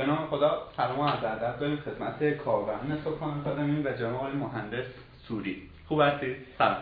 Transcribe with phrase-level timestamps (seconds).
[0.00, 4.32] به نام خدا سلام و عرض ادب داریم خدمت کاربران سکان آکادمی و جناب آقای
[4.32, 4.84] مهندس
[5.28, 5.62] سوری.
[5.86, 6.76] خوب هستید سلام.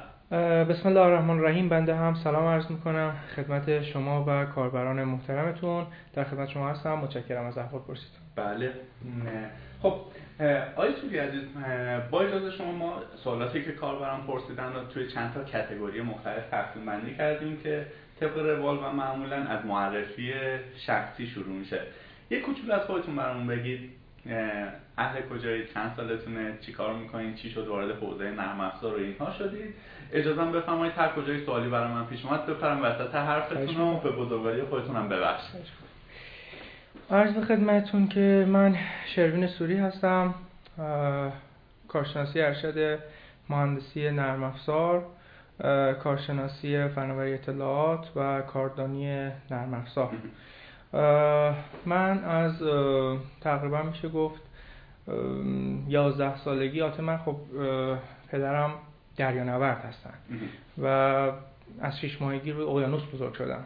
[0.64, 3.16] بسم الله الرحمن الرحیم بنده هم سلام عرض می‌کنم.
[3.36, 6.94] خدمت شما و کاربران محترمتون در خدمت شما هستم.
[6.94, 8.72] متشکرم از احوال پرسید بله.
[9.82, 9.94] خب
[10.76, 11.42] آقای سوری عزیز
[12.10, 12.92] با اجازه شما ما
[13.24, 17.86] سوالاتی که کاربران پرسیدن رو توی چند تا کتگوری مختلف تقسیم بندی کردیم که
[18.20, 20.32] طبق روال و معمولا از معرفی
[20.86, 21.80] شخصی شروع میشه.
[22.30, 23.90] یه کوچولو از خودتون برامون بگید.
[24.98, 29.32] اهل کجایی؟ چند سالتونه؟ چی کار می‌کنین؟ چی شد؟ وارد حوزه نرم افزار و اینها
[29.32, 29.74] شدید.
[30.12, 34.62] اجازه بفرمایید هر کجای سوالی برای من پیش اومد بپرم وسط حرفتون رو به بزرگواری
[34.62, 35.60] خودتون هم ببخشید.
[37.10, 38.76] عرض خدمتتون که من
[39.14, 40.34] شروین سوری هستم.
[41.88, 42.98] کارشناسی ارشد
[43.48, 45.06] مهندسی نرم افزار
[46.02, 50.10] کارشناسی فناوری اطلاعات و کاردانی نرم افزار.
[51.86, 52.62] من از
[53.40, 54.40] تقریبا میشه گفت
[55.88, 57.36] یازده سالگی آته من خب
[58.28, 58.70] پدرم
[59.16, 60.14] دریانورد هستن.
[60.82, 60.86] و
[61.80, 63.64] از شش ماهگی روی اقیانوس بزرگ شدم.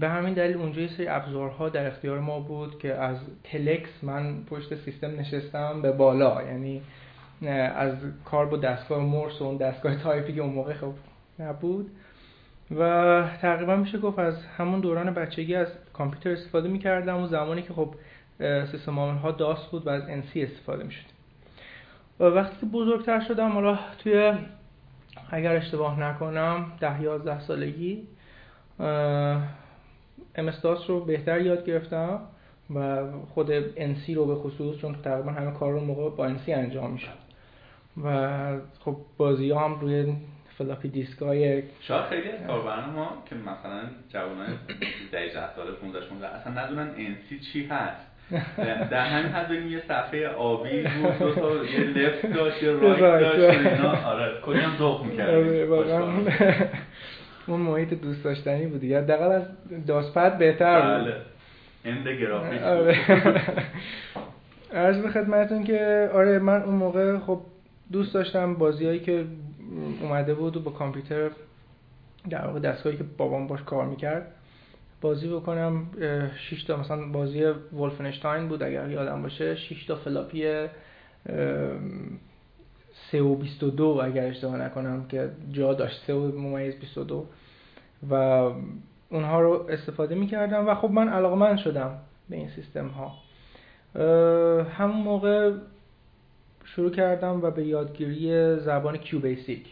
[0.00, 4.44] به همین دلیل اونجا یه سری ابزارها در اختیار ما بود که از تلکس من
[4.44, 6.42] پشت سیستم نشستم به بالا.
[6.42, 6.82] یعنی
[7.76, 10.92] از کار با دستگاه مورس و اون دستگاه تایپی که اون موقع خب
[11.38, 11.90] نبود.
[12.78, 17.72] و تقریبا میشه گفت از همون دوران بچگی از کامپیوتر استفاده می‌کردم و زمانی که
[17.72, 17.94] خب
[18.70, 21.06] سیستم عامل ها DOS بود و از NC استفاده می‌شد.
[22.20, 24.32] وقتی که بزرگتر شدم حالا توی
[25.30, 28.08] اگر اشتباه نکنم ده یازده سالگی
[30.62, 32.20] DOS رو بهتر یاد گرفتم
[32.74, 33.02] و
[33.34, 37.18] خود NC رو به خصوص چون تقریبا همه کار رو موقع با NC انجام می‌شد.
[38.04, 40.14] و خب بازی هم روی
[40.62, 43.82] فلاپی دیسک های شاید خیلی از کاربران ما که مثلا
[44.12, 44.48] جوانای
[45.12, 48.12] 18 سال 15 16 اصلا ندونن NC چی هست.
[48.90, 53.66] در همین حد یه صفحه آبی بود دو تا یه left داشت یه right داشت
[53.66, 53.92] اینا.
[54.04, 56.70] آره کلی هم ذوق آره،
[57.46, 59.42] اون محیط دوست داشتنی بود یا دقیقا از
[59.86, 61.04] داسپد بهتر بود.
[61.04, 61.16] بله.
[61.84, 62.60] اند گرافیک
[64.74, 67.40] عرض به خدمتون که آره من اون موقع خب
[67.92, 69.24] دوست داشتم بازیایی که
[70.00, 71.30] اومده بود و با کامپیوتر
[72.30, 74.32] در واقع دستگاهی که بابام باش کار می‌کرد
[75.00, 75.86] بازی بکنم
[76.50, 80.68] 6 تا مثلا بازی ولفنشتاین بود اگر یادم باشه 6 تا فلاپی
[83.10, 87.26] 3 و 22 اگر اشتباه نکنم که جا داشت 3 و ممیز 22
[88.10, 88.14] و
[89.10, 93.12] اونها رو استفاده می‌کردم و خب من علاقمند شدم به این سیستم ها
[94.64, 95.52] همون موقع
[96.76, 99.66] شروع کردم و به یادگیری زبان QBasic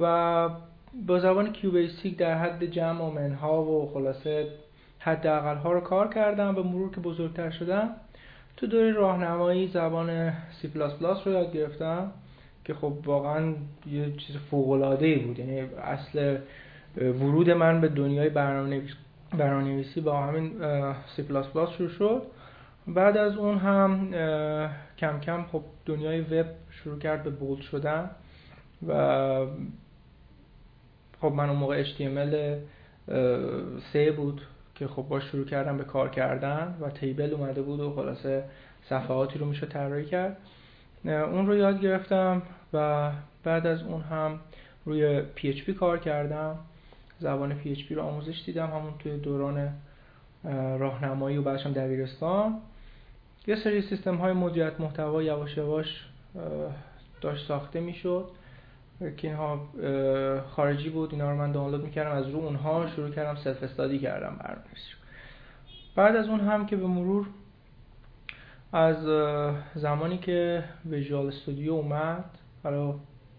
[0.00, 0.48] و
[1.06, 4.46] با زبان QBasic در حد جمع و منها و خلاصه
[4.98, 7.90] حد ها رو کار کردم و مرور که بزرگتر شدم
[8.56, 12.12] تو دوره راهنمایی زبان سی پلاس پلاس رو یاد گرفتم
[12.64, 13.54] که خب واقعا
[13.90, 15.38] یه چیز فوق العاده بود.
[15.38, 16.38] یعنی اصل
[16.96, 18.82] ورود من به دنیای برنامه
[19.34, 20.52] نویسی با همین
[21.16, 22.22] سی پلاس پلاس شروع شد.
[22.94, 24.10] بعد از اون هم
[24.98, 28.10] کم کم خب دنیای وب شروع کرد به bold شدن
[28.88, 29.46] و
[31.20, 32.36] خب من اون موقع HTML
[33.92, 34.42] سه بود
[34.74, 38.44] که خب با شروع کردم به کار کردن و table اومده بود و خلاصه
[38.88, 40.36] صفحاتی رو میشه طراحی کرد.
[41.04, 43.10] اون رو یاد گرفتم و
[43.44, 44.40] بعد از اون هم
[44.84, 46.58] روی PHP کار کردم.
[47.18, 49.72] زبان PHP رو آموزش دیدم همون توی دوران
[50.78, 52.54] راهنمایی و بعدش هم دبیرستان.
[53.48, 56.06] یه سری سیستم های مدیریت محتوا یواش یواش
[57.20, 58.28] داشت ساخته می‌شد
[59.16, 59.68] که اینها
[60.50, 64.36] خارجی بود اینا رو من دانلود می‌کردم از رو اونها شروع کردم سلف استادی کردم
[64.40, 64.94] برنامه‌نویسی
[65.96, 67.26] بعد از اون هم که به مرور
[68.72, 68.96] از
[69.74, 72.24] زمانی که Visual Studio اومد
[72.64, 72.94] حالا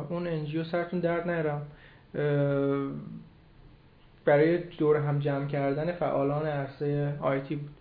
[0.09, 1.61] اون انجیو سرتون درد نرم
[4.25, 7.75] برای دور هم جمع کردن فعالان عرصه آیتی بود.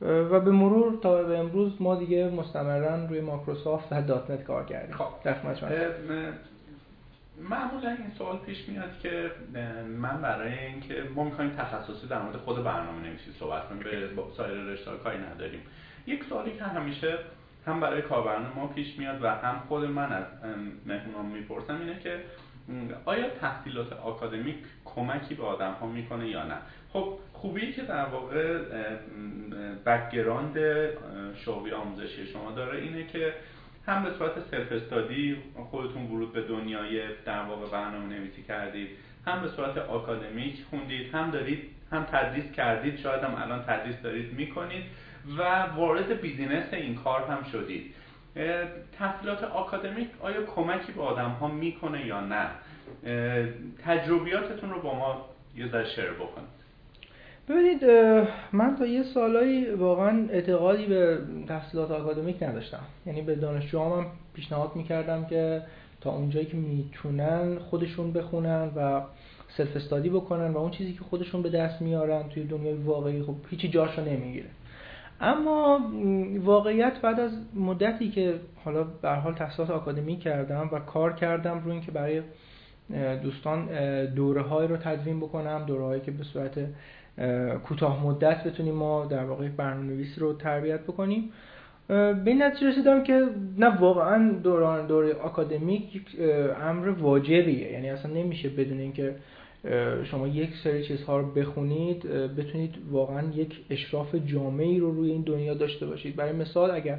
[0.00, 4.64] و به مرور تا به امروز ما دیگه مستمرا روی ماکروسافت و دات نت کار
[4.64, 4.96] کردیم.
[4.96, 5.28] خب.
[7.50, 9.30] معمولا این سوال پیش میاد که
[9.98, 14.54] من برای اینکه ما می‌خوایم تخصصی در مورد خود برنامه نویسی صحبت کنیم به سایر
[14.54, 15.60] رشته کاری نداریم.
[16.06, 17.18] یک سوالی که همیشه
[17.66, 20.24] هم برای کاربران ما پیش میاد و هم خود من از
[20.86, 22.16] مهمونان می‌پرسم اینه که
[23.04, 26.56] آیا تحصیلات آکادمیک کمکی به آدم ها می‌کنه یا نه؟
[26.92, 28.58] خب خوبی که در واقع
[29.86, 30.58] background
[31.44, 33.34] شغلی آموزشی شما داره اینه که
[33.86, 35.36] هم به صورت self-study
[35.70, 38.88] خودتون ورود به دنیای در واقع برنامه نویسی کردید
[39.26, 44.32] هم به صورت آکادمیک خوندید هم دارید هم تدریس کردید شاید هم الان تدریس دارید
[44.32, 44.84] می‌کنید
[45.38, 47.94] و وارد business این کار هم شدید.
[48.98, 52.46] تحصیلات آکادمیک آیا کمکی به آدم ها می‌کنه یا نه؟
[53.84, 55.24] تجربیاتتون رو با ما
[55.56, 56.62] یه ذره شیر بکنید.
[57.48, 57.84] ببینید
[58.52, 61.18] من تا یه سالایی واقعا اعتقادی به
[61.48, 62.82] تحصیلات آکادمیک نداشتم.
[63.06, 65.62] یعنی به دانشجوهام پیشنهاد می‌کردم که
[66.00, 69.02] تا اونجایی که می‌تونن خودشون بخونن و
[69.48, 73.34] سلف استادی بکنن و اون چیزی که خودشون به دست میارن توی دنیای واقعی خب
[73.50, 74.46] هیچی جاشو نمی‌گیره.
[75.22, 75.80] اما
[76.40, 78.34] واقعیت بعد از مدتی که
[78.64, 82.22] حالا به حال تحصیلات آکادمی کردم و کار کردم روی اینکه برای
[83.22, 83.68] دوستان
[84.04, 86.58] دوره های رو تدوین بکنم دوره هایی که به صورت
[87.64, 91.30] کوتاه مدت بتونیم ما در واقع برنامه نویس رو تربیت بکنیم.
[91.88, 93.26] به این نتیجه رسیدم که
[93.58, 96.06] نه واقعا دوران دوره آکادمیک
[96.62, 97.72] امر واجبیه.
[97.72, 99.14] یعنی اصلا نمیشه بدون اینکه
[100.04, 105.54] شما یک سری چیزها رو بخونید بتونید واقعا یک اشراف جامعی رو روی این دنیا
[105.54, 106.16] داشته باشید.
[106.16, 106.98] برای مثال اگر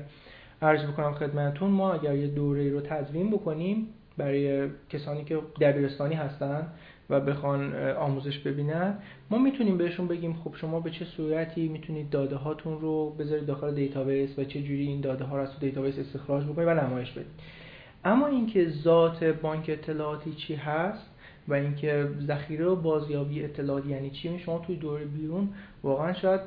[0.62, 3.88] عرض بکنم خدمتون ما اگر یه دوره رو تدوین بکنیم
[4.18, 6.68] برای کسانی که دبیرستانی هستن
[7.10, 8.98] و بخوان آموزش ببینن
[9.30, 13.74] ما می‌تونیم بهشون بگیم خب شما به چه صورتی می‌تونید داده هاتون رو بذارید داخل
[13.76, 17.12] database و چه جوری این داده ها رو از تو database استخراج بکنید و نمایش
[17.12, 17.28] بدید.
[18.06, 21.13] اما اینکه ذات بانک اطلاعاتی چی هست؟
[21.48, 25.50] و اینکه ذخیره و بازیابی اطلاعات یعنی چی؟ شما توی دوره بیرون
[25.84, 26.42] واقعا شاید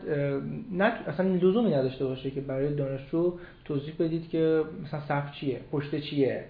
[0.72, 3.34] نه اصلا لزومی نداشته باشه که برای دانشجو
[3.64, 6.44] توضیح بدید که مثلا صف چیه پشته چیه.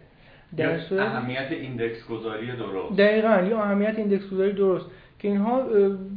[0.57, 2.97] در اهمیت index گذاری درست.
[2.99, 4.87] دقیقا یا اهمیت index گذاری درست.
[5.19, 5.67] که اینها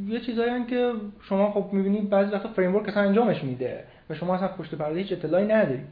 [0.07, 0.91] یه چیزایی که
[1.21, 5.11] شما خب می‌بینید بعضی وقتا framework اصلا انجامش میده و شما اصلا پشت پرده هیچ
[5.11, 5.85] اطلاعی ندارید.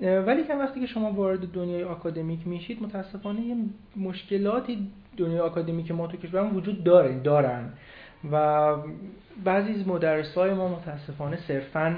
[0.00, 3.56] ولی که وقتی که شما وارد دنیای آکادمیک میشید متاسفانه یه
[3.96, 7.72] مشکلاتی دنیای آکادمیک ما تو کشورمون وجود داره دارن.
[8.32, 8.74] و
[9.44, 11.96] بعضی از مدرس های ما متاسفانه صرفا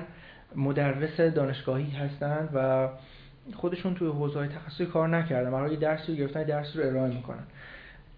[0.56, 2.88] مدرس دانشگاهی هستند و
[3.55, 7.43] خودشون توی حوزه های تخصصی کار نکردن برای درسی رو گرفتن درس رو ارائه می‌کنن.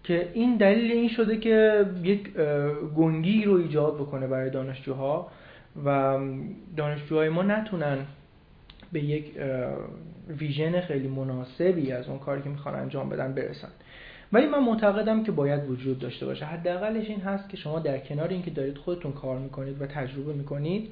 [0.03, 2.33] که این دلیل این شده که یک
[2.95, 5.31] گنگی رو ایجاد بکنه برای دانشجوها
[5.85, 6.19] و
[6.77, 7.97] دانشجوهای ما نتونن
[8.93, 9.25] به یک
[10.27, 13.67] ویژن خیلی مناسبی از اون کاری که می‌خوان انجام بدن برسن.
[14.33, 16.45] ولی من معتقدم که باید وجود داشته باشه.
[16.45, 20.89] حداقلش این هست که شما در کنار اینکه دارید خودتون کار می‌کنید و تجربه می‌کنید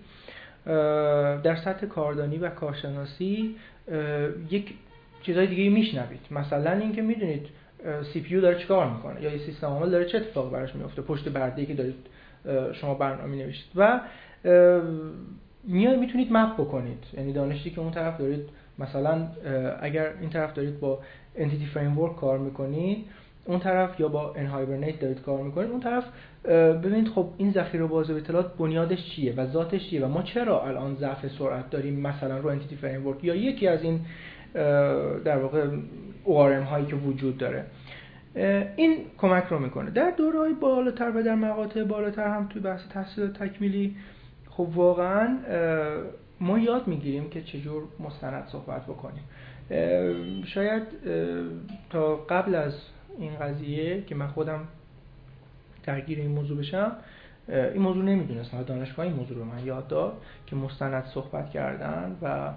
[1.43, 3.55] در سطح کاردانی و کارشناسی
[4.49, 4.73] یک
[5.23, 6.19] چیزای دیگه میشنوید.
[6.31, 7.47] مثلا اینکه می‌دونید
[8.13, 11.29] سی پی داره چیکار می‌کنه یا یه سیستم عامل داره چه اتفاقی براش میفته پشت
[11.29, 11.95] برده که دارید
[12.73, 14.01] شما برنامه نوشتید و
[15.63, 17.03] میاد می‌تونید مپ بکنید.
[17.17, 18.49] یعنی دانشی که اون طرف دارید
[18.79, 19.27] مثلا
[19.81, 20.99] اگر این طرف دارید با
[21.35, 23.05] انتیتی فریم کار می‌کنید
[23.45, 26.03] اون طرف یا با انهایبرنیت دارید کار می‌کنید اون طرف
[26.83, 30.95] ببینید خب این ذخیره بازه اطلاعات بنیادش چیه و ذاتش چیه و ما چرا الان
[30.95, 33.99] ضعف سرعت داریم مثلا رو انتیتی فریم یا یکی از این
[35.23, 35.67] در واقع
[36.25, 37.65] ORM هایی که وجود داره.
[38.75, 39.91] این کمک رو می‌کنه.
[39.91, 43.95] در دورهای بالاتر و در مقاطع بالاتر هم توی بحث تحصیل تکمیلی
[44.51, 45.37] خب واقعا
[46.39, 49.23] ما یاد می‌گیریم که چجور مستند صحبت بکنیم.
[50.45, 50.83] شاید
[51.89, 52.73] تا قبل از
[53.19, 54.67] این قضیه که من خودم
[55.83, 56.91] درگیر این موضوع بشم
[57.47, 60.13] این موضوع نمی‌دونستم دانشگاه این موضوع رو من یاد داد
[60.47, 62.51] که مستند صحبت کردن و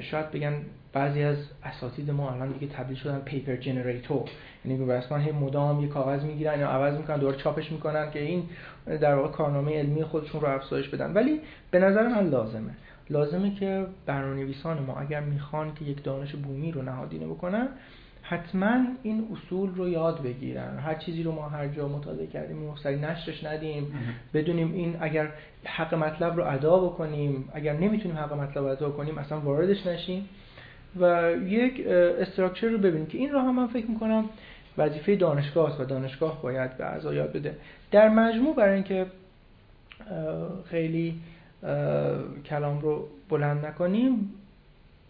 [0.00, 0.54] شاید بگن
[0.92, 4.28] بعضی از اساتید ما الان دیگه تبدیل شدن پیپر جنریتور
[4.64, 8.20] یعنی به رسما هی مدام یه کاغذ می‌گیرن یا عوض می‌کنن دوباره چاپش می‌کنن که
[8.22, 8.42] این
[8.86, 11.12] در واقع کارنامه علمی خودشون رو افزایش بدن.
[11.12, 12.70] ولی به نظر من لازمه.
[13.10, 17.68] لازمه که برنامه‌نویسان ما اگر می‌خوان که یک دانش بومی رو نهادینه بکنن
[18.22, 20.78] حتما این اصول رو یاد بگیرن.
[20.78, 23.92] هر چیزی رو ما هر جا مطالعه کردیم سری نشرش ندیم.
[24.34, 25.28] بدونیم این اگر
[25.64, 30.28] حق مطلب رو ادا بکنیم اگر نمی‌تونیم حق مطلب رو ادا کنیم اصلا واردش نشیم.
[31.00, 34.24] و یک استراکچر رو ببینیم که این رو هم من فکر می‌کنم
[34.78, 37.56] وظیفه دانشگاه است و دانشگاه باید به اعضا یاد بده.
[37.90, 39.06] در مجموع برای اینکه
[40.70, 41.20] خیلی
[42.46, 44.34] کلام رو بلند نکنیم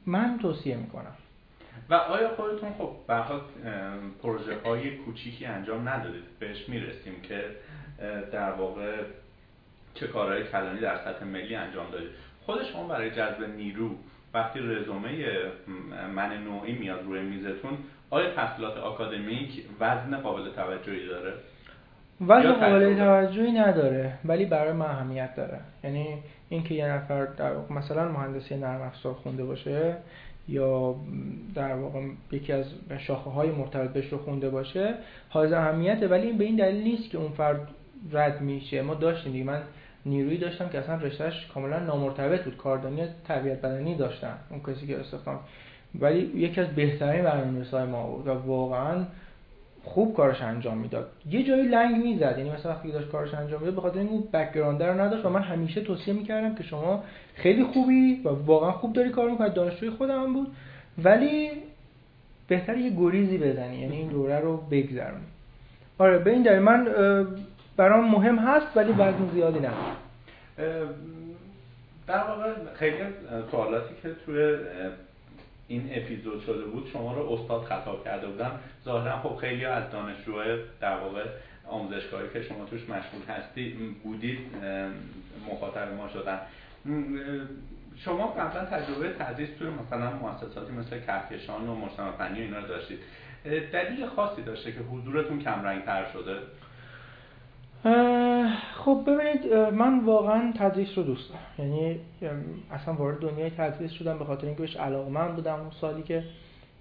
[0.06, 1.12] من توصیه می‌کنم.
[1.90, 3.22] و آیا خودتون خب به
[4.22, 7.44] پروژه های کوچیکی انجام ندادید؟ بهش می‌رسیم که
[8.32, 8.96] در واقع
[9.94, 12.10] چه کارهای کلانی در سطح ملی انجام دادید.
[12.46, 13.90] خود شما برای جذب نیرو
[14.34, 15.26] وقتی رزومه
[16.14, 17.78] من نوعی میاد روی میزتون
[18.10, 21.32] آیا تحصیلات آکادمیک وزن قابل توجهی داره؟
[22.20, 25.58] وزن قابل توجهی نداره ولی برای من اهمیت داره.
[25.84, 26.06] یعنی
[26.48, 29.96] اینکه یه نفر در مثلا مهندسی نرم افزار خونده باشه
[30.48, 30.94] یا
[31.54, 32.00] در واقع
[32.32, 32.64] یکی از
[32.98, 34.94] شاخه های مرتبط بهش رو خونده باشه
[35.28, 36.08] حائز اهمیته.
[36.08, 37.68] ولی این به این دلیل نیست که اون فرد
[38.12, 38.82] رد میشه.
[38.82, 39.44] ما داشتیم دیگه.
[39.44, 39.62] من
[40.06, 42.56] نیرویی داشتم که اصلا رشتهش کاملا نامرتبط بود.
[42.56, 45.38] کاردانی تربیت بدنی داشتن اون کسی که استخدام
[46.00, 49.04] ولی یکی از بهترین برنامه‌نویسای ما بود و واقعا
[49.84, 51.10] خوب کارش انجام می‌داد.
[51.30, 54.82] یه جایی لنگ می‌زد یعنی مثلا وقتی داشت کارش انجام می‌داد به خاطر اینکه بک‌گراند
[54.82, 59.10] رو نداشت و من همیشه توصیه می‌کردم که شما خیلی خوبی و واقعا خوب داری
[59.10, 60.48] کار می‌کنی دانشجوی خودم بود.
[61.04, 61.50] ولی
[62.48, 65.26] بهتر یه گریزی بزنی یعنی این دوره رو بگذرونی.
[65.98, 66.88] آره به این دلیل من
[67.76, 69.74] برام مهم هست ولی وزن زیادی نداره
[72.06, 72.96] در واقع خیلی
[73.50, 74.56] سوالاتی که توی
[75.70, 78.60] این اپیزود شده بود شما رو استاد خطاب کرده بودم.
[78.84, 81.24] ظاهرا خب خیلی از دانشجوهای در واقع
[81.68, 84.38] آموزشگاهی که شما توش مشغول هستی بودید
[85.50, 86.40] مخاطب ما شدن.
[87.96, 92.98] شما قبلا تجربه تدریس توی مثلا مؤسساتی مثل کهکشان و مجتمع فنی اینا رو داشتید.
[93.72, 96.38] دلیل خاصی داشته که حضورتون کم رنگ تر شده؟
[98.76, 101.42] خب ببینید من واقعا تدریس رو دوست دارم.
[101.58, 102.00] یعنی
[102.72, 104.76] اصلا وارد دنیای تدریس شدم به خاطر اینکه بهش
[105.10, 105.54] من بودم.
[105.54, 106.24] اون سالی که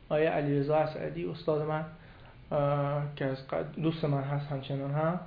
[0.10, 1.86] آیه علیرضا اسعدی استاد من
[3.15, 3.38] که از
[3.84, 5.20] دوست من هست همچنان هم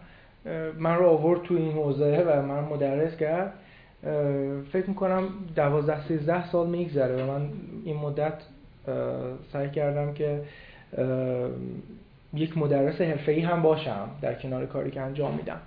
[0.79, 3.53] من رو آورد تو این حوزه و من مدرس کرد.
[4.73, 7.49] فکر می‌کنم دوازده سیزده سال میگذره و من
[7.85, 8.43] این مدت
[9.53, 10.43] سعی کردم که
[12.35, 15.61] یک مدرس حرفه‌ای هم باشم در کنار کاری که انجام میدم.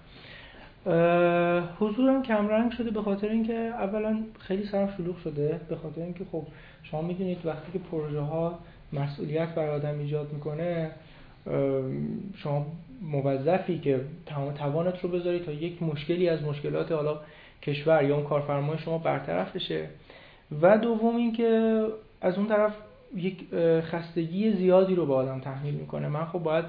[1.79, 6.43] حضورم کمرنگ شده به خاطر اینکه اولا خیلی سرم شلوغ شده به خاطر اینکه خب
[6.84, 8.60] شما می‌دونید وقتی که پروژه ها
[8.93, 10.91] مسئولیت بر آدم ایجاد می‌کنه
[12.36, 12.65] شما
[13.01, 17.19] موظفی که تمام توانت رو بذاری تا یک مشکلی از مشکلات حالا
[17.62, 19.88] کشور یا اون کارفرمای شما برطرف بشه.
[20.62, 21.81] و دوم اینکه
[22.22, 22.74] از اون طرف
[23.15, 23.45] یک
[23.81, 26.07] خستگی زیادی رو به آدم تحمیل می‌کنه.
[26.07, 26.65] من خب باید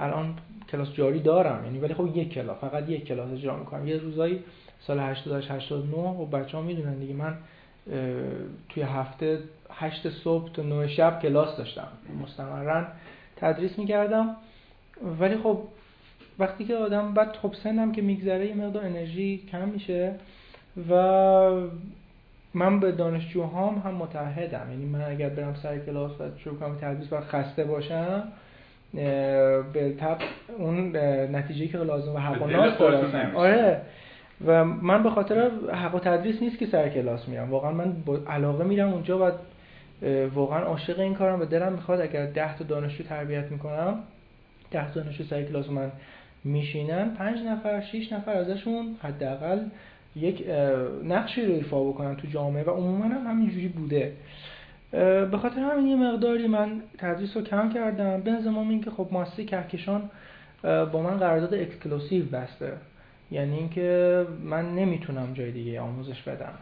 [0.00, 0.34] الان
[0.70, 3.88] کلاس جاری دارم یعنی ولی خب یک کلاس فقط یک کلاس اجرا می‌کنم.
[3.88, 4.40] یه روزایی
[4.80, 7.36] سال 88 89 و بچه ها می‌دونن دیگه من
[8.68, 9.38] توی هفته
[9.70, 11.88] 8 صبح تا 9 شب کلاس داشتم.
[12.22, 12.86] مستمرا
[13.36, 14.36] تدریس می‌کردم.
[15.20, 15.58] ولی خب
[16.38, 20.14] وقتی که آدم بعد خب سنم که میگذره یه مقدار انرژی کم میشه
[20.90, 20.92] و
[22.54, 27.12] من به دانشجوهام هم متحدم یعنی من اگر برم سر کلاس و شروع کنم تدریس
[27.12, 28.22] و خسته باشم
[29.72, 30.18] به تب
[30.58, 30.96] اون
[31.36, 32.80] نتیجه که لازم و حق و ناس
[33.34, 33.80] آره.
[34.46, 38.18] و من به خاطر حق و تدریس نیست که سر کلاس میرم واقعا من با
[38.28, 39.32] علاقه میرم اونجا و
[40.34, 43.98] واقعا عاشق این کارم و دلم می‌خواد اگر ده تا دانشجو تربیت می‌کنم
[44.70, 45.92] ده تا دانشجو سر کلاس من
[46.44, 49.58] میشینن پنج نفر شیش نفر ازشون حداقل
[50.16, 50.44] یک
[51.04, 54.12] نقشی رو ایفا بکنن تو جامعه و عموما هم همینجوری بوده.
[55.30, 59.44] به خاطر همین یه مقداری من تدریس رو کم کردم به زمان اینکه خب مؤسسه
[59.44, 60.10] کهکشان
[60.62, 62.72] با من قرارداد exclusive بسته.
[63.30, 66.54] یعنی اینکه من نمی‌تونم جای دیگه آموزش بدم.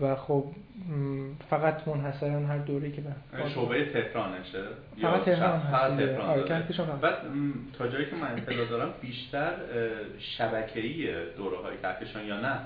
[0.00, 0.44] و خب
[1.50, 4.62] فقط منحصرا هر دوره‌ای که به شعبه تهرانشه؟
[5.02, 6.42] فقط تهران هست آره
[7.02, 7.14] بعد
[7.78, 9.52] تا جایی که من اطلاع دارم بیشتر
[10.18, 12.60] شبکه‌ای دوره های کهکشان یا نه؟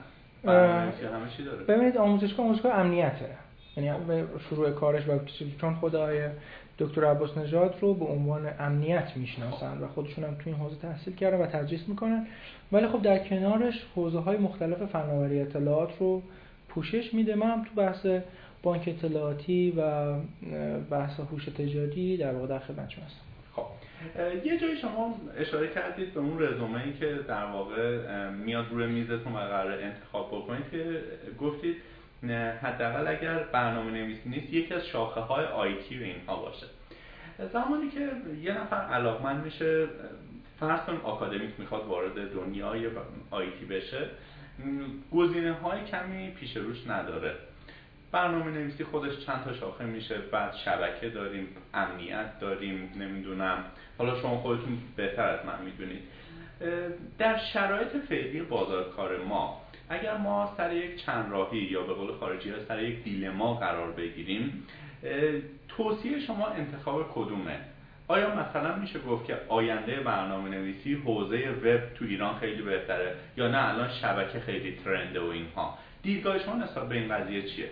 [0.45, 3.37] همه چی داره؟ ببینید آموزشگاه آموزشگاه امنیته.
[3.77, 5.19] یعنی شروع کارش و
[5.61, 6.29] چون خدای
[6.79, 11.15] دکتر عباس نژاد رو به عنوان امنیت می‌شناسن و خودشون هم تو این حوزه تحصیل
[11.15, 12.27] کردن و تدریس می‌کنن.
[12.73, 16.23] ولی خب در کنارش حوزه های مختلف فناوری اطلاعات رو
[16.75, 17.35] پوشش میده.
[17.35, 18.07] من تو بحث
[18.63, 20.13] بانک اطلاعاتی و
[20.91, 23.23] بحث هوش تجاری در واقع در خدمت هستم.
[23.55, 23.65] خب
[24.45, 29.33] یه جایی شما اشاره کردید به اون رزومه ای که در واقع میاد روی میزتون
[29.33, 31.01] و قرار انتخاب بکنید که
[31.41, 31.77] گفتید
[32.63, 36.67] حداقل اگر برنامه نویسی نیست یکی از شاخه های آیتی اینها باشه.
[37.53, 38.11] زمانی که
[38.43, 39.87] یه نفر علاقمند میشه
[40.61, 42.87] فرض کنیم آکادمیک می‌خواد وارد دنیای
[43.31, 44.07] آیتی بشه
[45.13, 47.35] گزینه های کمی پیش روش نداره.
[48.13, 50.19] برنامه نویسی خودش چند تا شاخه میشه.
[50.19, 53.65] بعد شبکه داریم امنیت داریم نمی‌دونم.
[53.99, 56.03] حالا شما خودتون بهتر از من می‌دونید.
[57.19, 62.13] در شرایط فعلی بازار کار ما اگر ما سر یک چند راهی یا به قول
[62.13, 64.67] خارجی ها سر یک دیلما قرار بگیریم
[65.69, 67.61] توصیه شما انتخاب کدومه؟
[68.13, 73.49] آیا مثلا میشه گفت که آینده برنامه نویسی حوزه وب تو ایران خیلی بهتره یا
[73.49, 75.79] نه؟ الان شبکه خیلی ترنده و اینها.
[76.03, 77.69] دیدگاه شما نسبت به این قضیه چیه؟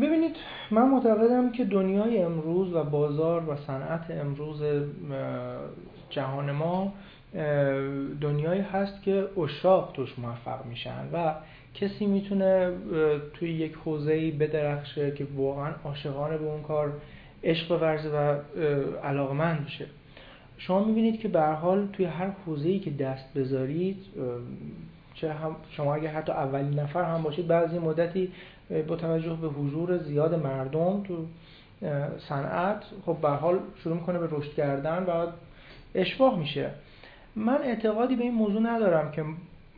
[0.00, 0.36] ببینید
[0.70, 4.62] من معتقدم که دنیای امروز و بازار و صنعت امروز
[6.10, 6.92] جهان ما
[8.20, 11.34] دنیایی هست که اشاق توش موفق میشن و
[11.74, 12.72] کسی می‌تونه
[13.34, 16.92] توی یک حوزه‌ای بدرخشه که واقعا عاشقانه به اون کار
[17.44, 18.38] عشق ورزه و
[19.06, 19.86] علاقمند بشه.
[20.58, 23.96] شما می‌بینید که به حال توی هر حوزه‌ای که دست بذارید
[25.14, 28.32] چه هم شما اگه حتی اولین نفر هم باشید بعضی مدتی
[28.88, 31.26] با توجه به حضور زیاد مردم تو
[32.28, 35.26] صنعت خب به حال شروع می‌کنه به رشد کردن و
[35.94, 36.70] اشباه میشه.
[37.36, 39.24] من اعتقادی به این موضوع ندارم که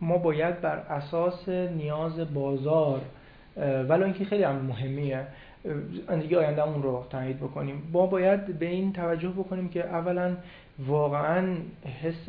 [0.01, 3.01] ما باید بر اساس نیاز بازار
[3.89, 5.27] ولی اینکه خیلی هم مهمیه
[6.09, 7.83] زندگی آیندهمون رو تایید بکنیم.
[7.93, 10.37] ما باید به این توجه بکنیم که اولا
[10.87, 11.57] واقعا
[12.03, 12.29] حس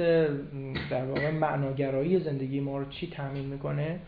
[0.89, 3.99] در واقع معناگرایی زندگی ما رو چی تامین می‌کنه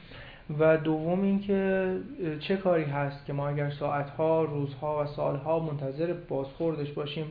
[0.59, 1.95] و دوم اینکه
[2.39, 7.25] چه کاری هست که ما اگر ساعتها روزها و سالها منتظر بازخوردش باشیم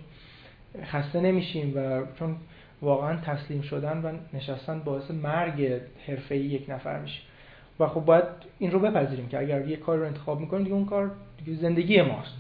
[0.85, 2.37] خسته نمیشیم و چون
[2.83, 7.21] واقعا تسلیم شدن و نشستن باعث مرگ حرفه‌ای یک نفر میشه.
[7.81, 8.25] و خب باید
[8.59, 11.11] این رو بپذیریم که اگر یک کار رو انتخاب می‌کنیم دیگه اون کار
[11.45, 12.39] دیگه زندگی ماست.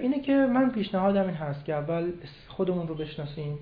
[0.00, 2.10] اینه که من پیشنهادم این هست که اول
[2.48, 3.58] خودمون رو بشناسیم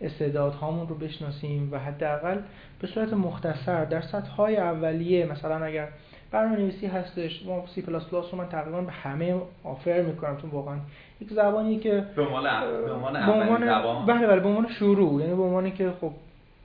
[0.00, 2.38] استعدادهامون رو بشناسیم و حداقل
[2.80, 5.88] به صورت مختصر در سطح های اولیه مثلا اگر
[6.30, 10.48] برنامه نویسی هستش ما سی پلاس پلاس رو من تقریبا به همه offer می‌کنم تو
[10.48, 10.76] واقعا
[11.20, 14.06] یک زبانی که به عنوان زبان.
[14.06, 16.12] بله بله به عنوان شروع یعنی به عنوان که خب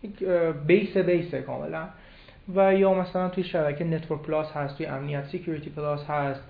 [0.04, 0.24] یک
[0.67, 1.84] base base کاملا.
[2.56, 6.41] و یا مثلا توی شبکه Network+ هست توی امنیت Security+ هست.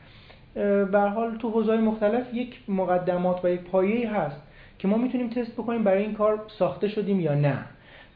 [0.92, 4.42] به حال تو حوزه‌های مختلف یک مقدمات و یک پایه‌ای هست
[4.80, 7.58] که ما می‌تونیم تست بکنیم برای این کار ساخته شدیم یا نه.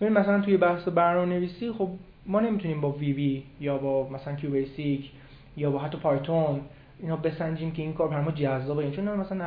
[0.01, 1.89] ببین مثلا توی بحث برنامه نویسی خب
[2.25, 5.11] ما نمی‌تونیم با VB یا با مثلا QBasic
[5.57, 6.61] یا با حتی Python
[6.99, 8.91] اینا بسنجیم که این کار برای ما جذابه.
[8.91, 9.45] چون مثلا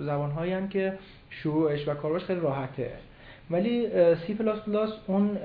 [0.00, 0.92] زبان هایی که
[1.30, 2.90] شروعش و کارش خیلی راحته.
[3.50, 3.86] ولی
[4.26, 5.38] سی پلاس پلاس اون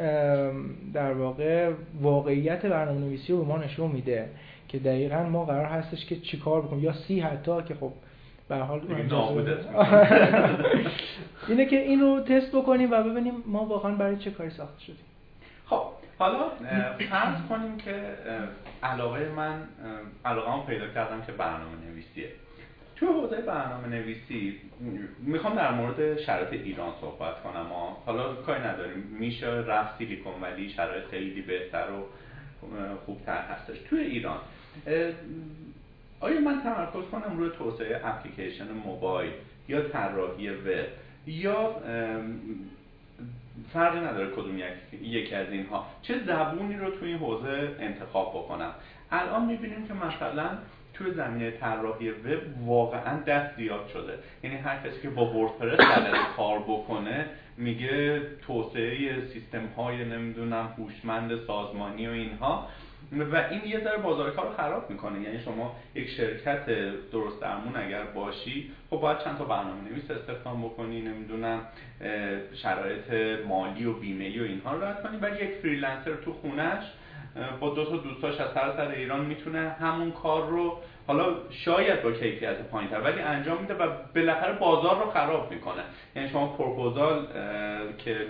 [0.93, 4.29] در واقع واقعیت برنامه نویسی رو به ما نشون میده.
[4.75, 6.83] که دقیقا ما قرار هستش که چیکار بکنیم.
[6.83, 7.91] یا سی حتی که خب
[8.49, 8.81] به حال
[11.47, 15.05] اینه که این رو تست بکنیم و ببینیم ما واقعا برای چه کاری ساخته شدیم.
[15.65, 15.81] خب
[16.19, 16.49] حالا
[17.09, 17.91] فرض کنیم که
[18.83, 19.61] علاقه من
[20.25, 22.29] علاقه پیدا کردم که برنامه نویسیه
[22.95, 24.55] توی حوزه برنامه نویسی
[25.19, 27.67] می‌خوام در مورد شرایط ایران صحبت کنم.
[28.05, 28.97] حالا کاری نداریم.
[29.19, 32.07] میشه رفت سیلیکون ولی شرایط خیلی بهتر و
[33.05, 33.77] خوبتر هستش.
[33.89, 34.37] توی ایران
[36.19, 39.31] آیا من تمرکز کنم روی توسعه اپلیکیشن موبایل
[39.67, 40.87] یا طراحی وب؟
[41.27, 41.75] یا
[43.73, 44.59] فرقی نداره کدوم
[45.01, 45.85] یکی از اینها.
[46.01, 48.71] چه زبونی رو توی این حوزه انتخاب بکنم؟
[49.11, 50.49] الان می‌بینیم که مثلا
[50.93, 54.13] توی زمینه طراحی وب واقعا دست زیاد شده.
[54.43, 57.25] یعنی هر کسی که با وردپرس بلده کار بکنه
[57.57, 62.67] میگه توسعه سیستم های نمی‌دونم هوشمند سازمانی و اینها.
[63.11, 65.21] و این یه ذره بازار کار خراب می‌کنه.
[65.21, 66.65] یعنی شما یک شرکت
[67.11, 71.61] درست درمون اگر باشی خب باید چند تا برنامه نویس استخدام بکنی نمی‌دونم
[72.53, 75.17] شرایط مالی و بیمه و اینها رو رد کنی.
[75.17, 76.83] ولی یک freelancer تو خونش
[77.59, 82.11] با دو تا دوستاش از سر سر ایران می‌تونه همون کار رو حالا شاید با
[82.11, 85.81] کیفیت پایینتر ولی انجام میده و بالاخره بازار رو خراب می‌کنه.
[86.15, 87.27] یعنی شما پروپوزال
[87.97, 88.27] که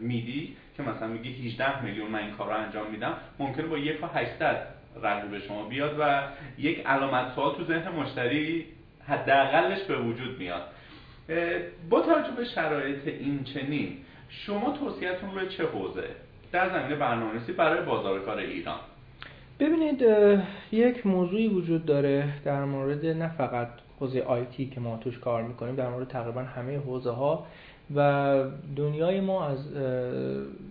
[0.00, 3.96] میدی که مثلا میگی 18 میلیون من این کار رو انجام میدم ممکنه با یک
[4.14, 4.66] 800
[5.02, 6.22] رقیب شما بیاد و
[6.58, 8.66] یک علامت سوال تو ذهن مشتری
[9.06, 10.62] حداقلش به وجود میاد.
[11.90, 13.96] با توجه به شرایط این چنین
[14.28, 16.04] شما توصیهتون روی چه حوزه؟
[16.52, 18.78] در زمینه برنامه‌نویسی برای بازار کار ایران.
[19.60, 20.04] ببینید
[20.72, 23.68] یک موضوعی وجود داره در مورد نه فقط
[24.00, 27.46] حوزه آیتی که ما توش کار می‌کنیم در مورد تقریبا همه حوزه ها
[27.94, 28.44] و
[28.76, 29.58] دنیای ما از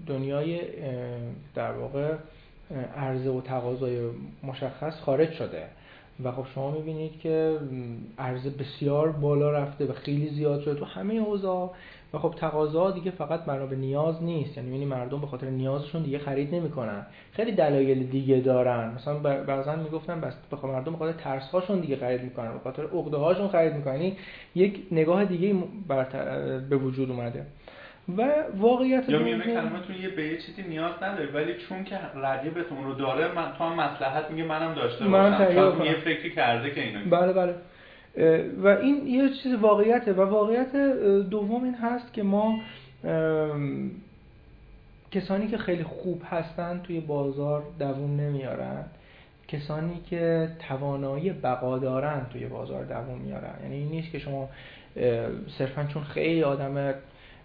[0.07, 0.59] دنیای
[1.55, 2.13] در واقع
[2.97, 3.99] عرضه و تقاضای
[4.43, 5.63] مشخص خارج شده.
[6.23, 7.57] و خب شما می‌بینید که
[8.17, 11.69] عرضه بسیار بالا رفته و خیلی زیاد شده تو همه حوزه
[12.13, 14.57] و خب تقاضا دیگه فقط بنا به نیاز نیست.
[14.57, 17.05] یعنی مردم به خاطر نیازشون دیگه خرید نمی‌کنن.
[17.31, 18.91] خیلی دلایل دیگه دارن.
[18.95, 22.83] مثلا بعضا می‌گفتن بس به مردم به خاطر ترس هاشون دیگه خرید می‌کنن به خاطر
[22.83, 23.93] عقده هاشون خرید می‌کنن.
[23.93, 24.17] یعنی
[24.55, 25.55] یک نگاه دیگه
[26.69, 27.45] به وجود اومده.
[28.17, 32.83] و واقعیت یا میونه کلمتون یه به یه چیزی نیاز نداری ولی چون که رقیبتون
[32.83, 35.83] رو داره من تو هم مصلحت میگه منم داشته من باشم.
[35.85, 37.55] یه فکری کرده که اینو بله بله.
[38.63, 40.75] و این یه چیز واقعیته و واقعیت
[41.29, 42.59] دوم این هست که ما
[45.11, 48.83] کسانی که خیلی خوب هستن توی بازار دووم نمیارن.
[49.47, 53.53] کسانی که توانایی بقا دارن توی بازار دووم میارن.
[53.63, 54.49] یعنی این نیست که شما
[55.57, 56.93] صرفا چون خیلی آدم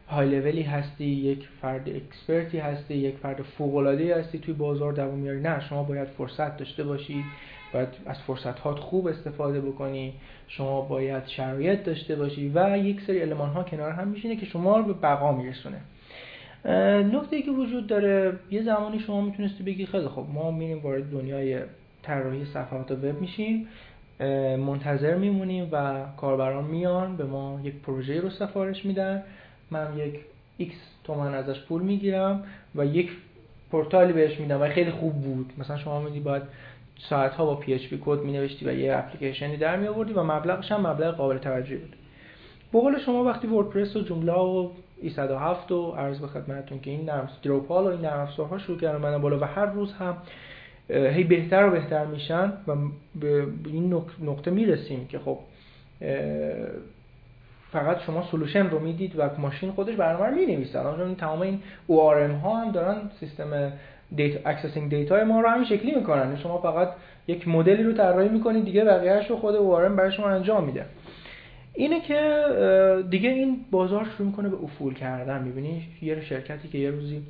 [0.08, 5.40] های لولی هستی یک فرد اکسپرتی هستی یک فرد فوق هستی توی بازار دوام میاری.
[5.40, 7.24] نه شما باید فرصت داشته باشی
[7.72, 10.12] باید از فرصت هات خوب استفاده بکنی.
[10.48, 14.76] شما باید شرایط داشته باشی و یک سری علمان ها کنار هم میشینه که شما
[14.76, 15.80] رو به بقا میرسونه.
[17.12, 21.60] نکته که وجود داره یه زمانی شما می‌تونستی بگی خیلی خب ما میریم وارد دنیای
[22.02, 23.68] طراحی صفحات وب میشیم
[24.58, 29.22] منتظر میمونیم و کاربران میان به ما یک پروژه رو سفارش میدن.
[29.70, 30.14] من یک
[30.60, 30.72] X
[31.04, 33.10] تومن ازش پول می‌گیرم و یک
[33.70, 35.52] پورتالی بهش میدم و خیلی خوب بود.
[35.58, 36.42] مثلا شما میدی باید
[36.98, 40.72] ساعت ها با PHP کد می نوشتی و یه اپلیکیشنی در می آوردی و مبلغش
[40.72, 41.96] هم مبلغ قابل توجهی بود.
[42.72, 44.68] به شما وقتی WordPress و Joomla و
[45.02, 48.98] e107 و عرض به خدمتتون که این نرم Drupal و این نرم افزارها شروع کردن
[48.98, 50.16] من بالا و هر روز هم
[50.88, 52.74] هی بهتر و بهتر میشن و
[53.20, 55.38] به این نقطه می‌رسیم که خب
[57.72, 60.78] فقط شما solution رو می‌دید و ماشین خودش برنامه رو می‌نویسه.
[60.78, 63.72] الان تمام این ORM ها هم دارن سیستم
[64.16, 66.36] data accessing data ما رو همین شکلی می‌کنن.
[66.36, 66.88] شما فقط
[67.26, 70.84] یک مدلی رو طراحی می‌کنید دیگه بقیه‌اش رو خود ORM برای شما انجام میده.
[71.74, 72.44] اینه که
[73.10, 75.42] دیگه این بازار شروع می‌کنه به افول کردن.
[75.42, 77.22] می‌بینی یه شرکتی که یه روزی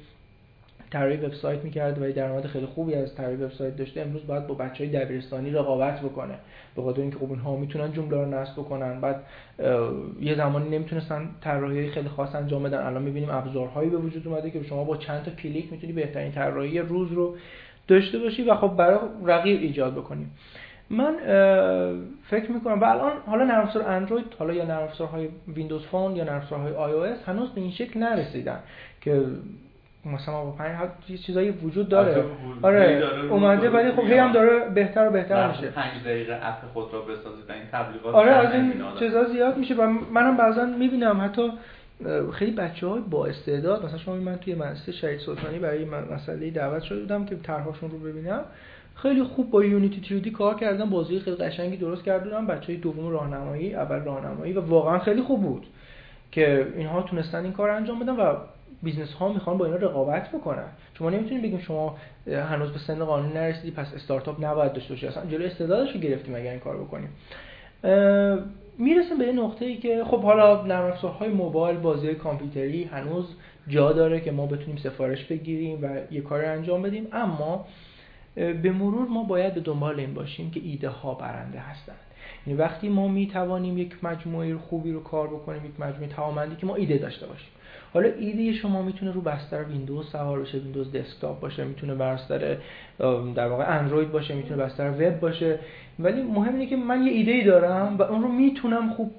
[0.92, 4.00] طراحی وبسایت می‌کرد و درآمد خیلی خوبی از طراحی وبسایت داشته.
[4.00, 6.35] امروز باید با بچهای دبیرستانی رقابت بکنه.
[6.76, 9.00] به خاطر اینکه خب اونها می‌تونن جمله رو نصب بکنن.
[9.00, 9.22] بعد
[10.20, 12.87] یه زمانی نمی‌تونستن طراحی خیلی خاص انجام بدن.
[12.87, 16.78] الان می‌بینیم ابزارهایی به وجود اومده که شما با چند تا کلیک می‌تونی بهترین طراحی
[16.78, 17.37] روز رو
[17.88, 20.31] داشته باشی و خب برای رقیب ایجاد بکنیم
[20.90, 21.16] من
[22.31, 26.24] فکر می‌کنم و الان حالا نرم افزار اندروید حالا یا نرم افزارهای Windows Phone یا
[26.24, 28.59] نرم افزارهای iOS هنوز به این شکل نرسیدن
[29.00, 29.22] که
[30.07, 32.25] مثلا با پنج یه چیزایی وجود داره.
[32.62, 35.71] آره اومده ولی خب هی هم داره بهتر و بهتر میشه.
[35.71, 39.87] 5 دقیقه app خود را بسازید این تبلیغات آره از این چیزا زیاد میشه و
[40.12, 41.53] منم بعضا می‌بینم حتی
[42.33, 46.83] خیلی بچه های با استعداد مثلا شما من توی مدرسه شهید سلطانی برای مسئله دعوت
[46.83, 48.41] شده بودم که طرحشون رو ببینم.
[48.95, 53.11] خیلی خوب با Unity 2D کار کردن بازی خیلی قشنگی درست کردن بچه های دوم
[53.11, 55.67] راهنمایی اول راهنمایی و واقعا خیلی خوب بود
[56.33, 58.35] که اینها تونستن این کار انجام بدن و
[58.83, 60.68] business ها می‌خوان با اینا رقابت بکنن.
[60.99, 65.07] شما نمی‌تونید بگیم شما هنوز به سن قانونی نرسیدی پس استارتاپ نباید داشته باشی.
[65.07, 67.09] اصلا جلوی استعدادش رو گرفتیم اگر این کار بکنیم.
[68.79, 73.27] می‌رسیم به یه نقطه ای که خب حالا نرم افزارهای موبایل بازی کامپیوتری هنوز
[73.68, 77.07] جا داره که ما بتونیم سفارش بگیریم و یه کار انجام بدیم.
[77.12, 77.66] اما
[78.35, 81.97] به مرور ما باید به دنبال این باشیم که ایده ها برنده هستند.
[82.47, 86.66] یعنی وقتی ما می توانیم یک مجموعه خوبی رو کار بکنیم یک مجموعه توانمندی که
[86.66, 87.49] ما ایده داشته باشیم.
[87.92, 92.57] حالا ایده شما می‌تونه رو بستر ویندوز سوار بشه ویندوز دسکتاپ باشه می‌تونه بستر
[93.35, 95.59] در واقع اندروید باشه می‌تونه بستر وب باشه.
[95.98, 99.14] ولی مهم اینه که من یه ایده ای دارم و اون رو می‌تونم خوب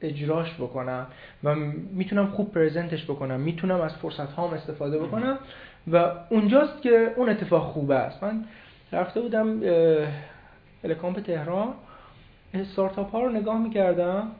[0.00, 1.06] اجراش بکنم
[1.44, 1.54] و
[1.94, 5.38] می‌تونم خوب پرزنتش بکنم می‌تونم از فرصت هام استفاده بکنم
[5.92, 8.22] و اونجاست که اون اتفاق خوبه است.
[8.22, 8.44] من
[8.92, 9.60] رفته بودم
[10.84, 11.68] الکامپ تهران
[12.54, 14.30] استارتاپ ها رو نگاه می‌کردم.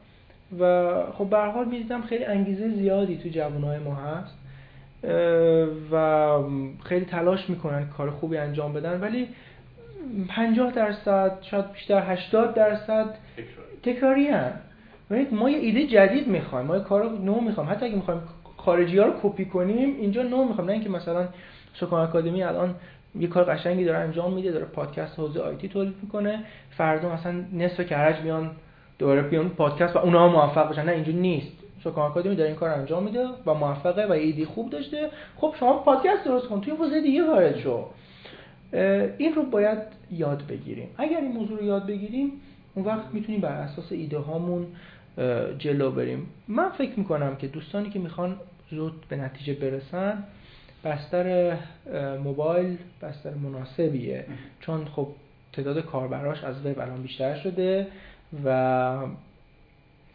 [0.61, 4.39] و خب به حال می‌دیدم خیلی انگیزه زیادی تو جوانهای ما هست
[5.93, 6.39] و
[6.85, 9.29] خیلی تلاش می‌کنن کار خوبی انجام بدن ولی
[10.29, 13.15] 50 درصد شاید بیشتر 80 درصد
[13.83, 14.29] تکراری.
[14.29, 14.53] هم
[15.33, 17.71] ما یه ایده جدید می‌خوایم ما یه کار نو می‌خوایم.
[17.71, 18.21] حتی اگه می‌خوایم
[18.57, 20.67] خارجی ها رو کپی کنیم اینجا نو می‌خوایم.
[20.67, 21.29] نه اینکه مثلا
[21.75, 22.75] سکان اکادمی الان
[23.19, 26.39] یه کار قشنگی داره انجام میده داره پادکست حوزه آیتی تولید می‌کنه
[26.71, 28.51] فردا مثلا نصف کرج میان
[28.99, 30.85] دوباره بیان پادکست و اونها موفق بشن.
[30.85, 31.53] نه اینجوری نیست.
[31.85, 35.11] سکان اکادمی داره این کار انجام میده و موفقه و ایده خوب داشته.
[35.37, 36.61] خب شما پادکست درست کن.
[36.61, 37.85] توی حوزه دیگه وارد شو.
[39.19, 39.79] این رو باید
[40.11, 40.89] یاد بگیریم.
[40.99, 42.33] اگر این موضوع رو یاد بگیریم
[42.75, 44.67] اون وقت می‌تونیم بر اساس ایده هامون
[45.59, 46.27] جلو بریم.
[46.49, 48.37] من فکر می‌کنم که دوستانی که می‌خوان
[48.71, 50.25] زود به نتیجه برسن
[50.85, 51.57] بستر
[52.25, 54.25] موبایل بستر مناسبیه.
[54.61, 55.09] چون خب
[55.53, 57.87] تعداد کاربراش از وب الان بیشتر شده.
[58.45, 58.97] و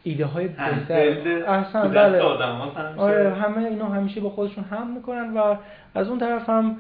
[0.03, 1.43] ایده های بهتر.
[1.47, 2.21] احسن بله.
[2.97, 5.55] آره همه اینا همیشه با خودشون هم می‌کنن و
[5.95, 6.75] از اون طرف هم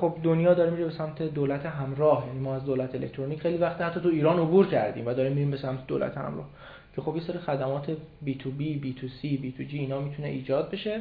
[0.00, 2.26] خب دنیا داره میره به سمت دولت همراه.
[2.26, 5.50] یعنی ما از دولت الکترونیک خیلی وقت حتی تو ایران عبور کردیم و داریم میریم
[5.50, 6.48] به سمت دولت همراه.
[6.96, 7.90] که خب یه سری خدمات
[8.22, 11.00] بی تو بی بی تو سی بی تو جی اینا می‌تونه ایجاد بشه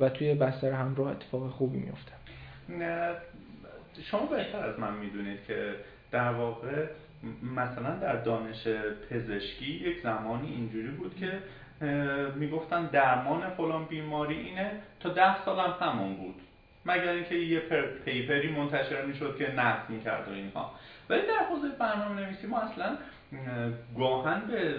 [0.00, 2.12] و توی بستر همراه اتفاق خوبی میفته
[4.10, 5.72] شما بهتر از من می‌دونید که
[6.10, 6.86] در واقع
[7.56, 8.66] مثلا در دانش
[9.10, 11.32] پزشکی یک زمانی اینجوری بود که
[12.34, 16.34] می‌گفتن درمان فلان بیماری اینه تا ده سال هم همون بود.
[16.86, 17.60] مگر اینکه یه
[18.04, 20.74] پیپری منتشر می‌شد که نقد می‌کرد و اینها.
[21.10, 22.96] ولی در حوزه برنامه نویسی ما اصلا
[23.98, 24.74] گاهاً به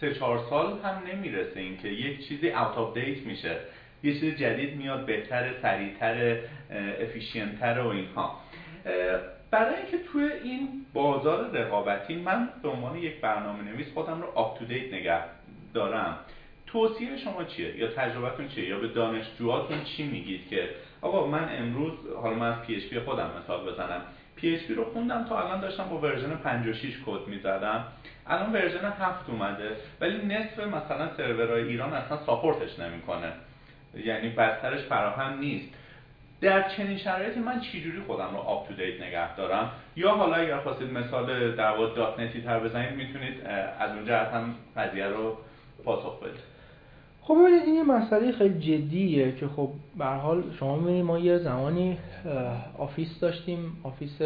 [0.00, 3.56] سه چهار سال هم نمی‌رسه اینکه یک چیزی out of date میشه.
[4.02, 6.36] یه چیز جدید میاد بهتر سریعتر
[7.00, 8.40] efficient تر و اینها.
[9.52, 14.58] برای اینکه توی این بازار رقابتی من به عنوان یک برنامه نویس خودم رو up
[14.58, 15.20] to date نگه
[15.74, 16.18] دارم.
[16.66, 20.68] توصیه شما چیه؟ یا تجربتون چیه؟ یا به دانشجوهاتون چی میگید که
[21.00, 24.00] آقا من امروز حالا من از PHP خودم مثال بزنم.
[24.36, 27.84] PHP رو خوندم تا الان داشتم با version 56 کد می‌زدم.
[28.26, 33.32] الان version 7 اومده ولی نصف مثلا سرورهای ایران اصلا support ش نمی‌کنه.
[34.04, 35.74] یعنی بسترش فراهم نیست.
[36.42, 40.58] در چنین شرایطی من چجوری خودم رو up to date نگه دارم؟ یا حالا اگر
[40.58, 43.34] خواستید مثال در واقع .NET ی تر بزنید می‌تونید
[43.80, 45.36] از اونجا هم قضیه رو
[45.84, 46.40] پاسخ بدید.
[47.22, 51.18] خب ببینید این یه مسئله خیلی جدیه که خب به هر حال شما می‌بینید ما
[51.18, 51.98] یه زمانی
[52.78, 53.76] آفیس داشتیم.
[53.82, 54.22] آفیس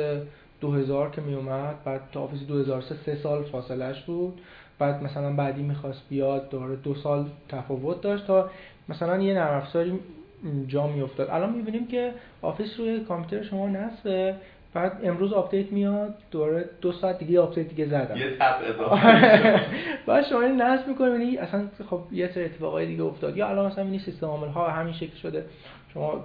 [0.61, 4.41] 2000 که می اومد بعد تا آفیس 2003 سه سال فاصلهش بود.
[4.79, 8.51] بعد مثلا بعدی می‌خواست بیاد دوباره دو سال تفاوت داشت تا
[8.89, 9.99] مثلا یه نرم افزاری
[10.69, 11.31] جا میافتاد.
[11.31, 14.35] الان می‌بینیم که آفیس روی کامپیوتر شما نصبه.
[14.75, 18.17] بعد امروز update میاد دوباره دو ساعت دیگه update دیگه زدم.
[18.17, 19.61] یه tab اضافه
[20.07, 23.37] بعد شما این نصب می‌کنید اصلا خب یه سری اتفاقای دیگه افتاد.
[23.37, 25.45] یا الان مثلا این سیستم عامل ها همین شکل شده.
[25.95, 26.25] شما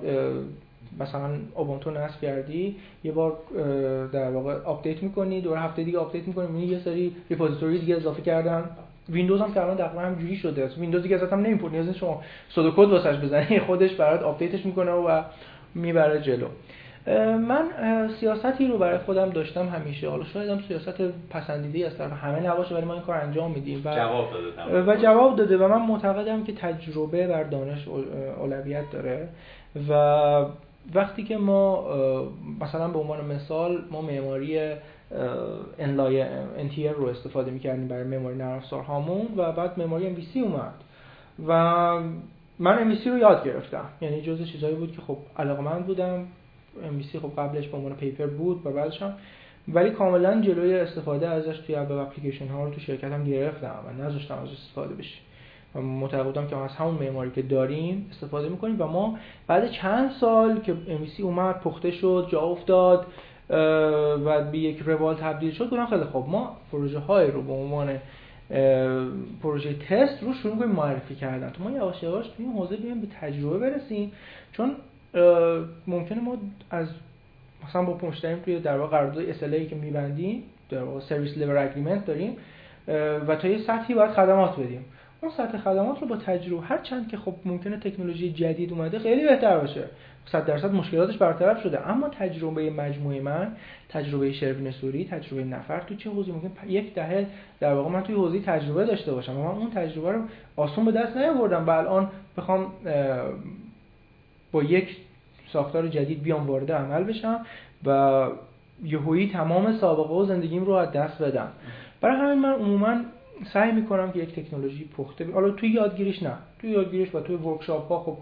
[1.00, 3.38] مثلا اوبونتو نصب کردی یه بار
[4.14, 8.70] در واقع update می‌کنی دو هفته دیگه update می‌کنی یه سری repository دیگه اضافه کردن.
[9.10, 10.64] ویندوز هم که الان تقریبا همینجوری شده.
[10.64, 14.66] است ویندوز دیگه اصلا نمی‌پرسه نیاز شما sudo کد واسش بزنی خودش برات update ش
[14.66, 15.22] می‌کنه و
[15.76, 16.48] می‌بره جلو.
[17.38, 17.64] من
[18.20, 20.10] سیاستی رو برای خودم داشتم همیشه.
[20.10, 23.82] حالا شاید هم سیاست پسندیده از طرف همه نباشه ولی ما این کار انجام میدیم
[23.86, 27.88] و جواب داده و جواب داده و من معتقدم که تجربه بر دانش
[28.40, 29.28] اولویت داره.
[29.90, 29.94] و
[30.94, 31.86] وقتی که ما
[32.62, 34.76] مثلا به عنوان مثال ما معماری
[36.58, 40.74] انتیر رو استفاده می‌کردیم برای معماری نرم افزارهامون و بعد معماری ام اومد.
[41.48, 41.54] و
[42.60, 43.86] من ام رو یاد گرفتم.
[44.02, 46.28] یعنی جزء چیزایی بود که خب علاقمند بودم.
[46.84, 49.14] ام خب قبلش به عنوان پیپر بود و بعدش هم.
[49.68, 54.04] ولی کاملا جلوی استفاده ازش توی وب اپلیکیشن ها رو تو شرکت هم گرفتم و
[54.04, 55.18] نذاشتم ازش استفاده بشه.
[55.76, 60.60] و معتقدم که از همون معماری که داریم استفاده می‌کنیم و ما بعد چند سال
[60.60, 63.06] که ام اومد پخته شد جا افتاد
[64.26, 68.00] و به یک روال تبدیل شد گفتم خیلی خب ما پروژه های رو به عنوان
[69.44, 71.50] پروژه تست رو شروع کنیم معرفی کردن.
[71.50, 74.12] تو ما یواش یواش توی این حوزه بیایم به تجربه برسیم.
[74.52, 74.76] چون
[75.88, 76.38] ممکنه ما
[76.70, 76.88] از
[77.68, 82.06] مثلا با مشتریم توی در واقع قرارداد SLA که میبندیم در واقع سرویس لیور اگریمنت
[82.06, 82.38] داریم
[83.28, 84.86] و تا یه سطحی باید خدمات بدیم.
[85.22, 89.28] اون سطح خدمات رو با تجربه هر چند که خب ممکنه تکنولوژی جدید اومده خیلی
[89.28, 89.84] بهتر باشه.
[90.26, 91.90] 100 درصد مشکلاتش برطرف شده.
[91.90, 93.56] اما تجربه مجموعه من
[93.90, 97.28] تجربه شروین سوری تجربه نفر تو چه حوزه ممکن یک دهه
[97.60, 99.34] در واقع من توی حوزه تجربه داشته باشم.
[99.34, 100.22] من اون تجربه رو
[100.56, 102.72] آسون به دست نیاوردم و الان بخوام
[104.52, 104.98] با یک
[105.54, 107.46] ساختار جدید بیام وارد عمل بشم
[107.86, 108.28] و
[108.84, 111.48] یهویی تمام سابقه و زندگیم رو از دست بدم.
[112.02, 113.02] برای همین من عموما
[113.54, 116.34] سعی می‌کنم که یک تکنولوژی پخته حالا توی یادگیریش نه.
[116.60, 118.18] توی یادگیریش و توی ورکشاپ ها خب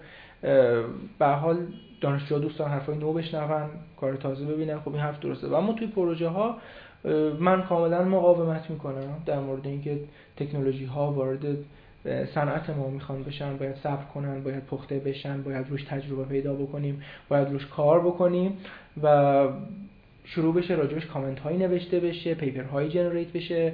[1.20, 1.58] به حال
[2.02, 3.70] دانشجوها دوستان حرفای نو بشنون
[4.02, 5.48] کار تازه ببینن خب این حرف درسته.
[5.48, 6.58] و اما توی پروژه ها
[7.40, 10.00] من کاملا مقاومت می‌کنم در مورد اینکه
[10.38, 11.58] تکنولوژی ها وارد
[12.36, 13.58] صنعت ما می‌خوان بشن.
[13.58, 18.58] باید صبر کنن باید پخته بشن باید روش تجربه پیدا بکنیم باید روش کار بکنیم.
[19.04, 19.48] و
[20.36, 23.74] شروع بشه راجبش کامنت هایی نوشته بشه paper هایی generate بشه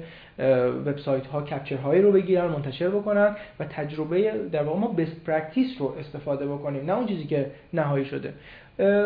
[0.86, 5.68] وبسایت ها capture هایی رو بگیرن منتشر بکنن و تجربه در واقع ما best practice
[5.78, 6.84] رو استفاده بکنیم.
[6.84, 8.34] نه اون چیزی که نهایی شده.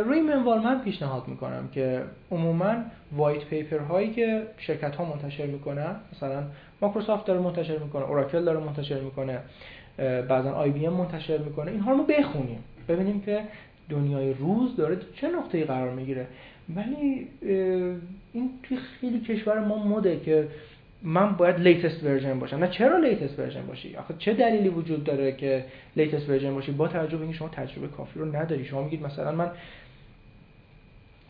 [0.03, 2.75] روی منوال من پیشنهاد می‌کنم که عموما
[3.17, 6.43] white paper هایی که شرکت ها منتشر می‌کنن مثلا
[6.83, 9.39] مایکروسافت داره منتشر می‌کنه اوراکل داره منتشر می‌کنه
[10.29, 12.65] بعضا IBM منتشر می‌کنه اینها رو ما بخونیم.
[12.89, 13.41] ببینیم که
[13.89, 16.27] دنیای روز داره چه نقطه‌ای قرار می‌گیره.
[16.77, 17.27] ولی
[18.33, 20.49] این توی خیلی کشور ما مده که
[21.03, 22.57] من باید latest version باشم.
[22.57, 25.65] نه چرا latest version باشی؟ آخه چه دلیلی وجود داره که
[25.97, 28.65] latest version باشی؟ با توجه به اینکه شما تجربه کافی رو نداری.
[28.65, 29.51] شما میگید مثلا من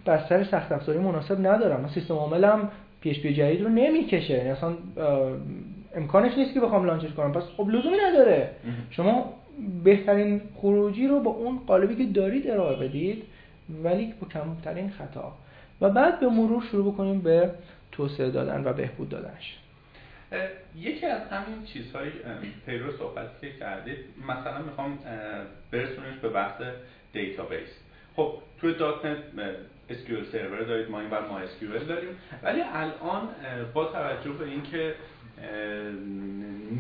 [0.06, 1.80] بستر سخت افزاری مناسب ندارم.
[1.80, 4.34] من سیستم عاملم PHP جدید رو نمی‌کشه.
[4.34, 4.72] یعنی اصلا
[5.96, 7.32] امکانش نیست که بخوام launch ش کنم.
[7.32, 8.50] پس خب لزومی نداره.
[8.90, 9.32] شما
[9.84, 13.22] بهترین خروجی رو با اون قالبی که دارید ارائه بدید.
[13.84, 15.32] ولی با کمترین خطا.
[15.80, 17.50] و بعد به مرور شروع بکنیم به
[17.92, 19.58] توسعه دادن و بهبود دادنش.
[20.76, 22.10] یکی از همین چیزهای
[22.66, 24.98] پیرو صحبت که کردید مثلا می‌خوام
[25.70, 26.62] برسونش به بحث
[27.12, 27.68] database.
[28.16, 29.16] خب توی .NET
[29.90, 33.28] SQL Server دارید ما این ور MySQL داریم ولی الان
[33.74, 34.94] با توجه به اینکه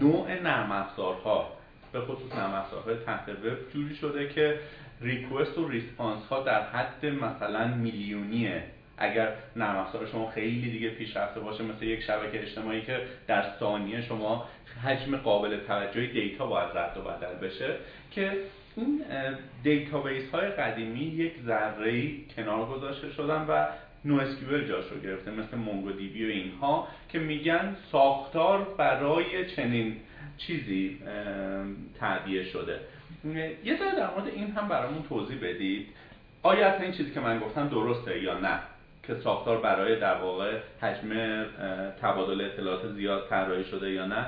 [0.00, 1.52] نوع نرم افزارها
[1.92, 4.58] به خصوص نرم افزارهای تحت وب جوری شده که
[5.00, 8.62] request و response ها در حد مثلا میلیونیه.
[8.98, 14.02] اگر نرم افزار شما خیلی دیگه پیشرفته باشه مثل یک شبکه اجتماعی که در ثانیه
[14.02, 14.48] شما
[14.84, 17.74] حجم قابل توجه data باید رد و بدل بشه
[18.10, 18.32] که
[18.76, 19.02] این
[19.62, 23.66] database های قدیمی یک ذره کنار گذاشته شدن و
[24.20, 29.96] NoSQL جاش رو گرفته مثل MongoDB و اینها که میگن ساختار برای چنین
[30.36, 30.98] چیزی
[32.00, 32.80] تعبیه شده.
[33.64, 35.86] یه ذره در مورد این هم برامون توضیح بدید.
[36.42, 38.58] آیا اصلا این چیزی که من گفتم درسته یا نه؟
[39.02, 41.44] که ساختار برای در واقع حجم
[42.02, 44.26] تبادل اطلاعات زیاد طراحی شده یا نه؟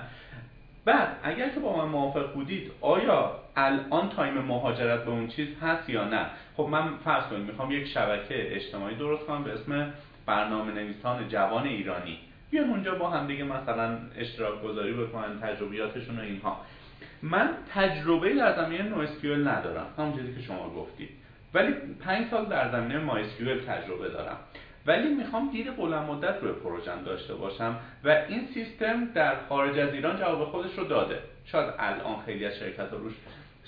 [0.85, 5.88] بعد اگر که با من موافق بودید آیا الان تایم مهاجرت به اون چیز هست
[5.88, 6.26] یا نه؟
[6.57, 9.92] خب من فرض کنید می‌خوام یک شبکه اجتماعی درست کنم به اسم
[10.26, 12.18] برنامه نویسان جوان ایرانی.
[12.50, 16.61] بیان اونجا با هم دیگه مثلا اشتراک گذاری بکنن تجربیاتشون و اینها.
[17.22, 19.02] من تجربه در زمینه نو
[19.48, 21.08] ندارم همونجوری که شما گفتید
[21.54, 23.18] ولی پنج سال در زمینه ما
[23.68, 24.37] تجربه دارم.
[24.87, 29.94] ولی می‌خوام دید بلند مدت روی پروژم داشته باشم و این سیستم در خارج از
[29.94, 31.18] ایران جواب خودش رو داده.
[31.44, 33.12] شاید الان خیلی از شرکت ها روش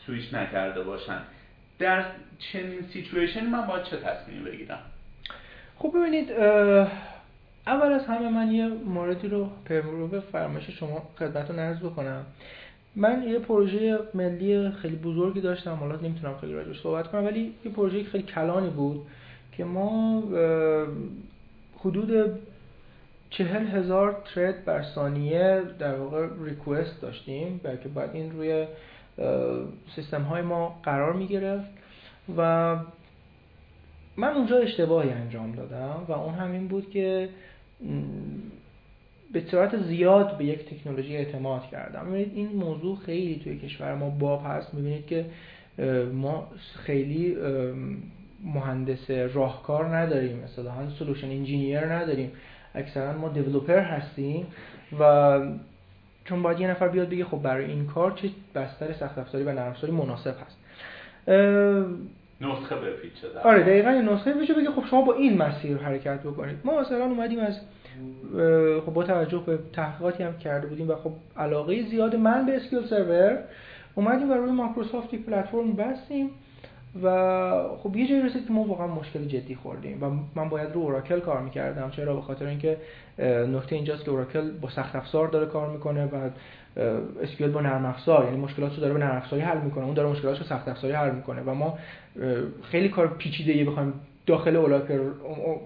[0.06, 1.20] سویش نکرده باشن.
[1.78, 2.04] در
[2.38, 4.78] چنین سیچویشن من باید چه تصمیمی بگیرم؟
[5.78, 6.32] خب ببینید
[7.66, 9.50] اول از همه من یه موردی رو
[10.10, 12.26] به فرمایش شما خدمتتون عرض بکنم.
[12.96, 17.70] من یه پروژه ملی خیلی بزرگی داشتم حالا نمی‌تونم خیلی راجعش صحبت کنم ولی یه
[17.70, 19.06] پروژه خیلی کلانی بود
[19.52, 20.22] که ما
[21.78, 22.38] حدود
[23.30, 28.66] چهل هزار ترید بر ثانیه در واقع ریکوست داشتیم که بعد این روی
[29.94, 31.70] سیستم های ما قرار می گرفت
[32.36, 32.76] و
[34.16, 37.28] من اونجا اشتباهی انجام دادم و اون همین بود که
[39.34, 42.06] به صورت زیاد به یک تکنولوژی اعتماد کردم.
[42.06, 44.74] می‌بینید این موضوع خیلی توی کشور ما باب هست.
[44.74, 45.24] می‌بینید که
[46.12, 47.36] ما خیلی
[48.44, 50.38] مهندس راهکار نداریم.
[50.44, 52.32] مثلا سولوشن انجینیر نداریم.
[52.74, 54.46] اکثرا ما دیولپر هستیم
[55.00, 55.40] و
[56.24, 59.52] چون باید یه نفر بیاد بگه خب برای این کار چه بستر سخت افزاری و
[59.52, 60.58] نرم افزاری مناسب هست.
[62.40, 66.56] نسخه بپیچه آره دقیقا نسخه بپیچه بگه خب شما با این مسیر حرکت بکنید.
[66.64, 67.60] ما مثلا اومدیم از
[68.86, 72.86] خب با توجه به تحقیقاتی هم کرده بودیم و خب علاقه زیاد من به SQL
[72.86, 73.38] Server
[73.94, 76.30] اومدیم و روی مایکروسافت یک پلتفرم بستیم
[77.02, 77.08] و
[77.82, 81.20] خب یه جایی رسید که ما واقعا مشکل جدی خوردیم و من باید رو اوراکل
[81.20, 82.76] کار می‌کردم چرا؟ به خاطر اینکه
[83.52, 86.30] نکته اینجاست که اوراکل با سخت افزار داره کار می‌کنه و
[87.22, 90.44] SQL با نرم افزار یعنی مشکلاتشو داره به نرم افزاری حل می‌کنه اون داره مشکلاتشو
[90.44, 91.78] سخت افزاری حل می‌کنه و ما
[92.62, 93.92] خیلی کار پیچیده ای بخوایم
[94.26, 95.00] داخل اوراکل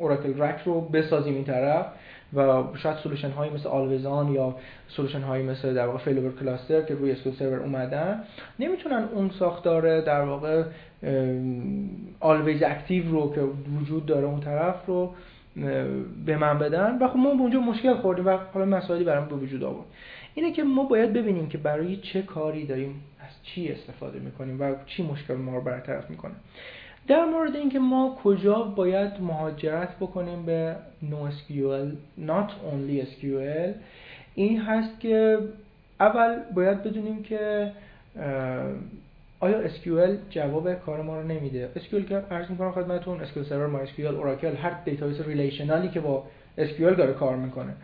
[0.01, 1.87] Oracle RAC رو بسازیم این طرف.
[2.35, 4.55] و شاید solution هایی مثل Always On یا
[4.89, 8.21] solution هایی مثل در واقع failover cluster که روی SQL Server اومدن
[8.59, 10.65] نمی‌تونن اون ساختار در واقع
[12.21, 13.41] always active رو که
[13.81, 15.15] وجود داره اون طرف رو
[16.27, 16.99] به من بدن.
[16.99, 19.87] و خب ما اونجا مشکل خوردیم و حالا مسائلی برام به وجود آورد.
[20.35, 24.75] اینه که ما باید ببینیم که برای چه کاری داریم از چی استفاده می‌کنیم و
[24.87, 26.35] چی مشکل ما رو برطرف می‌کنه.
[27.09, 31.89] در مورد اینکه ما کجا باید مهاجرت بکنیم به NoSQL
[32.27, 33.75] not only SQL
[34.35, 35.39] این هست که
[36.01, 37.73] اول باید بدونیم که
[39.41, 44.01] آیا SQL جواب کار ما رو نمیده؟ SQL که عرض می‌کنم خدمتتون SQL سرور MySQL
[44.01, 46.25] Oracle هر database relational‌ی که با
[46.59, 47.75] SQL داره کار می‌کنه.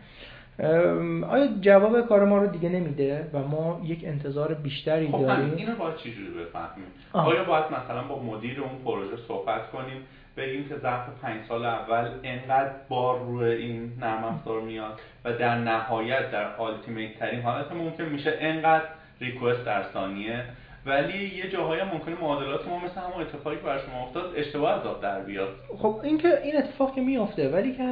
[1.29, 5.75] آیا جواب کار ما رو دیگه نمیده و ما یک انتظار بیشتری خب داریم؟ اینو
[5.75, 10.01] باید چجوری بفهمیم؟ آیا باید مثلا با مدیر اون پروژه صحبت کنیم
[10.37, 15.57] بگیم که ظرف پنج سال اول انقدر بار روی این نرم افزار میاد و در
[15.57, 18.85] نهایت در آلتیمیت ترین حالت ممکن میشه انقدر
[19.19, 20.43] ریکوست در ثانیه؟
[20.85, 25.01] ولی یه جاهایی ممکنه معادلات ما مثل همون اتفاقی که برای شما افتاد اشتباه از
[25.01, 25.49] در بیاد.
[25.77, 27.83] خب این که این اتفاق که میافته ولی که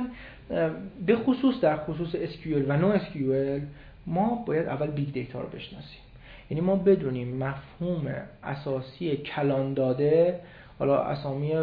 [1.06, 3.62] به خصوص در خصوص SQL و نو SQL
[4.08, 6.00] ما باید اول big data رو بشناسیم.
[6.50, 10.40] یعنی ما بدونیم مفهوم اساسی کلان داده
[10.80, 11.54] حالا اسامی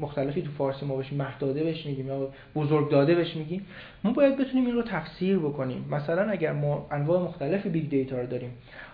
[0.00, 3.66] مختلفی تو فارسی ما بهش مهداده بهش میگیم یا بزرگ داده بهش میگیم.
[4.04, 5.84] ما باید بتونیم این رو تفسیر بکنیم.
[5.90, 8.50] مثلا اگر ما انواع مختلف big data رو داریم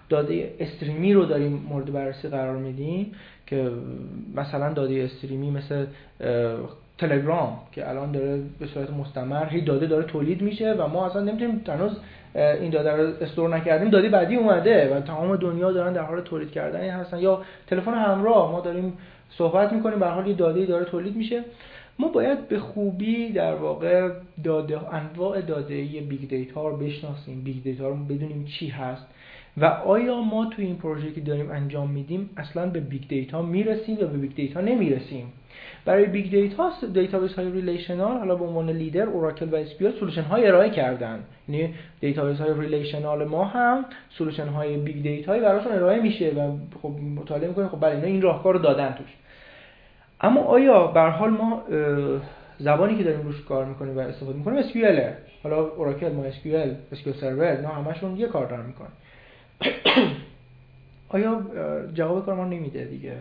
[0.08, 3.12] داده stream‌ی رو داریم مورد بررسی قرار میدیم
[3.46, 3.70] که
[4.34, 5.86] مثلا داده stream‌ی مثل
[6.98, 11.22] تلگرام که الان داره به صورت مستمر هی داده داره تولید میشه و ما اصلا
[11.22, 11.96] نمی‌تونیم هنوز
[12.34, 13.90] این داده رو store نکردیم.
[13.90, 17.18] داده بعدی اومده و تمام دنیا دارن در حال تولید کردن هستن.
[17.18, 18.92] یا تلفن همراه ما داریم
[19.30, 21.44] صحبت می‌کنیم به حال یه داده داره تولید میشه.
[21.98, 24.08] ما باید به خوبی در واقع
[24.44, 27.40] داده انواع داده big data رو بشناسیم.
[27.44, 29.06] big data رو بدونیم چی هست
[29.56, 33.98] و آیا ما تو این پروژه که داریم انجام میدیم اصلا به big data می‌رسیم
[34.00, 35.32] یا به big data نمی‌رسیم.
[35.84, 40.46] برای big data database های relational حالا به عنوان leader Oracle و SQL solution های
[40.46, 41.20] ارائه کردن.
[41.48, 46.88] یعنی database های relational ما هم solution های big data براشون ارائه میشه و خب
[47.16, 47.68] مطالعه می‌کنیم.
[47.68, 49.14] خب بله اینا این راهکار رو دادن توش.
[50.20, 51.62] اما آیا به حال ما
[52.58, 55.00] زبانی که داریم روش کار می‌کنیم و استفاده می‌کنیم SQL
[55.42, 58.88] حالا Oracle MySQL SQL سرور نه همشون یه کار دارن می‌کنن.
[61.08, 61.42] آیا
[61.94, 63.12] جواب کار ما نمیده دیگه؟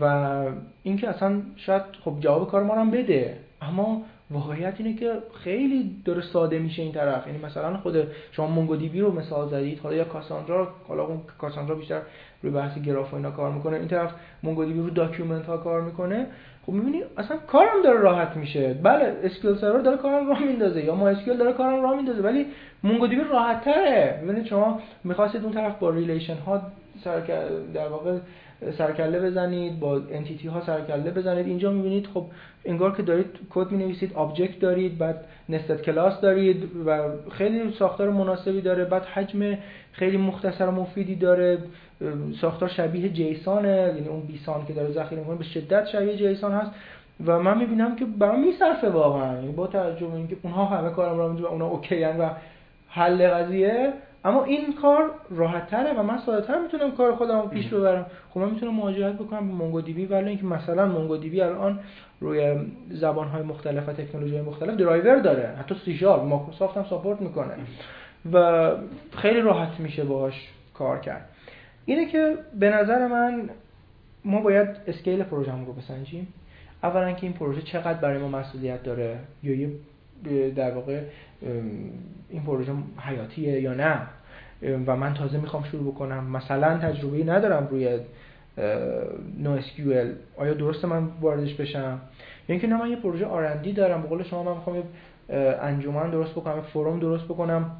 [0.00, 0.42] و
[0.82, 3.36] اینکه اصلا شاید خب جواب کار ما هم بده.
[3.62, 5.12] اما واقعیت اینه که
[5.44, 7.26] خیلی داره ساده میشه این طرف.
[7.26, 7.96] یعنی مثلا خود
[8.32, 9.78] شما MongoDB رو مثال زدید.
[9.78, 12.00] حالا یا Cassandra حالا اون Cassandra بیشتر
[12.42, 13.76] روی بحث گراف و اینا کار می‌کنه.
[13.76, 14.10] این طرف
[14.42, 16.26] MongoDB رو document ها کار می‌کنه.
[16.66, 18.74] خب می‌بینی اصلا کارم داره راحت میشه.
[18.82, 22.46] بله SQL سرور داره کارم راه میندازه یا MySQL داره کارم راه میندازه ولی
[22.82, 24.20] MongoDB راحت تره.
[24.22, 26.62] ببینید شما می‌خواستید اون طرف با relation ها
[27.74, 28.18] در واقع
[28.78, 31.46] سروکله بزنید با entity ها سروکله بزنید.
[31.46, 32.24] اینجا می‌بینید خب
[32.64, 38.60] انگار که دارید کد می‌نویسید object دارید بعد nested class دارید و خیلی ساختار مناسبی
[38.60, 38.84] داره.
[38.84, 39.58] بعد حجم
[39.92, 41.58] خیلی مختصر و مفیدی داره.
[42.40, 46.70] ساختار شبیه JSON‌ه یعنی اون BSON که داره ذخیره می‌کنه به شدت شبیه JSON هست.
[47.26, 49.52] و من می‌بینم که برام میصرفه واقعا.
[49.56, 52.30] با توجه به اینکه اونها همه کارم رو و اونا okay و
[52.88, 53.92] حل قضیه.
[54.24, 58.06] اما این کار راحت تره و من ساده تر می‌تونم کار خودم رو پیش ببرم.
[58.30, 61.80] خب من می‌تونم مهاجرت بکنم به MongoDB ولی اینکه مثلا MongoDB الان
[62.20, 62.56] روی
[62.90, 65.48] زبان های مختلف و تکنولوژی های مختلف درایور داره.
[65.58, 67.54] حتی سی شارپ مایکروسافت هم support می‌کنه.
[68.32, 68.70] و
[69.16, 71.28] خیلی راحت میشه باهاش کار کرد.
[71.84, 73.50] اینه که به نظر من
[74.24, 76.28] ما باید scale پروژه رو بسنجیم.
[76.82, 79.70] اولا که این پروژه چقدر برای ما مسئولیت داره؟ یا یه
[80.56, 81.00] در واقع
[82.28, 84.00] این پروژه حیاتیه یا نه.
[84.86, 86.24] و من تازه می‌خوام شروع بکنم.
[86.24, 87.98] مثلا تجربه ندارم روی
[89.42, 90.06] نو SQL
[90.36, 92.00] آیا درسته من واردش بشم؟
[92.48, 94.02] یا اینکه نه من یه پروژه آرندی دارم.
[94.02, 94.82] به قول شما من می‌خوام
[95.62, 97.70] انجمن درست بکنم فروم درست بکنم.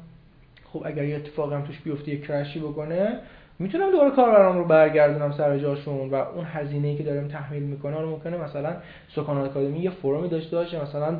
[0.73, 3.19] خب اگر یه اتفاقی هم توش بیفته یه کرشی بکنه
[3.59, 6.09] می‌تونم دوباره کاربرام رو برگردونم سر جاشون.
[6.09, 8.75] و اون هزینه ای که داریم تحمیل می‌کنه رو ممکنه مثلا
[9.15, 10.83] سکان آکادمی یه فرومی داشته باشه.
[10.83, 11.17] مثلا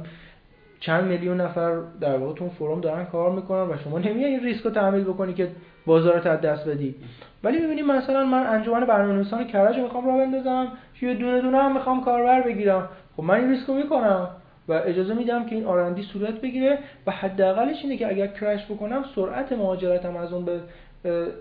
[0.80, 4.64] چند میلیون نفر در واقع تو فروم دارن کار می‌کنن و شما نمیای این ریسک
[4.64, 5.48] رو تحمیل بکنی که
[5.86, 6.96] بازار از دست بدی.
[7.44, 10.68] ولی ببینید مثلا من انجمن برنامه‌نویسان کرج رو می‌خوام راه بندازم
[11.02, 12.90] یه دونه دونه هم می‌خوام کاربر بگیرم.
[13.18, 14.28] خب من این ریسک رو می‌کنم
[14.68, 19.04] و اجازه میدم که این آرندی صورت بگیره و حداقلش اینه که اگر کرش بکنم
[19.16, 20.60] سرعت مهاجرتم از اون به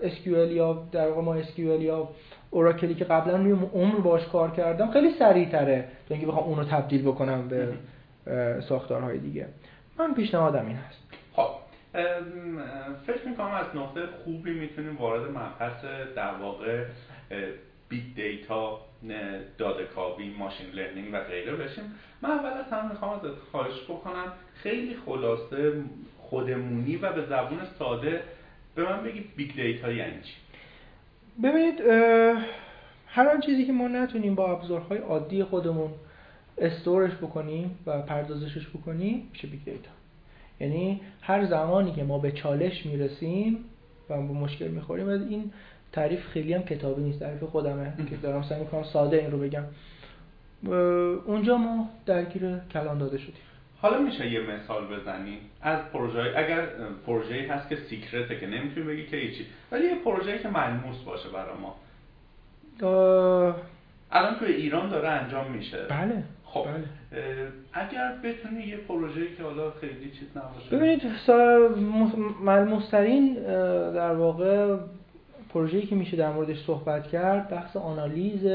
[0.03, 2.09] SQL یا در واقع ما SQL یا
[2.51, 6.65] Oracle‌ی که قبلا روی عمر باش کار کردم خیلی سریع تره تا اینکه بخوام اون
[6.65, 7.67] تبدیل بکنم به
[8.69, 9.47] ساختارهای دیگه.
[9.99, 11.03] من پیشنهادم این هست.
[11.33, 11.49] خب
[13.07, 16.85] فکر می‌کنم از نقطه خوبی می‌تونیم وارد مبحث در واقع
[17.89, 18.79] big data
[19.57, 21.83] داده کاوی machine learning و غیره بشیم.
[22.21, 25.73] من اول از هم می‌خوام ازت خواهش بکنم خیلی خلاصه
[26.19, 28.21] خودمونی و به زبون ساده
[28.75, 30.33] به من بگی big data یعنی چی؟
[31.43, 31.81] ببینید
[33.07, 35.91] هر آن چیزی که ما نتونیم با ابزارهای عادی خودمون
[36.61, 39.89] store‌ش بکنیم و پردازشش بکنیم میشه big data
[40.59, 43.65] یعنی هر زمانی که ما به چالش می‌رسیم
[44.09, 45.51] و به مشکل می‌خوریم این
[45.91, 49.63] تعریف خیلی هم کتابی نیست تعریف خودمه که دارم سعی می‌کنم ساده این رو بگم.
[51.25, 53.33] اونجا ما درگیر کلان داده شدیم.
[53.81, 56.67] حالا میشه یه مثال بزنی؟ از پروژه اگر
[57.05, 61.29] پروژه هست که سیکرته که نمی‌تونی بگی که هیچی ولی یه پروژه که ملموس باشه
[61.29, 61.75] برای ما.
[64.11, 65.85] الان توی ایران داره انجام میشه.
[65.89, 66.23] بله.
[66.53, 67.47] خب بله.
[67.73, 71.01] اگر بتونی یه پروژه‌ای که حالا خیلی چیز نباشه ببینید
[72.43, 73.33] ملموسترین
[73.93, 74.77] در واقع
[75.49, 78.45] پروژه‌ای که میشه در موردش صحبت کرد بحث آنالیز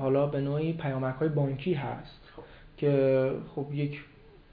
[0.00, 2.42] حالا به نوعی پیامک های بانکی هست خب.
[2.76, 4.00] که خب یک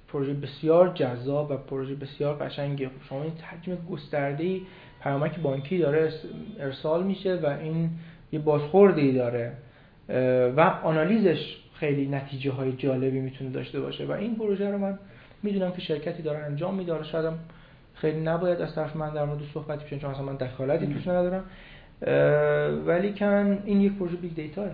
[0.08, 4.60] پروژه بسیار جذاب و پروژه بسیار قشنگه خب شما این حجم گسترده
[5.04, 6.14] پیامک بانکی داره
[6.60, 7.90] ارسال میشه و این
[8.32, 9.54] یه بازخوردی داره
[10.58, 14.06] و آنالیزش خیلی نتیجه های جالبی می‌تونه داشته باشه.
[14.06, 15.00] و این پروژه رو من
[15.44, 17.04] می‌دونم که شرکتی داره انجام میداره.
[17.04, 17.34] شاید
[17.94, 21.44] خیلی نباید از طرف من در مورد صحبت بشه چون اصلا من دخالتی توش ندارم.
[22.86, 24.66] ولی کن این یک پروژه big data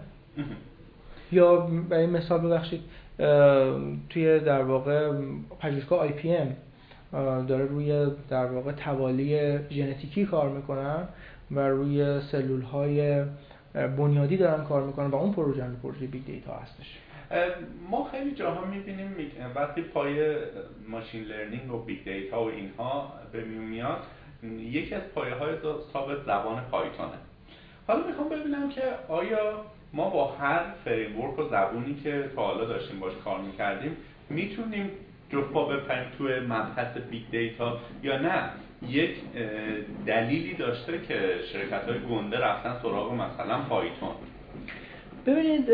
[1.32, 1.56] یا
[1.90, 2.82] برای مثال ببخشید
[4.10, 5.12] توی در واقع
[5.60, 6.56] پژوهشگاه IPM
[7.46, 11.08] داره روی در واقع توالی ژنتیکی کار می‌کنن
[11.52, 13.24] و روی سلول های
[13.74, 16.98] بنیادی دارن کار می‌کنن و اون پروژه پروژه بیگ دیتا هستش.
[17.90, 19.16] ما خیلی جاها می‌بینیم
[19.56, 20.36] وقتی پای
[20.88, 24.00] machine learning و big data و اینها به میاد
[24.60, 25.56] یکی از پایه های
[25.94, 27.18] ثابت زبان Python‌ه
[27.88, 33.00] حالا می‌خوام ببینم که آیا ما با هر framework و زبونی که تا حالا داشتیم
[33.00, 33.98] باش کار می‌کردیم
[34.30, 34.92] می‌تونیم
[35.30, 38.50] جفا بپریم توی مبحث big data یا نه؟
[38.90, 39.16] یک
[40.06, 41.16] دلیلی داشته که
[41.54, 44.10] شرکت های گنده رفتن سراغ مثلا Python.
[45.26, 45.72] ببینید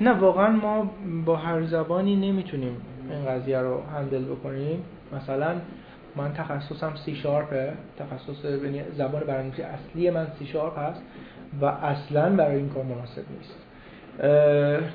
[0.00, 0.90] نه واقعا ما
[1.26, 2.76] با هر زبانی نمی‌تونیم
[3.10, 4.84] این قضیه رو handle بکنیم.
[5.12, 5.54] مثلا
[6.16, 11.02] من تخصصم سی شارپه تخصص یعنی زبان برنامه‌نویسی اصلی من سی شارپ هست
[11.60, 13.56] و اصلا برای این کار مناسب نیست.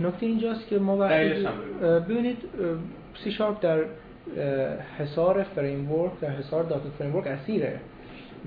[0.02, 0.98] نکته اینجاست که ما
[2.00, 2.38] ببینید
[3.24, 3.80] سی شارپ در
[5.00, 5.90] حصار فریم
[6.22, 7.80] در حصار data frame اسیره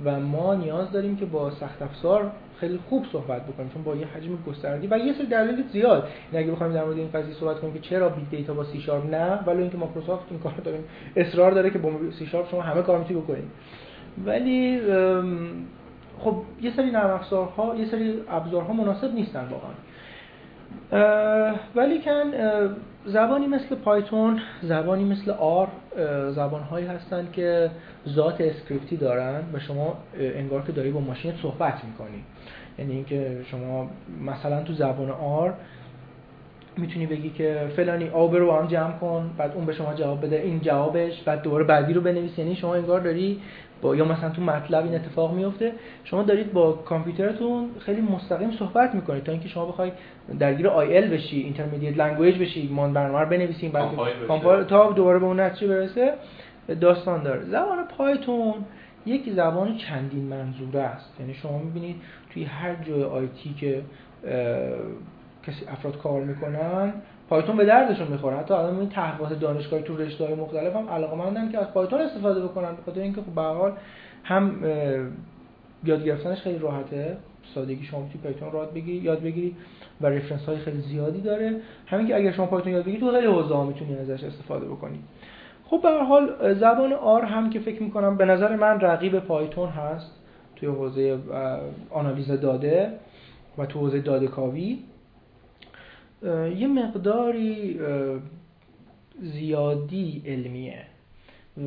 [0.04, 4.06] و ما نیاز داریم که با سخت افزار خیلی خوب صحبت بکنیم چون با یه
[4.06, 6.02] حجم گستردی و یه سری دلایل زیاد.
[6.02, 8.64] این یعنی اگه بخوایم در مورد این قضیه صحبت کنیم که چرا big data با
[8.64, 10.78] سی شارپ نه ولی اینکه مایکروسافت این کارو داره
[11.16, 13.50] اصرار داره که با سی شارپ شما همه کار می‌تونید بکنید.
[14.24, 14.80] ولی
[16.18, 19.72] خب یه سری نرم افزارها یه سری ابزارها مناسب نیستن واقعا.
[21.74, 22.32] ولیکن
[23.08, 25.68] زبانی مثل Python زبانی مثل R
[26.30, 27.70] زبان هایی هستند که
[28.08, 32.24] ذات script ی دارن و شما انگار که داری با ماشین صحبت می‌کنی.
[32.78, 33.90] یعنی اینکه شما
[34.26, 35.54] مثلا تو زبان R
[36.76, 40.36] می‌تونی بگی که فلانی آب رو هم جمع کن بعد اون به شما جواب بده
[40.36, 42.38] این جوابش بعد دوباره بعدی رو بنویس.
[42.38, 43.40] یعنی شما انگار داری
[43.82, 45.72] با یا مثلا تو MATLAB این اتفاق میفته
[46.04, 49.92] شما دارید با کامپیوترتون خیلی مستقیم صحبت می‌کنید تا اینکه شما بخوای
[50.38, 53.88] درگیر IL بشی intermediate language بشی مان برنامه رو بنویسیم بعد
[54.28, 56.14] compile تا دوباره به اون نتیجه برسه
[56.80, 57.44] داستان داره.
[57.44, 58.54] زبان Python
[59.06, 61.20] یک زبان چندین منظوره است.
[61.20, 61.96] یعنی شما می‌بینید
[62.34, 63.82] توی هر جای آیتی که
[65.46, 66.92] کسی افراد کار می‌کنن
[67.28, 68.36] پایتون به دردشون می‌خوره.
[68.36, 72.70] حتی الان این تحقیقات دانشگاهی تو رشته‌های مختلف هم علاقه‌مندن که از پایتون استفاده بکنن
[72.70, 73.72] به خاطر اینکه خب به حال
[74.24, 74.64] هم
[75.84, 77.16] یاد گرفتنش خیلی راحته.
[77.54, 79.56] سادگی شما توی پایتون راد بگیری یاد بگیری
[80.00, 81.56] و رفرنس های خیلی زیادی داره.
[81.86, 84.98] همین که اگر شما پایتون یاد بگیری تو خیلی حوزه ها می‌تونی ازش استفاده بکنی.
[85.66, 90.10] خب به حال زبان آر هم که فکر می‌کنم به نظر من رقیب پایتون هست
[90.56, 91.18] توی حوزه
[91.90, 92.92] آنالیز داده
[93.58, 94.78] و تو حوزه داده کاوی
[96.56, 97.80] یه مقداری
[99.22, 100.84] زیادی علمیه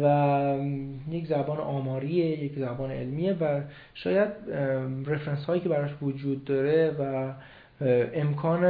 [0.02, 0.56] و
[1.10, 3.62] یک زبان آماریه یک زبان علمیه و
[3.94, 4.30] شاید
[5.06, 7.34] رفرنس هایی که براش وجود داره و
[8.14, 8.64] امکان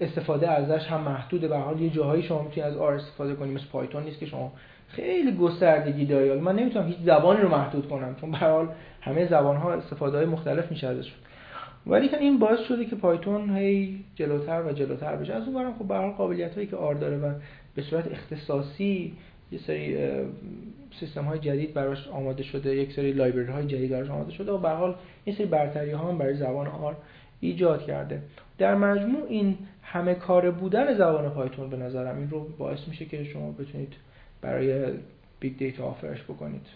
[0.00, 1.48] استفاده ازش هم محدوده.
[1.48, 4.52] به حال یه جاهایی شما می‌تونید از آر استفاده کنید مثل پایتون نیست که شما
[4.88, 6.40] خیلی گستردگی داری.
[6.40, 8.68] من نمی‌تونم هیچ زبانی رو محدود کنم چون به حال
[9.00, 11.12] همه زبان ها استفاده های مختلف میشه ازش.
[11.86, 15.34] ولی که این باعث شده که پایتون هی جلوتر و جلوتر بشه.
[15.34, 17.32] از اون برم خب به قابلیت هایی که آر داره و
[17.74, 19.12] به صورت اختصاصی
[19.52, 19.96] یه سری
[21.00, 24.58] سیستم های جدید براش آماده شده یک سری لایبرری های جدید براش آماده شده و
[24.58, 26.96] به حال این سری برتری ها هم برای زبان آر
[27.40, 28.22] ایجاد کرده.
[28.58, 33.24] در مجموع این همه کار بودن زبان پایتون به نظرم این رو باعث میشه که
[33.24, 33.92] شما بتونید
[34.40, 34.92] برای
[35.48, 36.66] big data offer ش بکنید.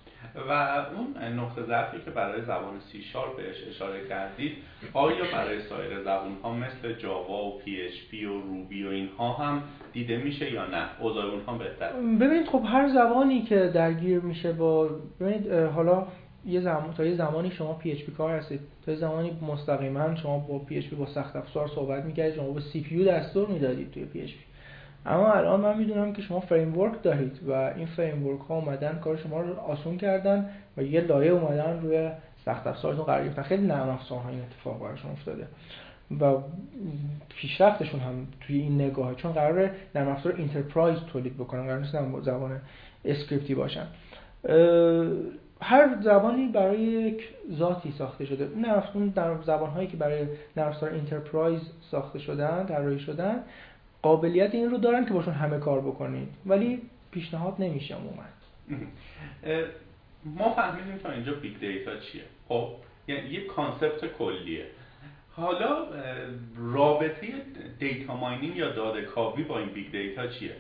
[0.49, 0.53] و
[0.97, 4.53] اون نقطه ضعفی که برای زبان سی شارپ بهش اشاره کردید
[4.93, 9.63] آیا برای سایر زبان ها مثل Java و PHP و Ruby و اینها هم
[9.93, 14.89] دیده میشه یا نه؟ اوضاع اونها بهتر ببینید خب هر زبانی که درگیر میشه با
[15.21, 16.07] ببینید حالا
[16.47, 20.59] یه زمان تا یه زمانی شما PHP کار هستید تا یه زمانی مستقیما شما با
[20.59, 24.50] PHP با سخت افزار صحبت می‌کردید شما با CPU دستور می‌دادید توی PHP.
[25.07, 29.41] اما الان من می‌دونم که شما framework دارید و این framework ها اومدن کار شما
[29.41, 32.11] رو آسون کردن و یه لایه اومدن روی
[32.45, 33.43] سخت افزارتون قرار گرفتن.
[33.43, 35.47] خیلی نرم افزارها این اتفاق براشون افتاده
[36.21, 36.37] و
[37.29, 41.93] پیشرفتشون هم توی این نگاه چون قرار نرم افزار enterprise تولید بکنن قرار نیست
[42.23, 42.61] زبان
[43.05, 43.87] script ی باشن.
[45.63, 48.49] هر زبانی برای یک ذاتی ساخته شده.
[48.57, 50.27] نرم در زبان هایی که برای
[50.57, 53.37] نرم افزار enterprise ساخته شدن طراحی شدن
[54.03, 56.29] قابلیت این رو دارن که باهاشون همه کار بکنید.
[56.47, 58.23] ولی پیشنهاد نمیشه عموما.
[60.25, 62.23] ما فهمیدیم تا اینجا big data چیه.
[62.49, 62.69] خب
[63.09, 64.67] یعنی یه concept کلیه.
[65.33, 65.87] حالا
[66.57, 67.27] رابطه
[67.79, 70.53] data mining یا داده کاوی با این big data چیه؟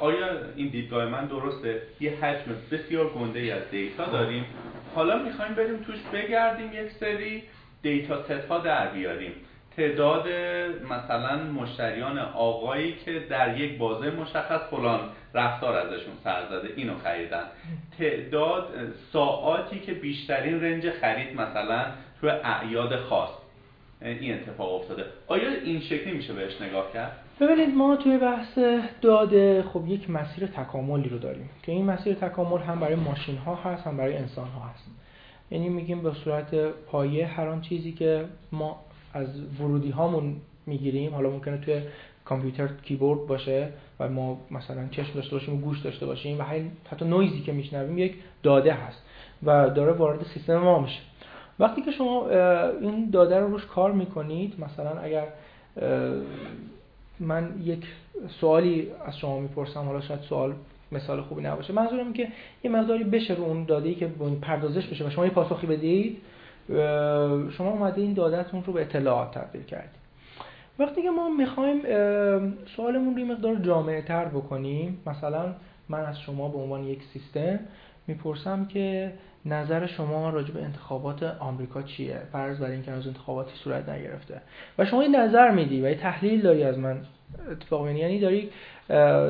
[0.00, 0.26] آیا
[0.56, 4.44] این دیدگاه من درسته؟ یه حجم بسیار گنده ای از data داریم.
[4.94, 7.42] حالا می‌خوایم بریم توش بگردیم یک سری
[7.82, 9.32] دیتا ست ها در بیاریم.
[9.76, 10.28] تعداد
[10.90, 15.00] مثلا مشتریان آقایی که در یک بازه مشخص فلان
[15.34, 17.44] رفتار ازشون سر زده اینو خریدن.
[17.98, 18.68] تعداد
[19.12, 21.84] ساعاتی که بیشترین رنج خرید مثلا
[22.20, 23.30] تو اعیاد خاص.
[24.02, 25.04] این اتفاق افتاده.
[25.26, 28.58] آیا این شکلی میشه بهش نگاه کرد؟ ببینید ما توی بحث
[29.02, 33.54] داده خب یک مسیر تکاملی رو داریم که این مسیر تکامل هم برای ماشین ها
[33.54, 34.84] هست هم برای انسان ها هست.
[35.50, 38.85] یعنی میگیم به صورت پایه هر چیزی که ما
[39.16, 39.28] از
[39.60, 40.36] ورودی هامون
[40.66, 41.14] می‌گیریم.
[41.14, 41.80] حالا ممکنه توی
[42.24, 43.68] کامپیوتر کیبورد باشه
[44.00, 46.42] و ما مثلا چشم داشته باشیم و گوش داشته باشیم و
[46.90, 49.02] حتی نویزی که میشنویم یک داده هست
[49.42, 51.00] و داره وارد سیستم ما میشه.
[51.58, 52.28] وقتی که شما
[52.80, 55.26] این داده رو روش کار می‌کنید مثلا اگر
[57.20, 57.84] من یک
[58.40, 60.52] سوالی از شما می‌پرسم حالا شاید سوال
[60.92, 61.72] مثال خوبی نباشه.
[61.72, 62.28] منظورم که
[62.64, 64.06] یه مقداری بشه رو اون داده ای که
[64.42, 66.16] پردازش بشه و شما یه پاسخی بدید.
[67.50, 70.06] شما اومده این دادهتون رو به اطلاعات تبدیل کردید
[70.78, 71.82] وقتی که ما می‌خوایم
[72.76, 75.54] سوالمون رو مقدار جامعه تر بکنیم مثلا
[75.88, 77.58] من از شما به عنوان یک سیستم
[78.06, 79.12] می‌پرسم که
[79.44, 84.40] نظر شما راجع به انتخابات آمریکا چیه؟ فرض بر اینکه از انتخاباتی صورت نگرفته.
[84.78, 87.00] و شما یه نظر میدی و یه تحلیل داری از من.
[87.50, 88.50] اتفاق یعنی داری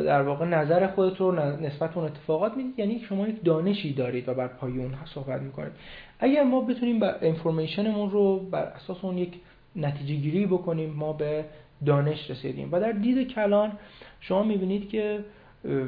[0.07, 4.35] در واقع نظر خودت رو نسبت اون اتفاقات می‌دید یعنی شما یک دانشی دارید و
[4.35, 5.73] بر پای اون صحبت می‌کنید.
[6.19, 9.35] اگر ما بتونیم بر انفورمیشنمون رو بر اساس اون یک
[9.77, 11.45] نتیجه گیری بکنیم ما به
[11.87, 12.69] دانش رسیدیم.
[12.73, 13.73] و در دید کلان
[14.21, 15.25] شما می‌بینید که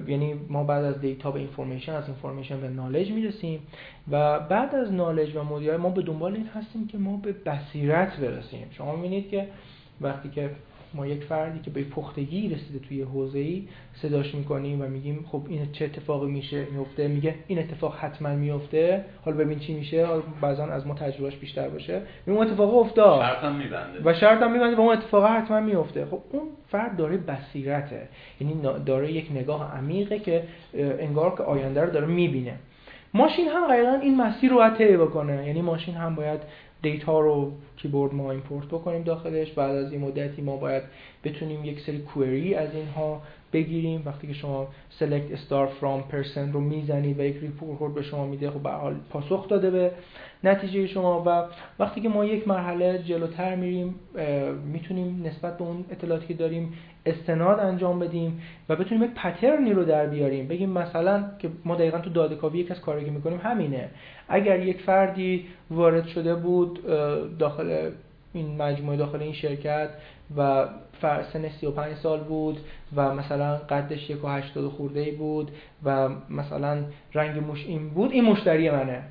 [0.09, 3.61] یعنی ما بعد از دیتا به اینفورمیشن از اینفورمیشن به نالج می‌رسیم
[4.11, 8.17] و بعد از نالج و مدیریت ما به دنبال این هستیم که ما به بصیرت
[8.17, 8.67] برسیم.
[8.71, 9.49] شما می‌بینید که
[10.01, 10.51] وقتی که
[10.95, 15.43] ما یک فردی که به پختگی رسیده توی حوزه ای صداش می‌کنیم و میگیم خب
[15.49, 20.07] این چه اتفاقی میشه میفته میگه این اتفاق حتما میفته حالا ببین چی میشه.
[20.07, 22.03] حالا بعضا از ما تجربهش بیشتر باشه.
[22.27, 23.21] اون اتفاق افتاد.
[23.21, 23.99] شرط هم میبنده.
[24.05, 28.09] و شرط هم میبنده و اون اتفاق حتما میفته خب اون فرد داره بصیرته.
[28.41, 28.55] یعنی
[28.87, 30.43] داره یک نگاه عمیقه که
[30.75, 32.55] انگار که آینده رو داره می‌بینه.
[33.15, 35.47] ماشین هم غالبا این مسیر رو طی بکنه.
[35.47, 36.41] یعنی ماشین هم باید
[36.83, 39.53] data رو کیبورد ما import بکنیم داخلش.
[39.53, 40.83] بعد از این مدتی ما باید
[41.25, 43.23] بتونیم یک سری query از اینها
[43.53, 44.03] بگیریم.
[44.07, 44.69] وقتی که شما
[45.01, 48.95] select star from person رو می‌زنید و یک report به شما میده خب به حال
[49.11, 49.91] پاسخ داده به
[50.45, 51.45] نتیجه شما و
[51.79, 53.95] وقتی که ما یک مرحله جلوتر میریم
[54.73, 56.73] می‌تونیم نسبت به اون اطلاعاتی که داریم
[57.07, 60.49] استناد انجام بدیم و بتونیم یک pattern ی رو در بیاریم.
[60.49, 63.89] بگیم مثلا که ما دقیقا تو داده کاوی یک از کاری که می‌کنیم همینه.
[64.29, 66.87] اگر یک فردی وارد شده بود
[67.39, 67.91] داخل
[68.33, 69.89] این مجموعه داخل این شرکت
[70.37, 70.69] و
[71.01, 72.59] سن 35 سال بود
[72.97, 75.51] و مثلا قدش یک و هشتاد خورده ای بود
[75.85, 76.85] و مثلا
[77.15, 79.03] رنگ موش این بود این مشتری منه.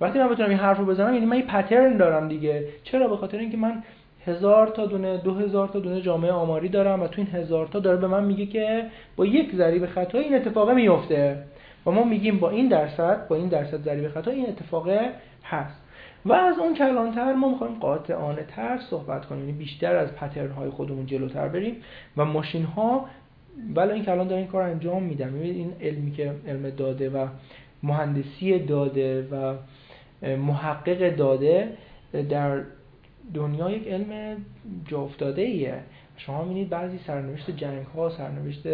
[0.00, 2.68] وقتی من بتونم این حرف رو بزنم یعنی من این پترن دارم دیگه.
[2.84, 3.82] چرا؟ به خاطر اینکه من
[4.26, 7.78] هزار تا دونه دو هزار تا دونه جامعه آماری دارم و تو این هزار تا
[7.78, 11.44] داره به من میگه که با یک ضریب خطا این اتفاق میفته.
[11.86, 14.88] و ما میگیم با این درصد با این درصد ضریب خطا این اتفاق
[15.44, 15.81] هست.
[16.24, 20.70] و از اون کلانتر ما می‌خوایم قاطعانه تر صحبت کنیم یعنی بیشتر از پترن های
[20.70, 21.76] خودمون جلوتر بریم
[22.16, 23.06] و ماشین ها
[23.74, 25.34] ولی این کلان داره این کار انجام میدن.
[25.34, 27.26] این علمی که علم داده و
[27.82, 29.54] مهندسی داده و
[30.36, 31.72] محقق داده
[32.30, 32.62] در
[33.34, 34.36] دنیا یک علم
[34.86, 35.74] جا افتاده ایه
[36.16, 38.66] شما می‌بینید بعضی سرنوشت جنگ ها سرنوشت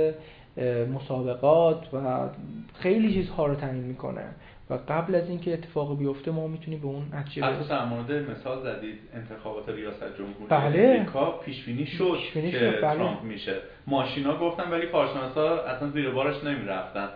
[0.94, 2.28] مسابقات و
[2.74, 4.24] خیلی چیزها رو تعیین می‌کنه.
[4.70, 8.62] و قبل از اینکه اتفاق بیفته ما می‌تونیم به اون نتیجه برسیم در مورد مثال
[8.62, 10.94] زدید انتخابات ریاست جمهوری بله.
[10.96, 12.80] امریکا پیش بینی شد پیش که بله.
[12.80, 13.54] ترامپ میشه
[13.86, 17.08] ماشینا گفتن ولی کارشناسا اصلا زیر بارش نمی‌رفتن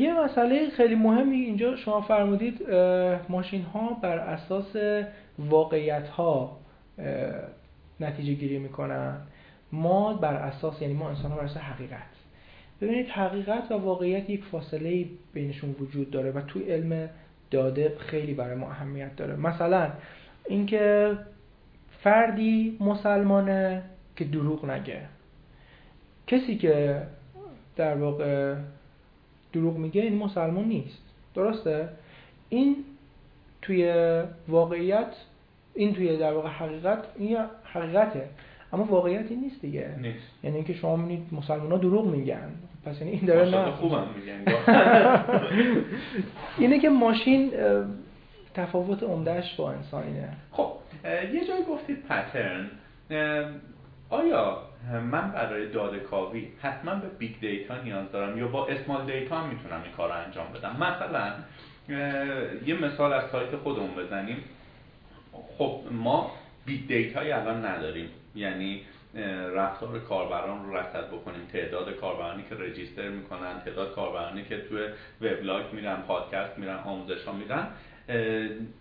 [0.00, 2.70] یه مسئله خیلی مهمی اینجا شما فرمودید
[3.28, 4.76] ماشین ها بر اساس
[5.38, 6.58] واقعیت ها
[8.00, 9.20] نتیجه گیری می‌کنن
[9.72, 12.21] ما بر اساس یعنی ما انسان ها بر اساس حقیقت
[12.82, 17.08] ببینید حقیقت و واقعیت یک فاصله بینشون وجود داره و توی علم
[17.50, 19.36] داده خیلی برای ما اهمیت داره.
[19.36, 19.90] مثلا
[20.48, 21.16] اینکه
[22.02, 23.82] فردی مسلمانه
[24.16, 25.00] که دروغ نگه.
[26.26, 27.02] کسی که
[27.76, 28.54] در واقع
[29.52, 31.02] دروغ میگه این مسلمان نیست.
[31.34, 31.88] درسته؟
[32.48, 32.76] این
[33.62, 33.92] توی
[34.48, 35.14] واقعیت
[35.74, 38.28] این توی در واقع حقیقت این حقیقته.
[38.72, 39.94] اما واقعیت این نیست دیگه.
[39.98, 40.44] نیست.
[40.44, 42.50] یعنی اینکه شما می‌بینید مسلمان ها دروغ میگن.
[42.84, 44.44] پس یعنی این داره نه خوبم میگن
[46.58, 47.52] اینه که ماشین
[48.54, 50.28] تفاوت عمدهش با انسان اینه.
[50.50, 50.72] خب
[51.04, 52.70] یه جایی گفتید pattern
[54.10, 54.58] آیا
[55.10, 59.48] من برای داده کاوی حتما به big data نیاز دارم یا با small data هم
[59.48, 61.32] می‌تونم این کار رو انجام بدم؟ مثلا
[62.66, 64.36] یه مثال از سایت خودمون بزنیم.
[65.58, 66.30] خب ما
[66.64, 68.08] big data یی الان نداریم.
[68.34, 68.80] یعنی
[69.54, 71.46] رفتار کاربران رو رصد بکنیم.
[71.52, 74.86] تعداد کاربرانی که register می‌کنن تعداد کاربرانی که توی
[75.20, 77.66] وبلاگ میرن پادکست میرن آموزش ها میرن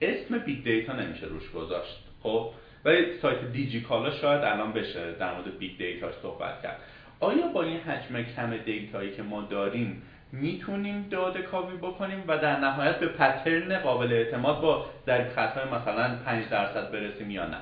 [0.01, 2.03] اسم big data نمیشه روش گذاشت.
[2.23, 2.49] خب؟
[2.85, 6.77] ولی سایت دیجی کالا شاید الان بشه در مورد big data صحبت کرد.
[7.19, 10.01] آیا با این حجم کم data یی که ما داریم
[10.31, 16.15] می‌تونیم داده کاوی بکنیم و در نهایت به pattern قابل اعتماد با در خطای مثلا
[16.25, 17.57] 5 درصد برسیم یا نه؟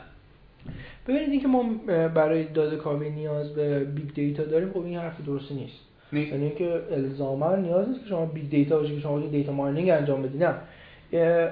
[1.08, 1.64] ببینید اینکه ما
[2.08, 5.90] برای داده کاوی نیاز به big data داریم خب این حرف درستی نیست.
[6.12, 10.22] یعنی اینکه الزاما نیاز نیست که شما big data باشه که شما data mining انجام
[10.22, 10.56] بدید نه.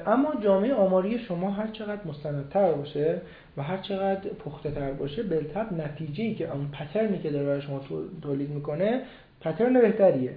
[0.08, 3.22] اما جامعه آماری شما هر چقدر مستندتر باشه
[3.58, 7.46] و هر چقدر پخته تر باشه بالطبع نتیجه ای که اون pattern ی که داره
[7.46, 7.82] برای شما
[8.22, 9.02] تولید می‌کنه
[9.42, 10.32] پترن بهتریه.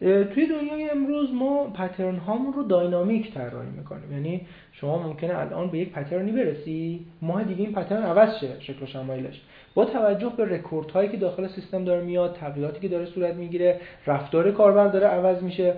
[0.00, 4.12] توی دنیای امروز ما پترن هامون رو داینامیک طراحی می‌کنیم.
[4.12, 8.82] یعنی شما ممکنه الان به یک پترنی برسی ماه دیگه این پترن عوض شه شکل
[8.82, 9.40] و شمایلش.
[9.74, 13.80] با توجه به رکورد هایی که داخل سیستم داره میاد تغییراتی که داره صورت می‌گیره
[14.06, 15.74] رفتار کاربر داره عوض میشه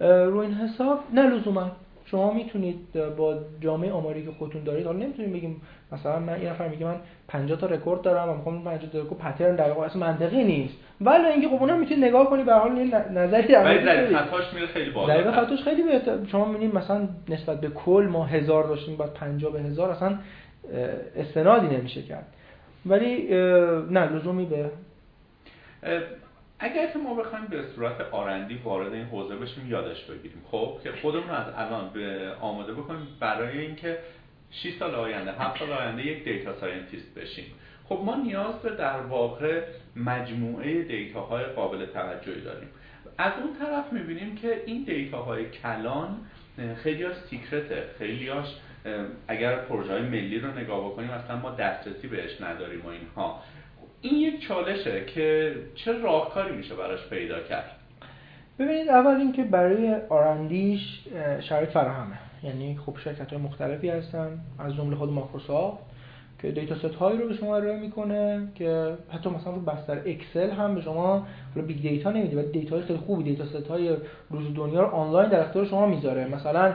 [0.00, 1.70] رو این حساب نه لزوما.
[2.12, 2.76] شما می‌تونید
[3.16, 6.96] با جامعه آماری که خودتون دارید حالا نمی‌تونید بگیم مثلا من این نفر میگه من
[7.28, 10.74] 50 تا رکورد دارم و می‌خوام 50 تا رکورد pattern در واقع اصلا منطقی نیست.
[11.00, 12.72] ولی اینکه خب اونم می‌تونید نگاه کنی به حال
[13.12, 15.14] نظری در ولی خطاش میره خیلی بالا.
[15.14, 19.52] ضریب خطاش خیلی بهتر شما می‌بینید مثلا نسبت به کل ما هزار داشتیم بعد 50
[19.52, 20.18] به هزار اصلا
[21.16, 22.26] استنادی نمیشه کرد.
[22.86, 23.28] ولی
[23.90, 24.70] نه لزومی به
[26.64, 30.42] اگر که ما بخوایم به صورت R&D وارد این حوزه بشیم یادش بگیریم.
[30.50, 33.98] خب که خودمون از الان به آماده بکنیم برای اینکه
[34.50, 37.44] 6 سال آینده 7 سال آینده یک data scientist بشیم.
[37.84, 39.62] خب ما نیاز به در واقع
[39.96, 42.68] مجموعه data های قابل توجهی داریم.
[43.18, 46.16] از اون طرف می‌بینیم که این data های کلان
[46.76, 47.84] خیلی هاش secret ه.
[47.98, 48.46] خیلی هاش
[49.28, 53.42] اگر پروژه های ملی رو نگاه بکنیم اصلا ما دسترسی بهش نداریم و اینها.
[54.02, 57.70] این یک چالشه که چه راهکاری میشه براش پیدا کرد؟
[58.58, 60.80] ببینید اول اینکه برای R&D یش
[61.40, 62.18] شرایط فراهمه.
[62.42, 65.78] یعنی خب شرکت های مختلفی هستن از جمله خود مایکروسافت
[66.42, 70.50] که data set هایی رو به شما ارائه می‌کنه که حتی مثلا رو بستر Excel
[70.50, 72.36] هم به شما رو big data نمیده.
[72.36, 73.96] ولی data های خیلی خوبی data set های
[74.30, 76.28] روز دنیا رو آنلاین در اختیار شما می‌ذاره.
[76.28, 76.74] مثلا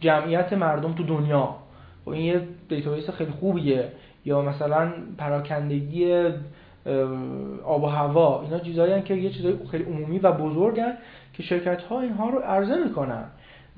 [0.00, 1.56] جمعیت مردم تو دنیا.
[2.06, 3.88] و خب این یه database خیلی خوبیه.
[4.26, 6.30] یا مثلا پراکندگی
[7.64, 10.92] آب و هوا اینا چیزایی که یه چیزای خیلی عمومی و بزرگن
[11.32, 13.24] که شرکت ها اینها رو عرضه می‌کنن.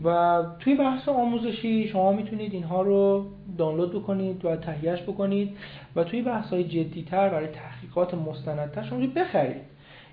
[0.04, 3.26] و توی بحث آموزشی شما می‌تونید اینها رو
[3.58, 5.56] دانلود بکنید و تهیهش بکنید
[5.96, 9.62] و توی بحث های جدیتر برای تحقیقات مستندتر شما بخرید.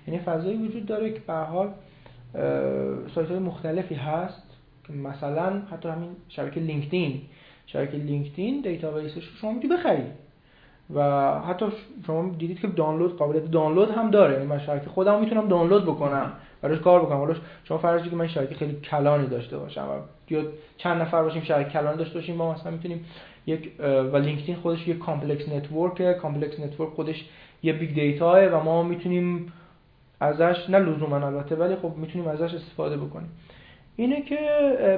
[0.06, 1.68] یعنی فضایی وجود داره که به حال
[3.14, 4.42] سایت های مختلفی هست
[4.86, 7.20] که مثلا حتی همین شبکه LinkedIn
[7.66, 10.25] شبکه LinkedIn database ش رو شما می‌تونید بخرید.
[10.94, 11.66] و حتی
[12.06, 14.32] شما دیدید که دانلود قابلیت دانلود هم داره.
[14.32, 16.32] یعنی من شبکه خودم می‌تونم دانلود بکنم
[16.62, 17.18] براش کار بکنم.
[17.18, 17.34] حالا
[17.64, 20.42] شما فرض که من شبکه خیلی کلانی داشته باشم و یا
[20.76, 23.04] چند نفر باشیم شبکه کلانی داشته باشیم ما مثلا می‌تونیم
[23.46, 23.72] یک
[24.12, 27.24] و LinkedIn خودش یک complex network complex network خودش
[27.62, 29.52] یه big data و ما می‌تونیم
[30.20, 33.30] ازش نه لزوما البته ولی خب می‌تونیم ازش استفاده بکنیم.
[33.96, 34.38] اینه که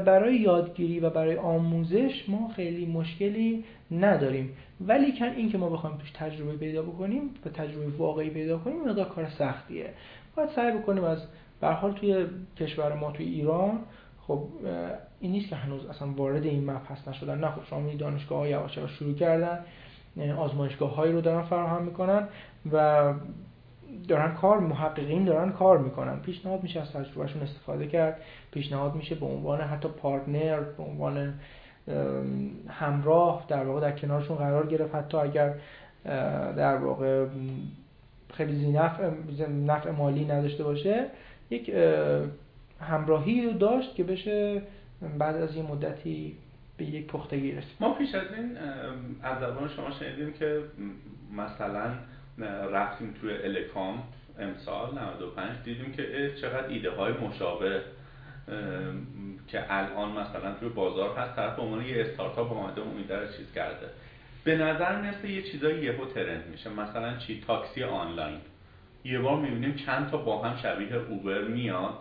[0.06, 4.52] برای یادگیری و برای آموزش ما خیلی مشکلی نداریم.
[4.80, 8.80] ولی کن این که ما بخوایم توش تجربه پیدا بکنیم و تجربه واقعی پیدا کنیم
[8.80, 9.90] مقدار کار سختیه.
[10.36, 11.18] باید سعی بکنیم از
[11.60, 12.26] به حال توی
[12.56, 13.78] کشور ما توی ایران
[14.26, 14.44] خب
[15.20, 17.38] این نیست که هنوز اصلا وارد این مبحث نشدن.
[17.38, 18.56] نه خب شما دانشگاه های
[18.98, 19.64] شروع کردن
[20.38, 22.28] آزمایشگاه هایی رو دارن فراهم می‌کنن
[22.72, 23.04] و
[24.08, 26.20] دارن کار محققین دارن کار می‌کنن.
[26.20, 28.20] پیشنهاد میشه از تجربهشون استفاده کرد.
[28.52, 31.34] پیشنهاد میشه به عنوان حتی پارتنر به عنوان
[32.68, 34.94] همراه در واقع در کنارشون قرار گرفت.
[34.94, 35.54] حتی اگر
[36.56, 37.26] در واقع
[38.34, 38.72] خیلی زی
[39.66, 41.06] نفع, مالی نداشته باشه
[41.50, 41.68] یک
[42.80, 44.62] همراهی رو داشت که بشه
[45.18, 46.36] بعد از یه مدتی
[46.76, 47.76] به یک پختگی رسید.
[47.80, 48.56] ما پیش از این
[49.22, 50.60] از زبان شما شنیدیم که
[51.36, 51.90] مثلا
[52.72, 54.02] رفتیم توی الکام
[54.38, 57.82] امسال 95 دیدیم که چقدر ایده های مشابه
[59.48, 63.86] که الان مثلا توی بازار هست طرف به عنوان یه استارتاپ اومده رو چیز کرده.
[64.44, 68.38] به نظر می‌رسه یه چیزایی یهو trend میشه مثلا چی؟ تاکسی آنلاین.
[69.04, 71.98] یه بار می‌بینیم چند تا با هم شبیه Uber میاد.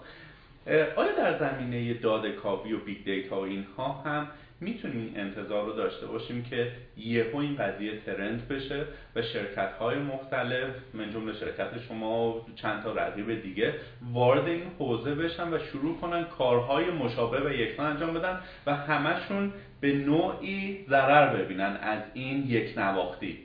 [0.96, 4.28] آیا در زمینه داده کاوی و big data و اینها هم
[4.62, 8.86] می‌تونیم انتظار رو داشته باشیم که یهو این قضیه trend بشه
[9.16, 13.74] و شرکت های مختلف من جمله شرکت شما و چند تا رقیب دیگه
[14.14, 19.53] وارد این حوزه بشن و شروع کنن کارهای مشابه و یکسان انجام بدن و همشون
[19.82, 23.38] به نوعی ضرر ببینن از این یک نواختی.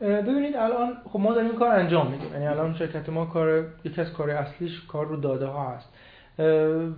[0.00, 2.32] ببینید الان خب ما داریم این کار انجام میدیم.
[2.32, 5.88] یعنی الان شرکت ما کار یکی از کار اصلیش کار رو داده ها هست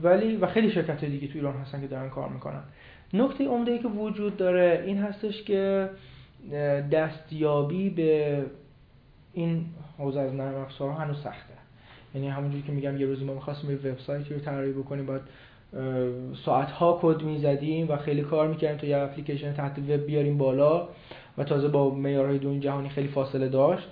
[0.03, 2.62] ولی و خیلی شرکت دیگه تو ایران هستن که دارن کار می‌کنن.
[3.21, 5.91] نکته عمده ای که وجود داره این هستش که
[6.93, 8.43] دستیابی به
[9.33, 9.67] این
[9.99, 11.55] حوزه از نرم افزارها هنوز سخته.
[12.14, 15.23] یعنی همونجوری که میگم یه روزی ما می‌خواستیم یه وبسایتی رو طراحی بکنیم باید
[16.45, 20.89] ساعت ها کد می‌زدیم و خیلی کار می‌کردیم تا یه اپلیکیشن تحت وب بیاریم بالا
[21.39, 23.89] و تازه با معیارهای دنیای جهانی خیلی فاصله داشت.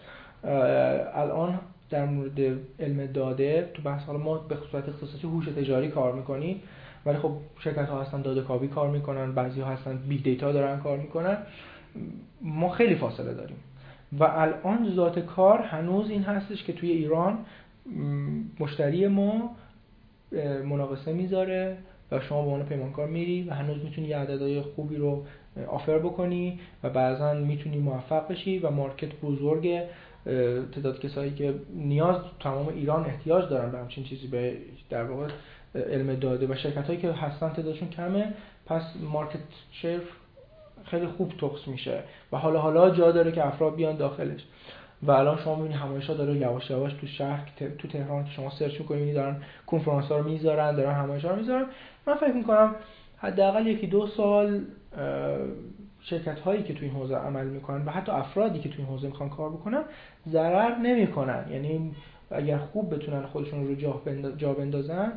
[1.15, 1.61] الان
[1.91, 2.41] در مورد
[2.81, 6.61] علم داده تو بحث حالا ما به صورت اختصاصی هوش تجاری کار می‌کنیم.
[7.07, 10.81] ولی خب شرکت ها هستن داده کاوی کار می‌کنن بعضی ها هستن big data دارن
[10.81, 11.37] کار می‌کنن.
[12.41, 13.57] ما خیلی فاصله داریم.
[14.19, 17.39] و الان ذات کار هنوز این هستش که توی ایران
[18.61, 19.57] مشتری ما
[20.65, 21.77] مناقصه می‌ذاره
[22.13, 25.25] و شما به عنوان پیمانکار میری و هنوز می‌تونی یه عددهای خوبی رو
[25.69, 29.81] آفر بکنی و بعضا می‌تونی موفق بشی و مارکت بزرگ
[30.73, 34.57] تعداد کسایی که نیاز تمام ایران احتیاج دارن به همچین چیزی به
[34.91, 35.29] در واقع
[35.75, 38.35] علم داده و شرکت هایی که هستن تعدادشون کمه
[38.67, 39.39] پس مارکت
[39.73, 40.01] شیر
[40.85, 42.03] خیلی خوب توکس میشه
[42.33, 44.41] و حالا حالا جا داره که افراد بیان داخلش.
[45.03, 47.49] و الان شما می‌بینید همایش ها داره یواش یواش تو شهر
[47.79, 51.37] تو تهران که شما search می‌کنید دارن کنفرانس ها رو می‌ذارن دارن همایش ها رو
[51.37, 51.67] می‌ذارن.
[52.07, 52.75] من فکر می‌کنم
[53.17, 54.61] حداقل یکی دو سال
[56.01, 59.07] شرکت هایی که تو این حوزه عمل می‌کنن و حتی افرادی که تو این حوزه
[59.07, 59.83] می‌خوان کار بکنن
[60.29, 61.45] ضرر نمی‌کنن.
[61.51, 61.95] یعنی
[62.35, 63.75] اگر خوب بتونن خودشون رو
[64.37, 65.13] جا بندازن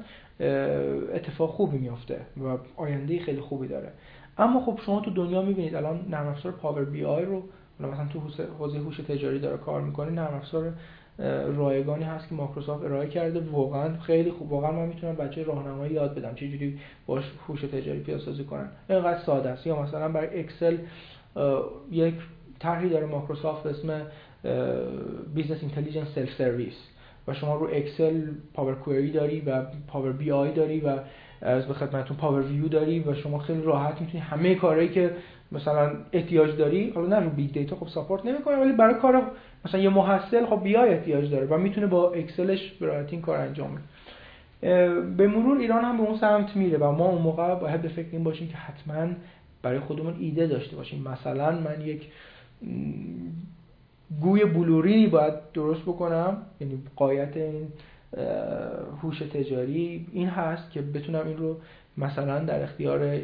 [1.14, 3.92] اتفاق خوبی میافته و آینده خیلی خوبی داره.
[4.38, 7.44] اما خب شما تو دنیا می‌بینید الان نرم افزار Power BI رو
[7.80, 8.22] مثلا تو
[8.60, 10.74] حوزه هوش تجاری داره کار می‌کنه نرم افزار
[11.58, 13.40] رایگانی هست که مایکروسافت ارائه کرده.
[13.40, 14.52] واقعا خیلی خوب.
[14.52, 18.70] واقعا من می‌تونم بچه راهنمایی یاد بدم چه جوری باش هوش تجاری پیاده سازی کنن.
[18.90, 19.68] اینقدر ساده است.
[19.68, 20.78] یا مثلا برای Excel
[21.92, 22.14] یک
[22.60, 24.02] طرحی داره مایکروسافت اسم
[25.34, 26.74] business intelligence self service
[27.28, 28.22] و شما رو Excel
[28.54, 31.00] Power Query داری و Power BI داری و
[31.42, 35.12] از به خدمتتون Power View داری و شما خیلی راحت می‌تونی همه کارهایی که
[35.52, 39.32] مثلا احتیاج داری حالا نه رو big data خب support نمی‌کنه ولی برای کار
[39.66, 43.38] مثلا یه محصل خب BI احتیاج داره و می‌تونه با Excel ش به این کار
[43.38, 43.84] انجام بده.
[45.18, 48.08] به مرور ایران هم به اون سمت میره و ما اون موقع باید به فکر
[48.12, 49.08] این باشیم که حتما
[49.62, 51.08] برای خودمون ایده داشته باشیم.
[51.08, 52.08] مثلا من یک
[54.22, 57.68] گوی بلورینی باید درست بکنم یعنی غایت این
[59.02, 61.58] هوش تجاری این هست که بتونم این رو
[61.98, 63.20] مثلا در اختیار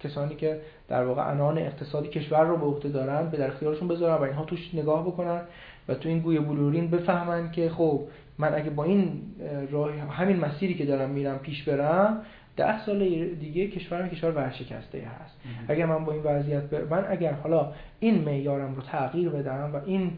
[0.00, 4.14] کسانی که در واقع انان اقتصادی کشور رو به عهده دارن به در اختیارشون بذارن
[4.14, 5.40] و اینها توش نگاه بکنن
[5.88, 8.00] و تو این گوی بلورین بفهمن که خب
[8.38, 9.22] من اگه با این
[9.70, 12.22] راه همین مسیری که دارم میرم پیش برم
[12.58, 12.98] ده سال
[13.34, 15.36] دیگه کشورم کشور ورشکسته هست.
[15.68, 16.84] اگر من با این وضعیت بر...
[16.84, 20.12] من اگر حالا این معیارم رو تغییر بدم و این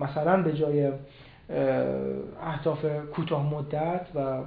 [0.00, 0.92] مثلا به جای
[2.42, 2.84] اهداف
[3.14, 4.42] کوتاه مدت و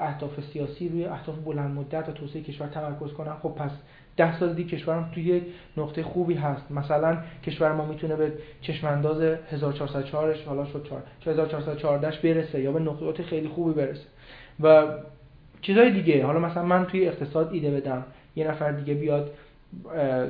[0.00, 3.70] اهداف سیاسی روی اهداف بلند مدت و توسعه کشور تمرکز کنم خب پس
[4.16, 5.42] ده سال دیگه کشورم توی یک
[5.76, 6.70] نقطه خوبی هست.
[6.70, 10.86] مثلا کشور ما می‌تونه به چشمانداز 1404 حالا شد
[11.26, 14.04] 1414 برسه یا به نقطه خیلی خوبی برسه.
[14.60, 14.86] و
[15.62, 16.26] چیزای دیگه.
[16.26, 18.04] حالا مثلا من توی اقتصاد ایده بدم.
[18.36, 19.30] یه نفر دیگه بیاد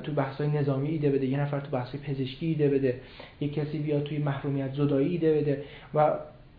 [0.04, 1.26] تو بحث‌های نظامی ایده بده.
[1.26, 3.00] یه نفر تو بحث‌های پزشکی ایده بده.
[3.40, 5.64] یه کسی بیاد توی محرومیت زدایی ایده بده.
[5.94, 6.10] و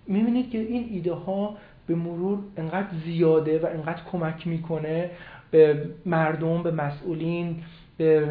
[0.07, 1.57] می‌بینید که این ایده ها
[1.87, 5.09] به مرور انقدر زیاده و انقدر کمک می‌کنه
[5.51, 7.63] به مردم به مسئولین
[7.97, 8.27] به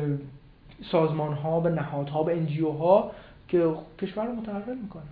[0.82, 3.10] سازمان ها به نهادها به انجیو ها
[3.48, 3.66] که
[4.02, 5.02] کشور رو متحول می‌کنه.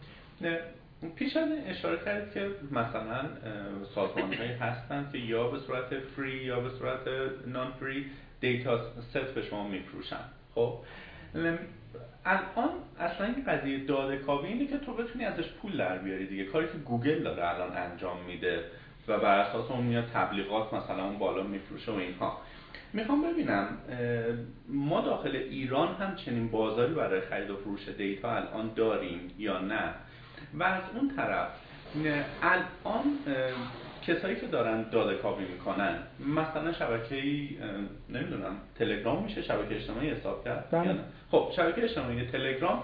[1.17, 3.29] پیش از اشاره کردید که مثلا
[3.95, 7.01] سازمان هایی هستن که یا به صورت فری یا به صورت
[7.47, 8.07] نان فری
[8.41, 10.25] data set به شما میفروشن.
[10.55, 10.79] خب؟
[12.25, 16.45] الان اصلا این قضیه داده کاوی اینه که تو بتونی ازش پول در بیاری دیگه.
[16.45, 18.65] کاری که گوگل داره الان انجام میده
[19.09, 22.41] و بر اساس اون میاد تبلیغات مثلا اون بالا میفروشه و اینها.
[22.93, 23.79] می‌خوام ببینم
[24.69, 29.95] ما داخل ایران هم چنین بازاری برای خرید و فروش data الان داریم یا نه؟
[30.57, 31.49] و از اون طرف
[32.43, 33.05] الان
[34.07, 35.99] کسایی که دارن داده کاوی می‌کنن
[36.37, 37.17] مثلا شبکه
[38.09, 40.95] نمی‌دونم تلگرام میشه شبکه اجتماعی حساب کرد بله.
[41.31, 42.83] خب شبکه اجتماعی تلگرام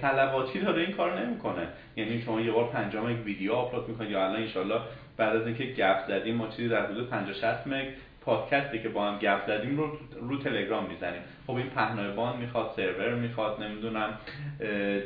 [0.00, 4.24] سلواتی داره این کار نمی‌کنه یعنی شما یه بار پنجام یک ویدیو آپلود می‌کنید یا
[4.24, 4.80] الان ان
[5.16, 7.86] بعد از اینکه گپ زدیم ما چیزی در حدود 50 60 مگ
[8.28, 9.90] پادکستی که با هم گپ زدیم رو
[10.28, 11.20] رو تلگرام می‌زنیم.
[11.46, 14.18] خب این پهنای می‌خواد سرور می‌خواد نمی‌دونم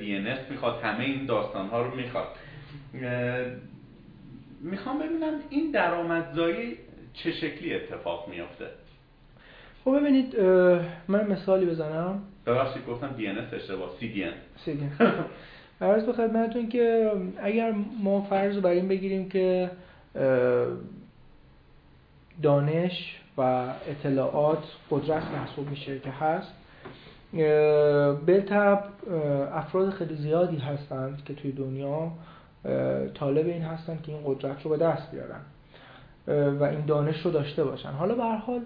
[0.00, 0.18] دی
[0.50, 2.26] می‌خواد همه این داستان ها رو می‌خواد.
[4.60, 6.76] می‌خوام ببینم این درآمدزایی
[7.14, 8.66] چه شکلی اتفاق میافته.
[9.84, 10.40] خب ببینید
[11.08, 12.22] من مثالی بزنم.
[12.46, 14.32] ببخشید گفتم دی ان اشتباه سی دی ان.
[14.64, 14.88] سی دی
[15.80, 17.12] عرض به خدمتتون که
[17.42, 19.70] اگر ما فرض بر این بگیریم که
[22.43, 26.53] دانش و اطلاعات قدرت محسوب میشه که هست.
[28.26, 28.45] به
[29.53, 32.12] افراد خیلی زیادی هستند که توی دنیا
[33.14, 35.41] طالب این هستند که این قدرت رو به دست بیارن
[36.59, 37.91] و این دانش رو داشته باشن.
[37.91, 38.61] حالا به حال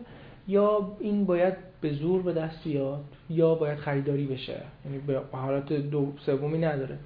[0.49, 4.61] یا این باید به زور به دست بیاد یا باید خریداری بشه.
[4.85, 6.99] یعنی به حالت دو سومی نداره.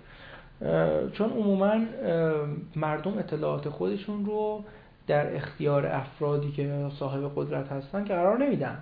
[1.13, 1.75] چون عموما
[2.77, 4.65] مردم اطلاعات خودشون رو
[5.07, 8.79] در اختیار افرادی که صاحب قدرت هستن که قرار نمیدن.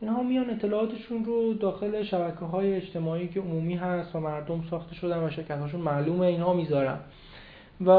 [0.00, 5.24] اینها میان اطلاعاتشون رو داخل شبکه های اجتماعی که عمومی هست و مردم ساخته شدن
[5.24, 6.98] و شرکت هاشون معلومه اینها می‌ذارن.
[7.86, 7.90] و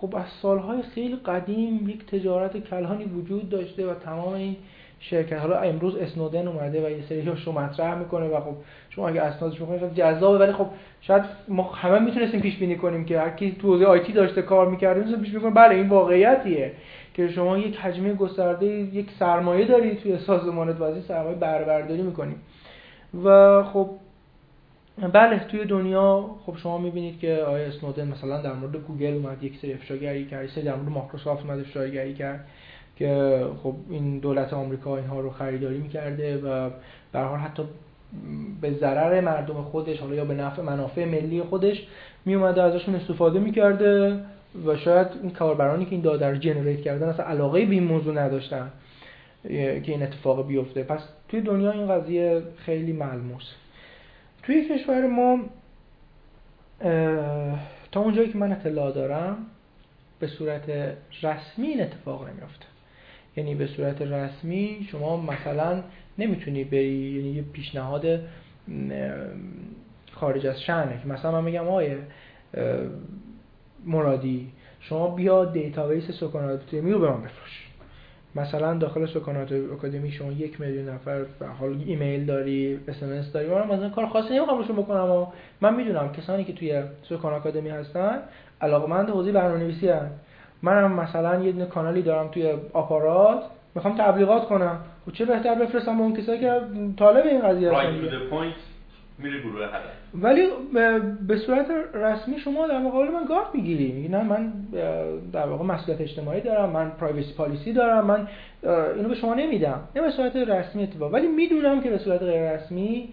[0.00, 4.56] خب از سالهای خیلی قدیم یک تجارت کلانی وجود داشته و تمام این
[5.00, 8.54] شرکت حالا امروز اسنودن اومده و یه سری رو مطرح می‌کنه و خب
[8.90, 10.66] شما اگه اسنادش بخونید جذابه ولی خب
[11.00, 14.70] شاید ما همه می‌تونستیم پیش بینی کنیم که هر کی تو حوزه آیتی داشته کار
[14.70, 16.72] می‌کرده می‌تونه پیش بینی بله این واقعیتیه
[17.14, 22.02] که شما یک حجمه گسترده یک سرمایه داری توی سازمانت و از این سرمایه بربرداری
[22.02, 22.34] می‌کنی.
[23.24, 23.90] و خب
[25.12, 29.58] بله توی دنیا خب شما می‌بینید که آقای اسنودن مثلا در مورد گوگل اومد یک
[29.62, 32.44] سری افشاگری کرد سری در مورد مایکروسافت اومد افشاگری کرد.
[32.96, 36.70] که خب این دولت آمریکا اینها رو خریداری می‌کرده و
[37.12, 37.62] به حتی
[38.60, 41.86] به ضرر مردم خودش حالا یا به نفع منافع ملی خودش
[42.24, 44.20] میومده ازشون استفاده می‌کرده
[44.66, 48.14] و شاید این کاربرانی که این داده رو generate کردن اصلا علاقه به این موضوع
[48.14, 48.72] نداشتن
[49.48, 50.82] که این اتفاق بیفته.
[50.82, 53.52] پس توی دنیا این قضیه خیلی ملموس.
[54.42, 55.38] توی کشور ما
[57.92, 59.36] تا اونجایی که من اطلاع دارم
[60.20, 60.70] به صورت
[61.22, 62.66] رسمی این اتفاق نمیافته.
[63.36, 65.82] یعنی به صورت رسمی شما مثلا
[66.18, 68.20] نمی‌تونی بری یعنی یه پیشنهاد
[70.12, 71.98] خارج از شأنه که مثلا من میگم آیه
[73.84, 74.48] مرادی
[74.80, 77.66] شما بیا دیتابیس سکانات رو به من بفروش
[78.34, 83.66] مثلا داخل سکانات اکادمی شما یک میلیون نفر به حال ایمیل داری اس داری من
[83.66, 85.26] مثلا کار خاصی نمی‌خوام روشون بکنم و
[85.60, 88.18] من می‌دونم کسانی که توی سکان اکادمی هستن
[88.60, 90.10] علاقمند حوزه برنامه‌نویسی هستن.
[90.62, 93.42] منم مثلا یه دونه کانالی دارم توی آپارات
[93.74, 94.80] می‌خوام تبلیغات کنم.
[95.08, 96.60] و چه بهتر بفرستم به اون کسایی که
[96.98, 97.90] طالب این قضیه هستن
[99.18, 99.80] میره گروه هدف.
[100.14, 100.48] ولی
[101.26, 103.92] به صورت رسمی شما در مقابل من گارد می‌گیری.
[103.92, 104.52] میگی نه من
[105.32, 108.28] در واقع مسئولیت اجتماعی دارم من پرایوسی پالیسی دارم من
[108.96, 109.80] اینو به شما نمیدم.
[109.96, 111.14] نه به صورت رسمی اتفاق.
[111.14, 113.12] ولی می‌دونم که به صورت غیر رسمی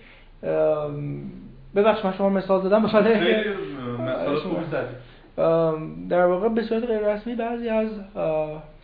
[1.76, 2.90] ببخش من شما مثال زدم به
[6.10, 7.90] در واقع به صورت غیر رسمی بعضی از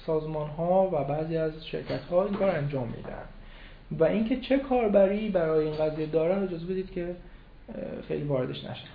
[0.05, 3.23] سازمان ها و بعضی از شرکت ها این کار انجام میدن.
[3.91, 7.15] و اینکه چه کاربری برای این قضیه داره اجازه بدید که
[8.07, 8.87] خیلی واردش نشم.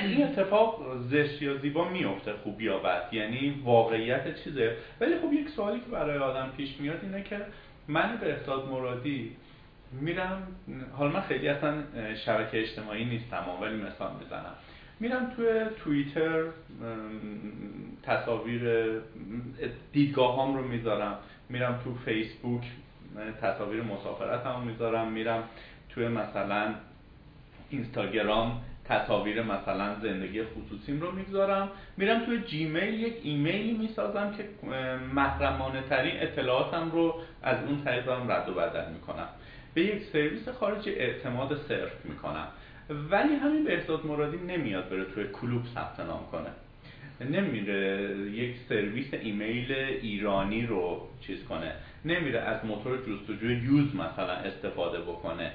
[0.00, 5.48] این اتفاق زشت یا زیبا میفته خوب یا بد؟ یعنی واقعیت چیزه؟ ولی خب یک
[5.48, 7.40] سوالی که برای آدم پیش میاد اینه که
[7.88, 9.36] من به احساد مرادی
[10.00, 10.42] میرم
[10.92, 11.74] حالا من خیلی اصلا
[12.26, 14.54] شبکه اجتماعی نیستم ولی مثال می‌زنم.
[15.04, 16.44] میرم توی توییتر
[18.02, 18.62] تصاویر
[19.92, 21.18] دیدگاه هم رو می‌ذارم.
[21.48, 22.62] میرم تو فیسبوک
[23.40, 25.12] تصاویر مسافرت هم می‌ذارم.
[25.12, 25.42] میرم
[25.88, 26.74] توی مثلا
[27.70, 31.68] اینستاگرام تصاویر مثلا زندگی خصوصیم رو می‌گذارم.
[31.96, 34.44] میرم توی جیمیل یک ایمیلی می‌سازم که
[35.14, 39.28] محرمانه ترین اطلاعاتم رو از اون طریق رد و بدل می‌کنم.
[39.74, 42.48] به یک سرویس خارجی اعتماد صرف می‌کنم.
[42.90, 46.50] ولی همین به احساد مرادی نمیاد بره توی کلوب ثبت نام کنه.
[47.30, 49.72] نمیره یک سرویس ایمیل
[50.02, 51.72] ایرانی رو چیز کنه.
[52.04, 55.52] نمیره از موتور جستجوی یوز مثلا استفاده بکنه.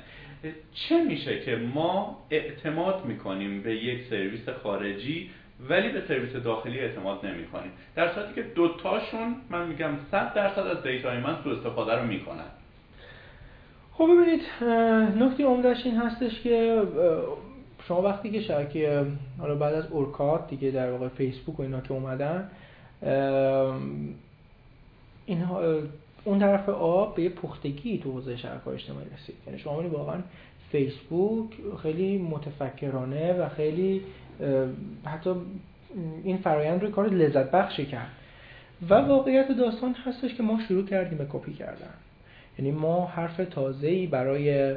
[0.73, 5.29] چه میشه که ما اعتماد می‌کنیم به یک سرویس خارجی
[5.69, 10.67] ولی به سرویس داخلی اعتماد نمی کنیم در صورتی که دوتاشون من میگم 100 درصد
[10.67, 12.49] از data ی من سو استفاده رو می‌کنن.
[13.99, 14.41] خب ببینید
[15.23, 16.81] نکته عمدهش این هستش که
[17.87, 19.05] شما وقتی که شبکه
[19.39, 22.49] حالا بعد از Orkut دیگه در واقع فیسبوک و اینا که اومدن
[25.25, 25.61] اینها
[26.23, 29.35] اون طرف آب به پختگی تو حوزه شبکه‌های اجتماعی رسید.
[29.47, 30.21] یعنی شما واقعا
[30.71, 31.49] فیسبوک
[31.83, 34.01] خیلی متفکرانه و خیلی
[35.05, 35.33] حتی
[36.23, 38.11] این فرایند رو کار لذت بخشی کرد.
[38.89, 41.93] و واقعیت داستان هستش که ما شروع کردیم به کپی کردن.
[42.59, 44.75] یعنی ما حرف تازه‌ای برای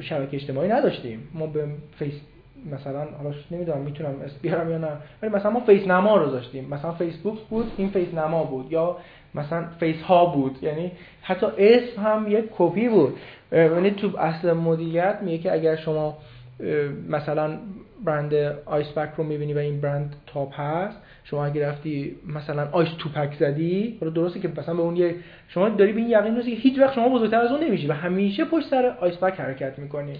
[0.00, 1.28] شبکه اجتماعی نداشتیم.
[1.34, 1.66] ما به
[1.98, 2.14] فیس
[2.72, 4.88] مثلا حالا نمی‌دونم می‌تونم اسم بیارم یا نه
[5.22, 6.68] ولی مثلا ما فیس نما رو داشتیم.
[6.68, 8.72] مثلا فیسبوک بود این فیس نما بود.
[8.72, 8.96] یا
[9.34, 10.58] مثلا فیس ها بود.
[10.62, 10.92] یعنی
[11.22, 13.16] حتی اسم هم یک کپی بود.
[13.52, 16.18] یعنی تو اصل مدیریت میگه که اگر شما
[17.08, 17.58] مثلا
[18.04, 18.34] برند
[18.66, 23.34] آیس پک رو می‌بینی و این برند top هست شما اگه رفتی مثلا آیس توپک
[23.34, 25.14] زدی حالا درسته که مثلا به اون یه
[25.48, 28.44] شما داری به این یقین که هیچ وقت شما بزرگتر از اون نمیشی و همیشه
[28.44, 30.12] پشت سر آیس پک حرکت می‌کنی.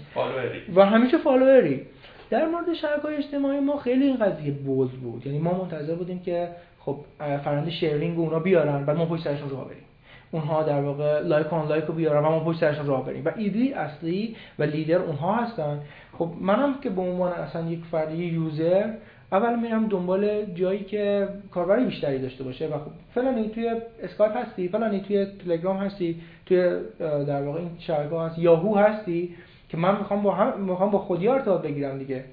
[0.75, 1.81] و همیشه follower ی
[2.29, 5.25] در مورد شبکه‌های اجتماعی ما خیلی این قضیه bold بود.
[5.25, 6.49] یعنی ما منتظر بودیم که
[6.79, 9.83] خب فرآیند sharing اونا بیارن بعد ما پشت سرشون راه بریم.
[10.31, 13.25] اونها در واقع like unlike رو بیارن و ما پشت سرشون راه بریم.
[13.25, 15.79] و ایده اصلی و لیدر اونها هستن.
[16.17, 18.89] خب منم که به عنوان اصلا یک فردی user
[19.33, 24.67] اول میرم دنبال جایی که کاربر بیشتری داشته باشه و خب فلانی توی اسکایپ هستی
[24.67, 29.35] فلانی توی تلگرام هستی توی در واقع این شبکه هست یاهو هستی
[29.69, 32.23] که من می‌خوام با هم می‌خوام با خودی ارتباط بگیرم دیگه.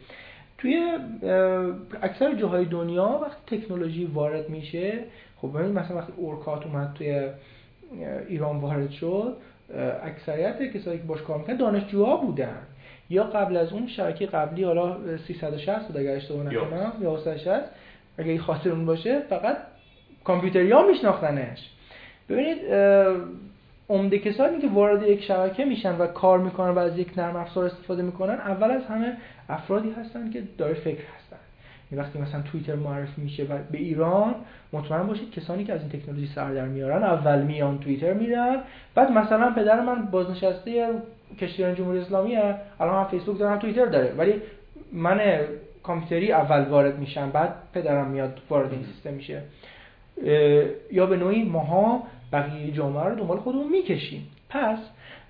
[0.59, 0.99] توی
[2.03, 4.99] اکثر جاهای دنیا وقتی تکنولوژی وارد میشه
[5.37, 7.29] خب ببینید مثلا وقتی اورکات اومد توی
[8.29, 9.37] ایران وارد شد
[10.05, 12.57] اکثریت کسایی که باش کار می‌کنن دانشجوها بودن.
[13.11, 14.97] یا قبل از اون شبکه قبلی حالا
[15.27, 17.65] 360 بود اگر اشتباه نکنم یا 360
[18.19, 19.57] اگه خاطر اون باشه فقط
[20.25, 21.71] کامپیوتری ها میشناختنش.
[22.29, 22.59] ببینید
[23.89, 27.65] عمده کسانی که وارد یک شبکه میشن و کار می‌کنن و از یک نرم افزار
[27.65, 29.17] استفاده می‌کنن اول از همه
[29.49, 31.37] افرادی هستن که داره فکر هستن.
[31.93, 34.35] یعنی وقتی مثلا توییتر معرفی میشه و به ایران
[34.73, 38.63] مطمئن باشید کسانی که از این تکنولوژی سر در میارن اول میان توییتر میرن
[38.95, 40.89] بعد مثلا پدر من بازنشسته
[41.39, 44.15] کشتیران جمهوری اسلامی الان هم فیسبوک دارم توییتر داره.
[44.19, 44.35] ولی
[44.93, 45.21] من
[45.83, 49.43] کامپیوتری اول وارد میشم بعد پدرم میاد وارد این سیستم میشه.
[50.93, 52.03] یا به نوعی ماها
[52.33, 54.27] بقیه جامعه رو دنبال خودمون می‌کشیم.
[54.49, 54.79] پس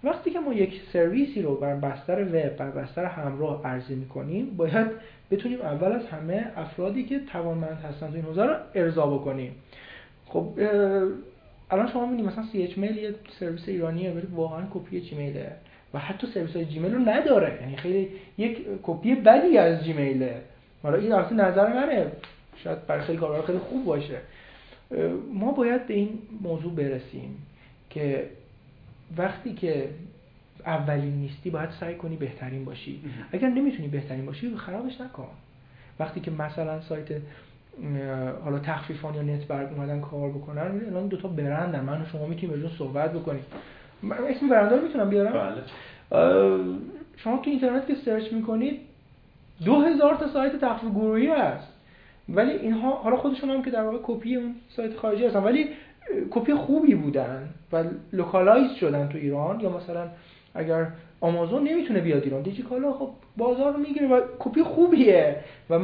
[0.04, 4.86] وقتی که ما یک سرویسی رو بر بستر وب بر بستر همراه عرضه می‌کنیم باید
[5.30, 9.54] بتونیم اول از همه افرادی که توانمند هستن تو این حوزه رو ارضا بکنیم.
[10.26, 10.48] خب
[11.70, 15.52] الان شما می‌بینید مثلا CHMail یه سرویس ایرانیه ولی واقعا کپی جیمیله
[15.94, 17.58] و حتی سرویس های جیمیل رو نداره.
[17.60, 20.42] یعنی خیلی یک کپی بدی از جیمیله
[20.82, 22.12] حالا این البته نظر منه.
[22.56, 24.18] شاید برای خیلی کاربر خیلی خوب باشه.
[25.34, 27.46] ما باید به این موضوع برسیم
[27.90, 28.26] که
[29.16, 29.88] وقتی که
[30.66, 33.00] اولین نیستی باید سعی کنی بهترین باشی.
[33.32, 35.28] اگر نمی‌تونی بهترین باشی خرابش نکن.
[36.00, 37.08] وقتی که مثلا سایت
[38.44, 41.80] حالا تخفیفان یا نت برگ اومدن کار بکنن الان دو تا برندن.
[41.80, 43.42] من و شما می‌تونیم بهشون صحبت بکنیم.
[44.02, 45.62] من اسم برنده رو می‌تونم بیارم؟ بله.
[47.16, 48.80] شما تو اینترنت که search می‌کنید
[49.64, 51.68] دو هزار تا سایت تخفیف گروهی هست.
[52.28, 55.42] ولی اینها حالا خودشون هم که در واقع کپی اون سایت خارجی هستن.
[55.42, 55.68] ولی
[56.30, 59.60] کپی خوبی بودن و localize شدن تو ایران.
[59.60, 60.08] یا مثلا
[60.54, 60.86] اگر
[61.20, 65.36] آمازون نمی‌تونه بیاد ایران دیجیکالا خب بازار رو می‌گیره و کپی خوبیه.
[65.70, 65.78] و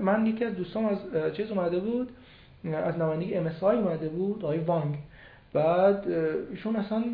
[0.00, 0.98] من, یکی از دوستان از
[1.34, 2.08] چیز اومده بود
[2.84, 4.94] از نمایندگی ام اومده بود آقای وانگ.
[5.52, 6.04] بعد
[6.50, 7.04] ایشون اصلا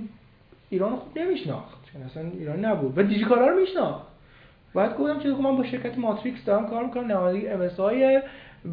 [0.73, 1.79] ایران خوب نمیشناخت.
[1.93, 2.99] چون اصلا ایران نبود.
[2.99, 4.07] و دیجیکالا رو میشناخت.
[4.75, 7.71] بعد گفتم چه من با شرکت ماتریکس دارم کار می‌کنم نمایندگی ام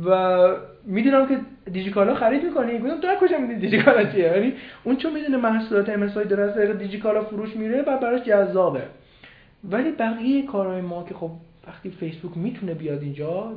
[0.06, 0.48] و
[0.86, 1.40] می‌دونم که
[1.72, 2.80] دیجیکالا خرید می‌کنی.
[2.80, 4.54] گفتم تو کجا می‌دونی دیجیکالا چیه؟ یعنی
[4.84, 8.84] اون چون می‌دونه محصولات MSI داره از طریق دیجیکالا فروش میره و براش جذابه.
[9.64, 11.32] ولی بقیه کارهای ما که خب
[11.68, 13.54] وقتی فیسبوک می‌تونه بیاد اینجا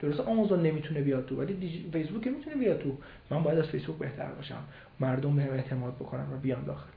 [0.00, 1.90] درست آمازون نمی‌تونه بیاد تو ولی دیجی...
[1.92, 2.90] فیسبوک می‌تونه بیاد تو.
[3.30, 4.58] من باید از فیسبوک بهتر باشم.
[5.00, 6.88] مردم بهم اعتماد بکنن و بیان داخل.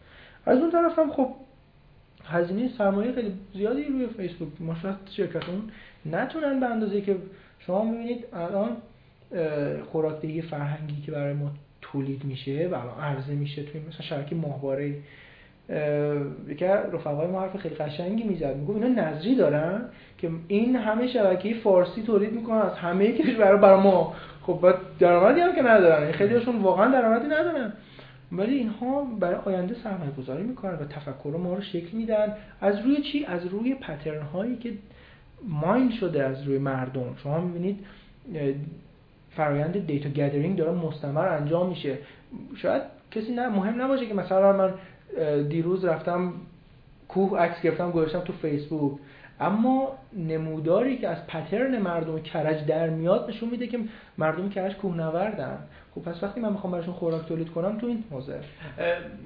[0.48, 1.30] از اون طرف هم خب
[2.26, 4.50] هزینه سرمایه خیلی زیادی روی فیسبوک.
[4.60, 5.62] ما شاید شرکتون
[6.06, 7.16] نتونن به اندازه که
[7.60, 8.70] شما می‌بینید الان
[9.92, 11.52] خوراکدهی فرهنگی که برای ما
[11.82, 14.94] تولید میشه و الان عرضه میشه توی مثلا شبکه ماهواره
[16.48, 18.56] یکی رفقای ما حرف خیلی قشنگی می‌زد.
[18.56, 19.82] میگه اینا نظری دارن
[20.18, 24.16] که این همه شبکه فارسی تولید می‌کنن از همه کشور برای ما.
[24.42, 26.02] خب درآمدی هم که ندارن.
[26.02, 27.74] یعنی خیلیشون واقعا درآمدی ندارن.
[28.32, 32.36] ولی اینها برای آینده سرمایه گذاری می‌کنن و تفکر ما رو شکل میدن.
[32.62, 34.74] از روی چی؟ از روی پترن هایی که
[35.48, 37.16] ماین شده از روی مردم.
[37.24, 37.86] شما می‌بینید
[39.36, 41.98] فرایند دیتا گدرینگ داره مستمر انجام میشه.
[42.56, 42.82] شاید
[43.12, 44.74] کسی نه مهم نباشه که مثلا من
[45.50, 46.34] دیروز رفتم
[47.08, 49.00] کوه عکس گرفتم گذاشتم تو فیسبوک.
[49.40, 53.80] اما نموداری که از پترن مردم کرج در میاد نشون میده که
[54.18, 55.68] مردم کرج کوهنوردن.
[55.96, 58.40] خب پس وقتی من می‌خوام براشون خوراک تولید کنم تو این حوزه.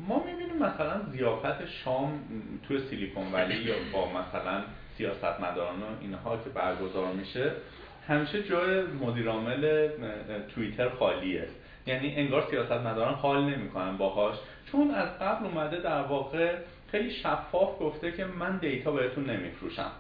[0.07, 2.19] ما می‌بینیم مثلا زیافت شام
[2.67, 4.61] تو سیلیکون ولی یا با مثلا
[4.97, 7.51] سیاستمداران و اینها که برگزار میشه
[8.07, 9.89] همیشه جای مدیرعامل
[10.55, 11.47] توییتر خالیه.
[11.88, 14.35] یعنی انگار سیاستمداران حال نمی‌کنن باهاش.
[14.71, 16.55] چون از قبل اومده در واقع
[16.91, 19.91] خیلی شفاف گفته که من دیتا بهتون نمیفروشم.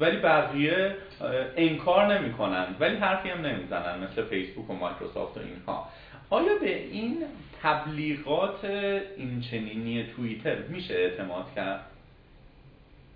[0.00, 0.96] ولی بقیه
[1.56, 2.66] انکار نمی‌کنن.
[2.80, 5.88] ولی حرفی هم نمی‌زنن مثل فیسبوک و مایکروسافت و اینها.
[6.30, 7.24] آیا به این
[7.62, 8.64] تبلیغات
[9.16, 11.80] اینچنینی توییتر میشه اعتماد کرد؟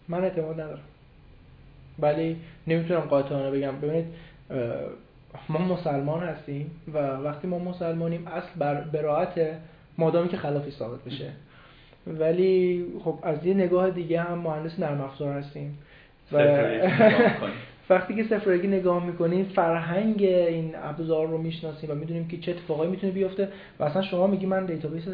[0.09, 0.85] من اعتماد ندارم.
[1.98, 2.36] ولی
[2.66, 3.81] نمی‌تونم قاطعانه بگم.
[3.81, 4.07] ببینید
[5.48, 9.40] ما مسلمان هستیم و وقتی ما مسلمانیم اصل بر براعت
[9.98, 11.32] مادامی که خلافی ثابت بشه.
[12.07, 15.78] ولی خب از یه نگاه دیگه هم مهندس نرم افزار هستیم.
[16.33, 16.37] و
[17.91, 22.91] وقتی که حرفه‌ای نگاه می‌کنیم فرهنگ این ابزار رو می‌شناسیم و می‌دونیم که چه اتفاقایی
[22.91, 23.49] می‌تونه بیفته.
[23.78, 25.05] و اصلا شما میگی من database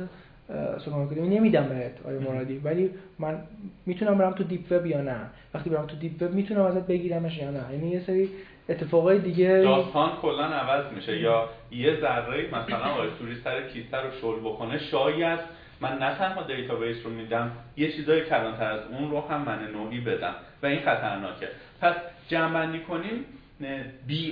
[0.85, 3.39] سکان کدی نمیدم بهت آقای مرادی؟ ولی من
[3.87, 5.17] می‌تونم برم تو deep web یا نه؟
[5.55, 8.29] وقتی برم تو deep web می‌تونم ازت بگیرمش یا نه؟ یعنی یه سری
[8.69, 9.61] اتفاقای دیگه.
[9.63, 11.21] داستان کلا عوض میشه.
[11.21, 15.39] یا یه ذره مثلا آقای سوری سر کیسه رو شل بکنه شاید
[15.83, 20.01] من نه تنها database رو میدم یه چیزای کلانتر از اون رو هم من نوعی
[20.01, 20.35] بدم.
[20.63, 21.49] و این خطرناکه.
[21.81, 21.95] پس
[22.29, 23.25] جمع کنیم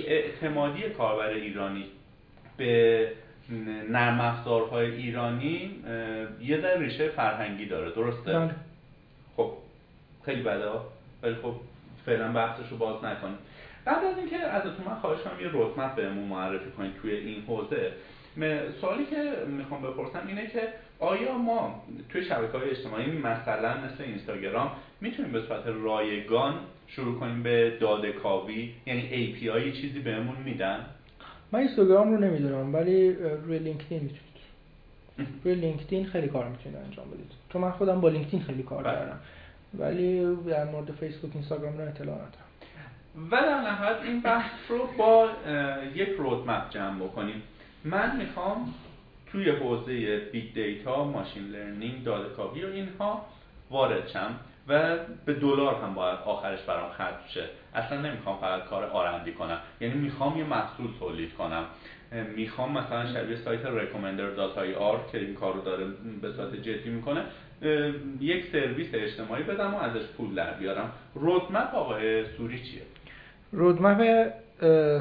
[0.07, 1.85] بی‌اعتمادی کاربر ایرانی
[2.57, 3.11] به
[3.89, 5.71] نرم افزارهای ایرانی
[6.41, 7.91] یه در ریشه فرهنگی داره.
[7.91, 8.55] درسته؟ بله.
[9.37, 9.51] خب
[10.25, 10.69] خیلی بده
[11.23, 11.53] ولی خب
[12.05, 13.37] فعلا بحثش رو باز نکنیم.
[13.87, 17.91] قبل از اینکه ازتون من خواهش کنم یه roadmap بهمون معرفی کنید توی این حوزه.
[18.81, 20.67] سوالی که می‌خوام بپرسم اینه که
[20.99, 24.71] آیا ما توی شبکه های اجتماعی مثلا مثل اینستاگرام
[25.01, 26.55] می‌تونیم به صورت رایگان
[26.87, 30.85] شروع کنیم به داده کاوی یعنی API چیزی بهمون میدن؟
[31.51, 34.21] من اینستاگرام رو نمی‌دونم ولی روی لینکدین می‌تونید.
[35.43, 37.31] روی لینکدین خیلی کار می‌تونید انجام بدید.
[37.49, 38.93] تو من خودم با لینکدین خیلی کار بله.
[38.93, 39.19] کردم.
[39.79, 42.51] ولی در مورد فیسبوک اینستاگرام رو اطلاع ندارم.
[43.31, 45.29] و در نهایت این بحث رو با
[45.95, 47.41] یک roadmap جمع بکنیم.
[47.85, 48.73] من می‌خوام
[49.31, 53.25] توی حوزه big data machine learning داده کاوی و اینها
[53.71, 54.35] وارد شم
[54.67, 59.57] و به دلار هم باید آخرش برام خرج شه اصلا نمی‌خوام فقط کار R&D کنم.
[59.81, 61.65] یعنی می‌خوام یه محصول تولید کنم.
[62.35, 65.85] می‌خوام مثلا شبیه سایت recommender dot ir که این کار رو داره
[66.21, 67.23] به صورت جدی می‌کنه
[68.19, 70.91] یک سرویس اجتماعی بدم و ازش پول در بیارم.
[71.15, 72.81] roadmap آقای سوری چیه؟
[73.51, 74.31] roadmap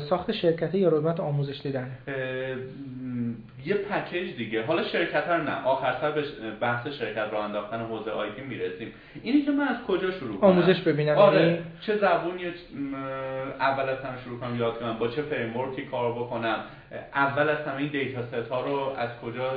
[0.08, 1.90] ساخت شرکته یا roadmap آموزش دیدن
[3.66, 4.64] یه package دیگه.
[4.66, 5.64] حالا شرکت رو نه.
[5.64, 6.24] آخر سر به
[6.60, 8.92] بحث شرکت راه انداختن حوزه IT می‌رسیم.
[9.22, 11.16] اینی که من از کجا شروع کنم؟ آموزش ببینم.
[11.16, 11.40] آره.
[11.40, 12.44] یعنی چه زبونی
[13.60, 14.98] اول از همه شروع کنم یاد کنم.
[14.98, 16.56] با چه framework ی کار بکنم؟
[17.14, 19.52] اول از همه این dataset ها رو از کجا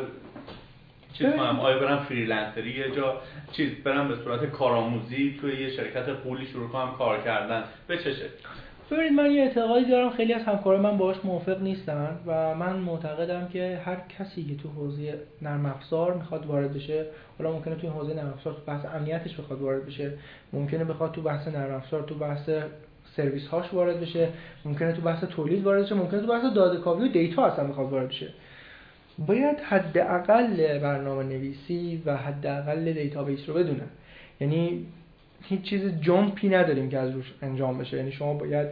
[1.14, 3.22] چیز کنم؟ آیا برم freelancer ی؟ یه جا
[3.52, 7.64] چیز برم به صورت کارآموزی توی یه شرکت غولی شروع کنم کار کردن.
[7.88, 8.14] به چه
[8.92, 13.48] ببینید من یه اعتقادی دارم خیلی از همکارای من باهاش موافق نیستن و من معتقدم
[13.48, 17.06] که هر کسی که تو حوزه نرم افزار می‌خواد وارد بشه
[17.38, 20.12] حالا ممکنه تو حوزه نرم افزار تو بحث امنیتش بخواد وارد بشه
[20.54, 22.50] ممکنه بخواد تو بحث نرم افزار تو بحث
[23.16, 24.30] سرویس هاش وارد بشه
[24.66, 27.92] ممکنه تو بحث تولید وارد بشه ممکنه تو بحث داده کاوی و data اصلا بخواد
[27.92, 28.28] وارد بشه.
[29.28, 33.84] باید حداقل برنامه نویسی و حداقل database رو بدونه
[34.40, 34.86] یعنی
[35.44, 37.98] هیچ چیز jump ی نداریم که از روش انجام بشه.
[37.98, 38.68] یعنی شما باید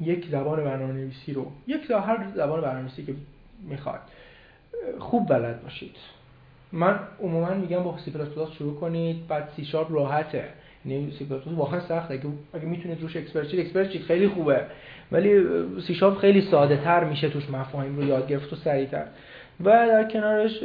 [0.00, 3.14] یک زبان برنامه نویسی رو یک هر زبان برنامه نویسی که
[3.68, 4.00] می‌خواد
[4.98, 5.96] خوب بلد باشید.
[6.72, 10.44] من عموما میگم با C plus شروع کنید بعد C sharp راحته.
[10.84, 12.14] یعنی C plus واقعا سخته.
[12.14, 14.60] اگه اگه می‌تونید روش expert شید خیلی خوبه.
[15.12, 15.42] ولی
[15.86, 19.04] C sharp خیلی ساده تر میشه توش مفاهیم رو یاد گرفت و سریعتر.
[19.60, 20.56] و در کنارش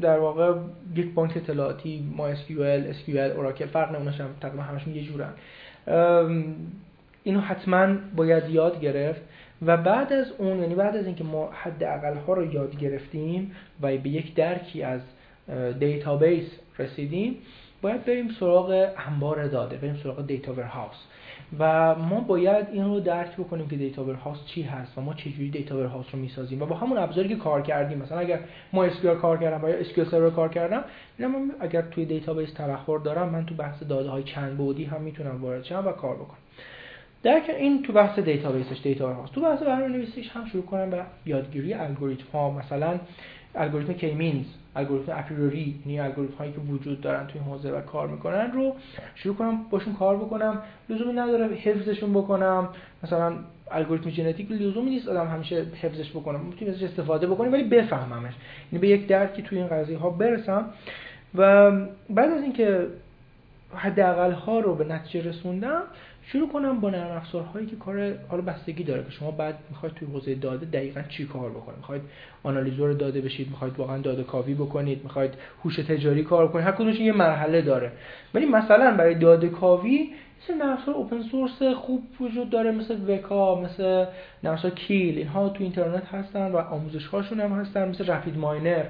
[0.00, 0.54] در واقع
[0.96, 5.32] یک بانک اطلاعاتی ما SQL, SQL, اوراکل فرق نمونش هم تقریبا همشون یه جورن.
[7.24, 9.20] اینو حتما باید یاد گرفت
[9.62, 13.96] و بعد از اون یعنی بعد از اینکه ما حداقل ها رو یاد گرفتیم و
[13.96, 15.00] به یک درکی از
[15.78, 16.46] database
[16.78, 17.36] رسیدیم
[17.82, 20.96] باید بریم سراغ انبار داده بریم سراغ data warehouse
[21.58, 25.50] و ما باید این رو درک بکنیم که data warehouse چی هست و ما چجوری
[25.50, 28.40] data warehouse رو می‌سازیم و با همون ابزاری که کار کردیم مثلا اگر
[28.72, 30.84] ما SQL کار کردم یا SQL Server کار کردم
[31.18, 35.42] من اگر توی database تبحر دارم من تو بحث داده های چند بعدی هم می‌تونم
[35.42, 36.38] وارد شم و کار بکنم.
[37.22, 41.02] در این تو بحث database ش data هاست تو بحث برنامه‌نویسیش هم شروع کنم به
[41.26, 42.50] یادگیری الگوریتم ها.
[42.50, 43.00] مثلا
[43.54, 48.52] الگوریتم K-means الگوریتم Apriori یعنی الگوریتم هایی که وجود دارن توی حوزه و کار می‌کنن
[48.52, 48.74] رو
[49.14, 50.62] شروع کنم باشون کار بکنم.
[50.88, 52.68] لزومی نداره حفظشون بکنم.
[53.04, 53.32] مثلا
[53.70, 58.34] الگوریتم ژنتیک لزومی نیست آدم همیشه حفظش بکنم می‌تونی ازش استفاده بکنیم ولی بفهممش.
[58.72, 60.64] یعنی به یک درکی توی این قضیه ها برسم.
[61.34, 61.70] و
[62.10, 62.86] بعد از اینکه
[63.74, 65.82] حداقل ها رو به نتیجه رسوندم
[66.32, 70.08] شروع کنم با نرم افزارهایی که کار حالا بستگی داره که شما بعد می‌خواید توی
[70.08, 72.02] حوزه داده دقیقا چی کار بکنید؟ می‌خواید
[72.42, 75.34] آنالیزور داده بشید؟ می‌خواید واقعا داده کاوی بکنید؟ می‌خواید
[75.64, 77.92] هوش تجاری کار کنید؟ هر کدومش یه مرحله داره.
[78.34, 80.10] ولی مثلا برای داده کاوی
[80.44, 84.04] مثل نرم اوپن سورس خوب وجود داره مثل وکا مثل
[84.44, 85.18] نرم کیل.
[85.18, 88.84] اینها تو اینترنت هستن و آموزش هاشون هم هستن مثل رپید ماینر.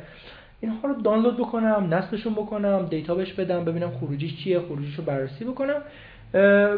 [0.60, 5.44] اینها رو دانلود بکنم نصبشون بکنم دیتا بهش بدم ببینم خروجیش چیه خروجیش رو بررسی
[5.44, 5.82] بکنم.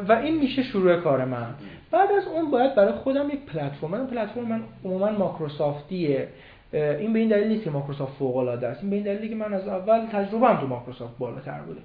[0.09, 1.47] و این میشه شروع کار من.
[1.91, 3.91] بعد از اون باید برای خودم یک پلتفرم.
[3.91, 6.29] من پلتفرم من عموما ماکروسافتیه
[6.73, 8.81] این به این دلیل نیست که ماکروسافت فوق العاده است.
[8.81, 11.81] این به این دلیلی که من از اول تجربه تو ماکروسافت بالاتر بوده.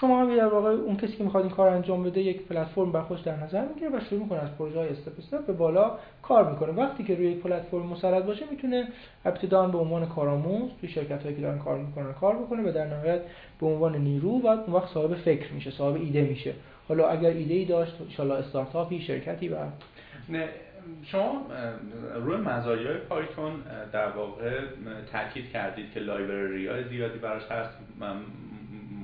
[0.00, 3.02] شما هم در واقع اون کسی که می‌خواد این کار انجام بده یک پلتفرم بر
[3.02, 6.50] خودش در نظر می‌گیره و شروع می‌کنه از پروژه های استپ استپ به بالا کار
[6.50, 6.72] می‌کنه.
[6.72, 8.88] وقتی که روی یک پلتفرم مسلط باشه می‌تونه
[9.24, 12.86] ابتداً به عنوان کارآموز توی شرکت هایی که دارن کار می‌کنن کار بکنه و در
[12.86, 13.20] نهایت
[13.60, 16.54] به عنوان نیرو و اون وقت صاحب فکر میشه صاحب ایده میشه.
[16.88, 19.56] حالا اگر ایده ای داشت ان استارتاپی شرکتی و
[20.28, 20.48] نه
[21.02, 21.46] شما
[22.24, 23.52] روی مزایای پایتون
[23.92, 24.60] در واقع
[25.12, 27.78] تاکید کردید که library های زیادی براش هست.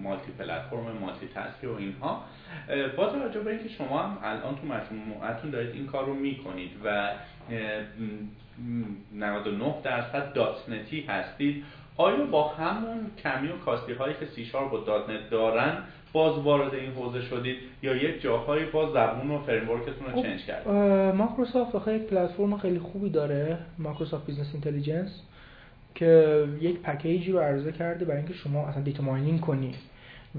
[0.03, 2.25] multi platform multi task و اینها.
[2.97, 7.11] با توجه به اینکه شما هم الان تو مجموعتون دارید این کار رو می‌کنید و
[9.15, 11.65] 99 درصد dot net ی هستید
[11.97, 15.77] آیا با همون کمی و کاستی هایی که C sharp و dot net دارن
[16.13, 20.41] باز وارد این حوزه شدید یا یک جاهایی باز زبون و framework تون رو change
[20.41, 20.69] خب، کرد
[21.15, 25.23] مایکروسافت آخه یک پلتفرم خیلی خوبی داره Microsoft Business Intelligence.
[25.99, 29.75] که یک پکیجی رو عرضه کرده برای اینکه شما اصلا data mining کنی.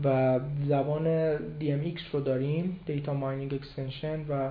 [0.04, 4.50] و زبان DMX رو داریم Data Mining Extension و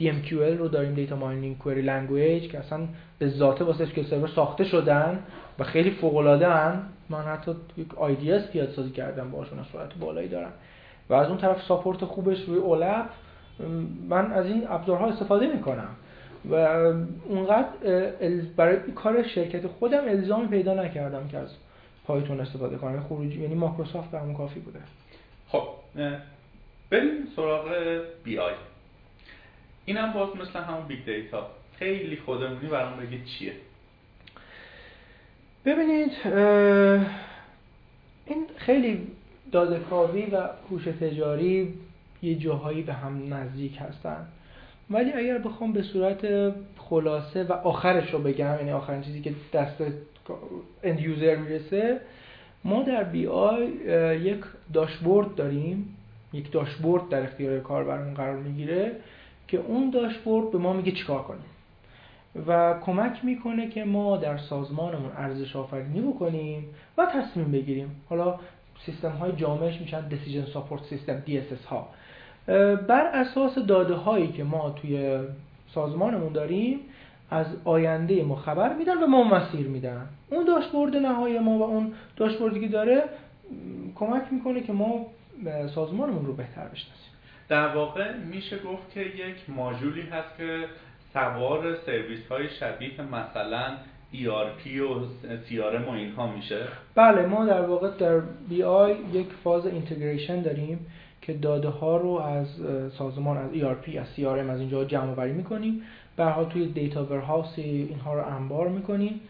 [0.00, 2.80] DMQL رو داریم Data Mining Query Language که اصلا
[3.18, 5.18] به ذاته واسه SQL Server ساخته شدن
[5.58, 10.28] و خیلی فوق العاده ان من حتی یک IDS پیاده سازی کردم از سرعت بالایی
[10.28, 10.52] دارم.
[11.10, 13.06] و از اون طرف support خوبش روی OLAP
[14.08, 15.88] من از این ابزارها استفاده می‌کنم.
[16.44, 16.54] و
[17.28, 17.68] اونقدر
[18.56, 21.48] برای کار شرکت خودم الزامی پیدا نکردم که از
[22.04, 23.02] پایتون استفاده کنم.
[23.02, 24.80] خروجی یعنی مایکروسافت برام کافی بوده.
[25.48, 25.68] خب
[26.90, 27.68] بریم سراغ
[28.24, 28.54] BI.
[29.84, 31.46] اینم باز مثل همون big data
[31.78, 33.52] خیلی خودمونی برام بگید چیه؟
[35.64, 36.10] ببینید
[38.26, 39.06] این خیلی
[39.52, 39.80] داده
[40.32, 41.74] و هوش تجاری
[42.22, 44.26] یه جاهایی به هم نزدیک هستن.
[44.90, 49.82] ولی اگر بخوام به صورت خلاصه و آخرش رو بگم یعنی آخرین چیزی که دست
[50.82, 52.00] اند یوزر می‌رسه
[52.64, 53.66] ما در بی آی
[54.20, 54.40] یک
[54.72, 55.96] داشبورد داریم
[56.32, 58.92] یک داشبورد در اختیار کاربرمون قرار می‌گیره
[59.48, 61.44] که اون داشبورد به ما میگه چیکار کنیم.
[62.46, 66.64] و کمک می‌کنه که ما در سازمانمون ارزش آفرینی بکنیم
[66.98, 67.90] و تصمیم بگیریم.
[68.08, 68.38] حالا
[68.86, 71.88] سیستم های جامعش میشن دیسیژن ساپورت سیستم DSS ها.
[72.88, 75.18] بر اساس داده هایی که ما توی
[75.74, 76.80] سازمانمون داریم
[77.30, 80.06] از آینده ما خبر میدن و ما مسیر میدن.
[80.30, 83.04] اون داشبورد نهایی ما و اون داشبوردی که داره
[83.94, 85.06] کمک می‌کنه که ما
[85.74, 87.10] سازمانمون رو بهتر بشناسیم.
[87.48, 90.64] در واقع میشه گفت که یک ماژولی هست که
[91.12, 93.66] سوار سرویس های شبیه مثلا
[94.14, 95.04] ERP و
[95.48, 96.60] CRM و اینها میشه.
[96.94, 98.20] بله ما در واقع در
[98.50, 100.86] BI یک فاز integration داریم.
[101.32, 102.46] که داده ها رو از
[102.98, 105.82] سازمان از ERP از CRM از اینجا جمع آوری می‌کنیم.
[106.16, 109.20] به توی data warehouse اینها رو انبار می‌کنیم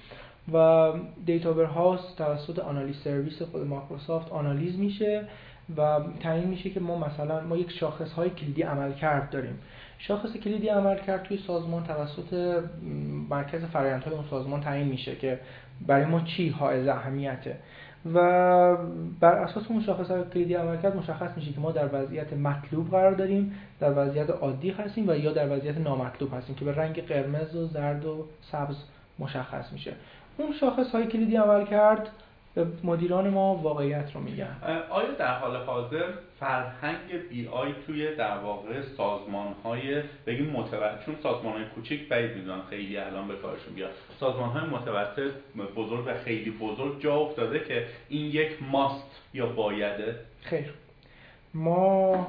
[0.53, 0.89] و
[1.27, 5.25] data warehouse توسط Analysis Service خود مایکروسافت آنالیز میشه
[5.77, 9.59] و تعیین میشه که ما مثلا ما یک شاخص های کلیدی عمل کرد داریم.
[9.99, 12.63] شاخص کلیدی عمل کرد توی سازمان توسط
[13.31, 15.39] مرکز فرآیندهای اون سازمان تعیین میشه که
[15.87, 17.57] برای ما چی حائز اهمیته.
[18.15, 18.77] و
[19.21, 23.55] بر اساس اون شاخص کلیدی عملکرد مشخص میشه که ما در وضعیت مطلوب قرار داریم
[23.81, 27.67] در وضعیت عادی هستیم و یا در وضعیت نامطلوب هستیم که به رنگ قرمز و
[27.67, 28.77] زرد و سبز
[29.19, 29.93] مشخص میشه.
[30.39, 32.09] اون شاخص های کلیدی عمل کرد
[32.85, 34.57] مدیران ما واقعیت رو میگن.
[34.91, 36.05] آیا در حال حاضر
[36.41, 42.63] فرهنگ BI توی در واقع سازمان های بگیم متوسط چون سازمان های کوچیک بعید می‌دونم
[42.71, 43.91] خیلی الان به کارشون بیاد.
[44.21, 45.33] سازمان های متوسط
[45.77, 50.75] بزرگ و خیلی بزرگ جا افتاده که این یک must یا بایده؟ خیر.
[51.55, 52.27] ما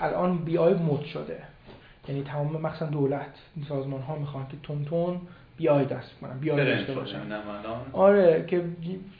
[0.00, 1.42] الان BI مد شده.
[2.08, 3.34] یعنی تمام مثلا دولت
[3.68, 5.20] سازمان ها می‌خوان که تند تند
[5.56, 7.18] BI درست کنن BI داشته باشن
[7.92, 8.62] آره که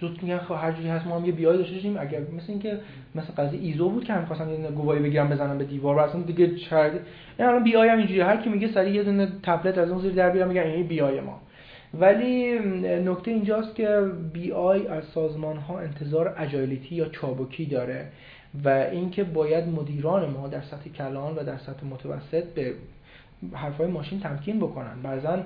[0.00, 1.96] زود میگن خب هر جوری هست ما هم یه BI داشته باشیم.
[1.96, 2.78] اگر مثل اینکه
[3.14, 6.20] مثل قضیه ایزو بود که هم خواستن یه گواهی بگیرن بزنن به دیوار و اصلا
[6.20, 6.92] دیگه چرد
[7.38, 10.12] یعنی الان BI هم اینجوری هر کی میگه سریع یه دونه تبلت از اون زیر
[10.12, 11.40] در بیارن میگن این BI ما.
[11.94, 12.58] ولی
[12.98, 14.00] نکته اینجاست که
[14.32, 18.08] BI از سازمان ها انتظار agility یا چابکی داره
[18.64, 22.74] و اینکه باید مدیران ما در سطح کلان و در سطح متوسط به
[23.52, 25.02] حرفای ماشین تمکین بکنن.
[25.02, 25.38] بعضا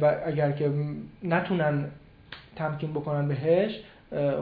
[0.00, 0.70] و اگر که
[1.22, 1.84] نتونن
[2.56, 3.80] تمکین بکنن بهش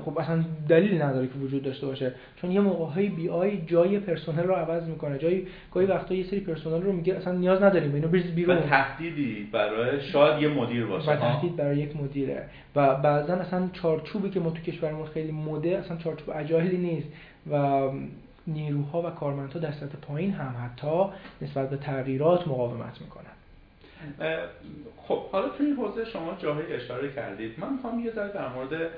[0.05, 2.13] خب اصلا دلیل نداره که وجود داشته باشه.
[2.37, 5.19] چون یه موقعی بی آی جای پرسنل رو عوض می‌کنه.
[5.19, 7.95] جای گاهی وقتا یه سری پرسنل رو میگه اصلا نیاز نداریم.
[7.95, 8.57] اینو بریز بیرون.
[8.57, 11.11] و تهدیدی برای شاید یه مدیر باشه.
[11.11, 12.43] و تهدید برای یک مدیره.
[12.77, 17.09] و بعضا اصلا چارچوبی که ما تو کشورمون خیلی مده اصلا چارچوب اجایلی نیست.
[17.51, 17.81] و
[18.47, 21.05] نیروها و کارمندها در سطح پایین هم حتی
[21.43, 23.36] نسبت به تغییرات مقاومت می‌کنن.
[24.97, 27.61] خب حالا تو این حوزه شما جاهایی اشاره کردید.
[27.61, 28.91] من می‌خوام یه ذره در مورد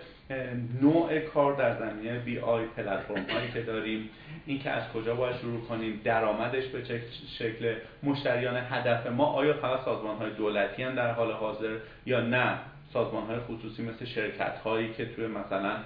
[0.83, 4.11] نوع کار در زمینه بی آی پلتفرم هایی که داریم
[4.47, 7.03] اینکه از کجا باید شروع کنیم درآمدش به چه
[7.39, 11.77] شکل مشتریان هدف ما آیا فقط سازمان های دولتی هم در حال حاضر
[12.07, 12.59] یا نه؟
[12.93, 15.77] سازمان های خصوصی مثل شرکت هایی که توی مثلا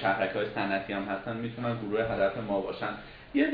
[0.00, 2.90] شهرک های صنعتی هم هستن می‌تونن گروه هدف ما باشن.
[3.34, 3.48] یه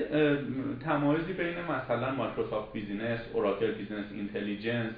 [0.85, 4.93] تمایزی بین مثلا Microsoft Business، Oracle Business Intelligence،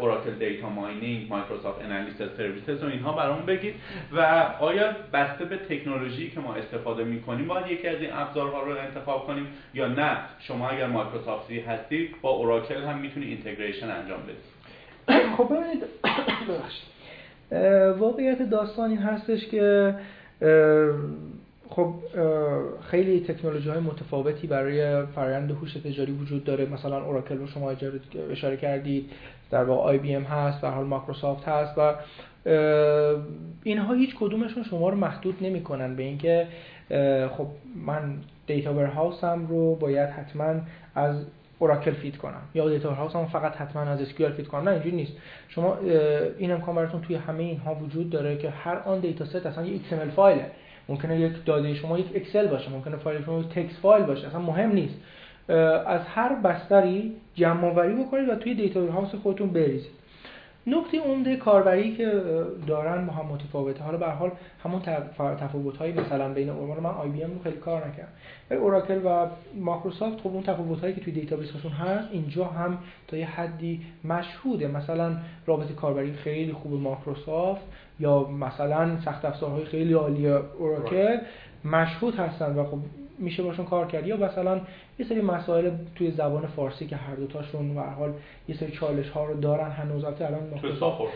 [0.00, 3.74] Oracle Data Mining، Microsoft Analysis Services و اینها برام بگید.
[4.12, 4.20] و
[4.60, 9.26] آیا بسته به تکنولوژی که ما استفاده می‌کنیم باید یکی از این ابزارها رو انتخاب
[9.26, 14.54] کنیم یا نه؟ شما اگر مایکروسافتی هستی با اوراکل هم می‌تونی integration انجام بدید
[15.36, 15.84] خب ببینید
[17.98, 19.94] واقعیت داستان این هستش که
[21.76, 21.94] خب
[22.90, 26.66] خیلی تکنولوژی های متفاوتی برای فرآیند هوش تجاری وجود داره.
[26.66, 27.72] مثلا اوراکل رو شما
[28.30, 29.10] اشاره کردید
[29.50, 31.94] در واقع IBM هست در حال مایکروسافت هست و
[33.62, 35.96] اینها هیچ کدومشون شما رو محدود نمی‌کنن.
[35.96, 36.46] به اینکه
[37.36, 37.46] خب
[37.86, 40.54] من data warehouse م رو باید حتما
[40.94, 41.16] از
[41.58, 42.42] اوراکل feed کنم.
[42.54, 44.68] یا data warehouse هم فقط حتما از SQL feed کنم.
[44.68, 45.12] نه اینجوری نیست.
[45.48, 45.78] شما
[46.38, 49.78] این امکان براتون توی همه اینها وجود داره که هر آن data set اصلا یه
[49.78, 50.50] XML فایله.
[50.88, 54.40] ممکنه یک داده شما یک اکسل باشه ممکنه فایل شما یک text file باشه اصلا
[54.40, 54.94] مهم نیست.
[55.86, 59.90] از هر بستری جمع آوری بکنید و توی data warehouse خودتون بریزید.
[60.66, 62.22] نکته عمده کاربری که
[62.66, 63.84] دارن با هم متفاوته.
[63.84, 64.30] حالا به حال
[64.64, 64.82] همون
[65.40, 68.12] تفاوت هایی مثلا بین اورمان من IBM رو خیلی کار نکردم.
[68.50, 72.78] ولی اوراکل و مایکروسافت خب اون تفاوت هایی که توی database هاشون هست اینجا هم
[73.08, 74.68] تا یه حدی مشهوده.
[74.68, 75.16] مثلا
[75.46, 77.62] رابط کاربری خیلی خوب مایکروسافت
[78.00, 81.18] یا مثلا سخت افزارهای خیلی عالی اوراکل
[81.64, 82.78] مشهود هستن و خب
[83.18, 84.06] میشه باشون کار کرد.
[84.06, 84.60] یا مثلا
[84.98, 88.12] یه سری مسائل توی زبان فارسی که هر دوتاشون و حال
[88.48, 91.12] یه سری چالش ها رو دارن هنوز الان توی support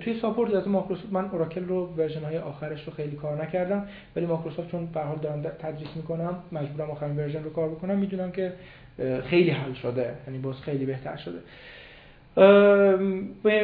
[0.00, 3.86] توی support از مایکروسافت من اوراکل رو version های آخرش رو خیلی کار نکردم
[4.16, 8.32] ولی مایکروسافت چون به حال دارم تدریس می‌کنم مجبورم آخرین version رو کار بکنم می‌دونم
[8.32, 8.52] که
[9.24, 11.38] خیلی حل شده یعنی باز خیلی بهتر شده.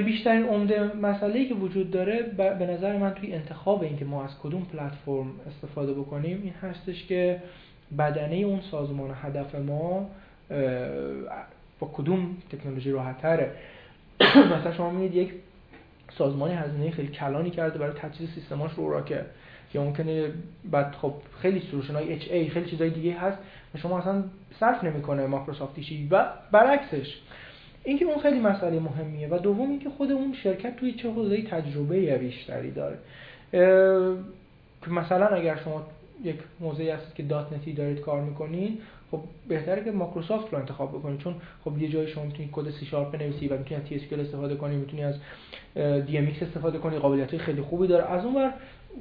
[0.05, 4.62] بیشترین عمده مسئله که وجود داره به نظر من توی انتخاب اینکه ما از کدوم
[4.73, 7.43] پلتفرم استفاده بکنیم این هستش که
[7.99, 10.11] بدنه اون سازمان هدف ما
[11.81, 13.53] با کدوم تکنولوژی راحت تره
[14.59, 15.35] مثلا شما می‌دید یک
[16.19, 19.23] سازمانی هزینه خیلی کلانی کرده برای تجهیز سیستماش رو اوراکل
[19.75, 20.33] یا ممکنه
[20.71, 23.39] بعد خب خیلی سلوشن های اچ ای خیلی چیزای دیگه هست
[23.75, 24.25] و شما اصلا
[24.61, 27.19] صرف نمی‌کنه مایکروسافتیشی و برعکسش.
[27.85, 32.19] اینکه اون خیلی مسئله مهمیه و دوم اینکه خود اون شرکت توی چه حوزه تجربه
[32.19, 32.99] بیشتری داره.
[34.87, 35.87] مثلا اگر شما
[36.25, 38.79] یک موضوعی هست که .NET ی دارید کار می‌کنین
[39.11, 41.21] خب بهتره که مایکروسافت رو انتخاب بکنید.
[41.21, 41.35] چون
[41.65, 44.79] خب یه جایی شما می‌تونید کد سی شارپ بنویسی و می‌تونید از TS استفاده کنید
[44.79, 45.15] می‌تونید از
[46.07, 46.99] DM استفاده کنید.
[46.99, 48.05] قابلیت خیلی خوبی داره.
[48.05, 48.53] از اون ور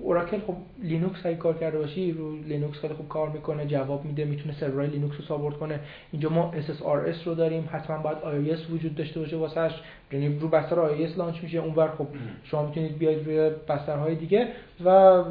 [0.01, 4.25] اوراکل خب لینوکس اگه کار کرده باشی رو لینوکس خیلی خوب کار می‌کنه جواب میده
[4.25, 5.79] می‌تونه سرورهای لینوکس رو support کنه.
[6.11, 7.69] اینجا ما SSRS رو داریم.
[7.71, 9.71] حتما باید IIS وجود داشته باشه واسش
[10.11, 11.57] یعنی رو بستر IIS launch میشه.
[11.57, 12.07] اونور خب
[12.43, 14.47] شما می‌تونید بیاید روی بسترهای دیگه
[14.85, 15.23] و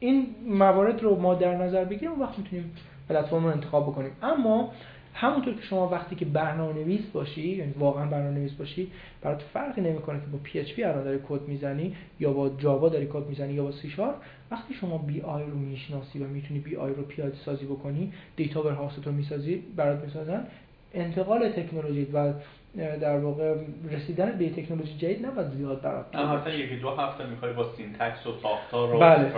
[0.00, 2.72] این موارد رو ما در نظر بگیریم اون وقت می‌تونیم
[3.08, 4.10] پلتفرم رو انتخاب بکنیم.
[4.22, 4.72] اما
[5.14, 8.90] همونطور که شما وقتی که برنامه نویس باشی یعنی واقعا برنامه نویس باشی
[9.22, 13.52] برات فرقی نمی‌کنه که با PHP داری کد می‌زنی یا با Java داری کد می‌زنی
[13.52, 14.14] یا با سی شارپ
[14.50, 19.06] وقتی شما BI رو می‌شناسی و می‌تونی BI رو پیاده سازی بکنی data warehouse ت
[19.06, 20.46] رو می‌سازی برات می‌سازن
[20.94, 22.32] انتقال تکنولوژی و
[22.76, 23.54] در واقع
[23.90, 28.32] رسیدن به تکنولوژی جدید نباید زیاد برات نه یکی دو هفته می‌خوای با syntax و
[28.42, 29.32] ساختار و بله.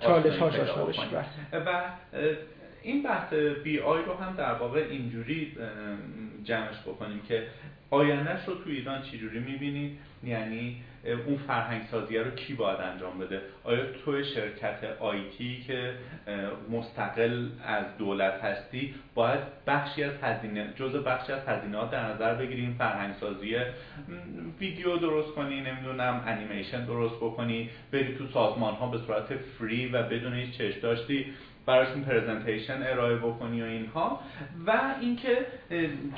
[0.00, 1.00] چالش هاش آشنا بشی
[1.52, 1.82] و
[2.82, 3.32] این بحث
[3.64, 5.52] BI رو هم در واقع اینجوری
[6.44, 7.46] جمعش بکنیم که
[7.90, 13.42] آیندهش رو تو ایران چجوری می‌بینید یعنی اون فرهنگ سازیه رو کی باید انجام بده؟
[13.64, 15.92] آیا تو شرکت IT که
[16.70, 22.74] مستقل از دولت هستی باید بخشی از هزینه جزء بخشی از هزینهات در نظر بگیریم
[22.78, 23.56] فرهنگ سازی
[24.60, 30.02] ویدیو درست کنی نمی‌دونم انیمیشن درست بکنی بری تو سازمان ها به صورت فری و
[30.02, 31.26] بدون هیچ چش داشتی.
[31.66, 34.20] براشون پرزنتیشن ارائه بکنی و اینها.
[34.66, 35.38] و اینکه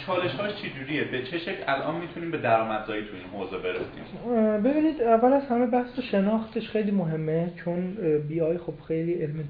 [0.06, 4.62] چالش هاش چجوریه؟ به چه شکل؟ الان می‌تونیم به درآمدزایی تو این حوزه برسیم.
[4.62, 7.96] ببینید اول از همه بحث شناختش خیلی مهمه چون
[8.28, 9.44] بی آی خب خیلی علم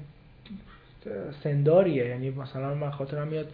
[1.43, 2.05] سنداریه.
[2.05, 3.47] یعنی مثلا من خاطرم میاد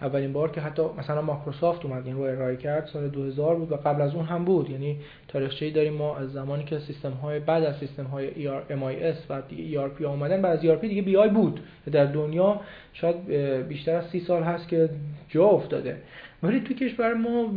[0.00, 3.76] اولین بار که حتی مثلا مایکروسافت اومد این رو ارائه کرد سال 2000 بود و
[3.76, 4.70] قبل از اون هم بود.
[4.70, 4.96] یعنی
[5.28, 8.30] تاریخچه‌ای داریم ما از زمانی که سیستم های بعد از سیستم های
[8.68, 11.60] MIS و دیگه ERP اومدن بعد از ERP دیگه BI بود.
[11.92, 12.60] در دنیا
[12.92, 13.30] شاید
[13.68, 14.88] بیشتر از سی سال هست که
[15.28, 15.96] جا افتاده.
[16.42, 17.52] ولی تو کشور ما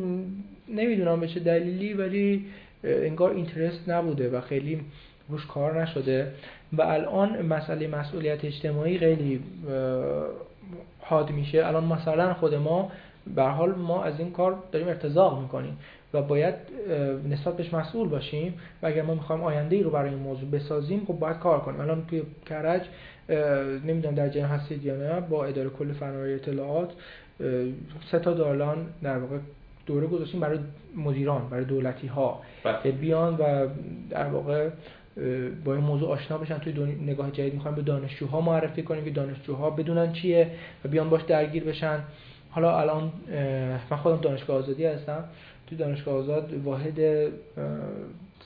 [0.69, 2.45] نمی‌دونم به چه دلیلی ولی
[2.83, 4.81] انگار اینترست نبوده و خیلی
[5.29, 6.31] روش کار نشده.
[6.73, 9.39] و الان مسئله مسئولیت اجتماعی خیلی
[11.09, 11.65] حاد میشه.
[11.65, 12.91] الان مثلا خود ما
[13.35, 15.77] به حال ما از این کار داریم ارتزاق می‌کنیم
[16.13, 16.55] و باید
[17.29, 18.53] نسبت بهش مسئول باشیم
[18.83, 21.81] و اگر ما می‌خوایم آینده ای رو برای این موضوع بسازیم خب باید کار کنیم.
[21.81, 22.81] الان توی کرج
[23.85, 26.89] نمی‌دونم در جریان هستید یا نه با اداره کل فناوری اطلاعات
[28.11, 29.37] سه تا دالان در واقع
[29.85, 30.59] دوره گذاشتیم برای
[30.95, 32.75] مدیران برای دولتی ها بله.
[32.83, 33.67] که بیان و
[34.09, 34.69] در واقع
[35.65, 36.57] با این موضوع آشنا بشن.
[36.57, 40.51] توی نگاه جدید می‌خوایم به دانشجوها معرفی کنیم که دانشجوها بدونن چیه
[40.85, 41.99] و بیان باش درگیر بشن.
[42.49, 43.11] حالا الان
[43.91, 45.23] من خودم دانشگاه آزادی هستم.
[45.67, 46.99] توی دانشگاه آزاد واحد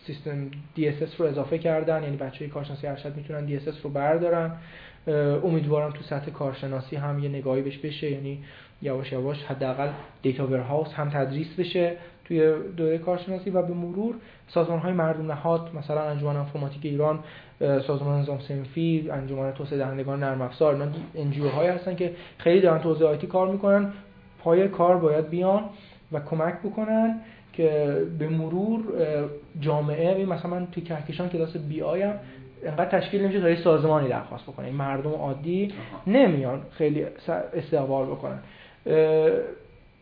[0.05, 2.03] سیستم DSS رو اضافه کردن.
[2.03, 4.51] یعنی بچه های کارشناسی ارشد می‌تونن DSS رو بردارن.
[5.43, 8.11] امیدوارم تو سطح کارشناسی هم یه نگاهی بهش بشه.
[8.11, 8.43] یعنی
[8.81, 9.89] یواش یواش حداقل
[10.21, 11.95] data warehouse هم تدریس بشه.
[12.31, 14.15] توی دوره کارشناسی و به مرور
[14.47, 17.19] سازمان های مردم نهاد مثلا انجمن انفرماتیک ایران
[17.59, 20.85] سازمان نظام صنفی انجمن توسعه دهندگان نرم افزار اینا
[21.15, 23.93] NGO هایی هستن که خیلی دارن توسعه IT کار می‌کنن.
[24.39, 25.63] پای کار باید بیان
[26.11, 27.19] و کمک بکنن
[27.53, 28.83] که به مرور
[29.59, 32.13] جامعه مثلا من توی کهکشان کلاس BI ام
[32.63, 34.65] انقدر تشکیل نمیشه تا یه سازمانی درخواست بکنه.
[34.65, 35.73] این مردم عادی
[36.07, 37.05] نمیان خیلی
[37.53, 38.39] استقبال بکنن.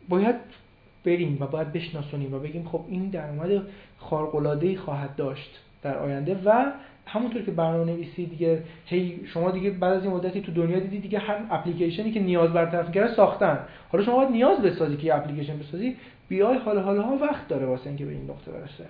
[0.09, 0.35] باید
[1.05, 3.61] بریم و باید بشناسونیم و بگیم خب این درآمد
[3.97, 6.71] خارق خواهد داشت در آینده و
[7.05, 10.99] همونطور که برنامه نویسی دیگه هی شما دیگه بعد از این مدتی تو دنیا دیدی
[10.99, 13.59] دیگه هر اپلیکیشنی که نیاز برطرف کرده ساختن.
[13.91, 15.95] حالا شما باید نیاز بسازی که اپلیکیشن بسازی.
[16.29, 18.85] بیای حالا حالا ها وقت داره واسه اینکه به این نقطه برسه.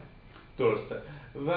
[0.58, 0.96] درسته.
[1.48, 1.52] و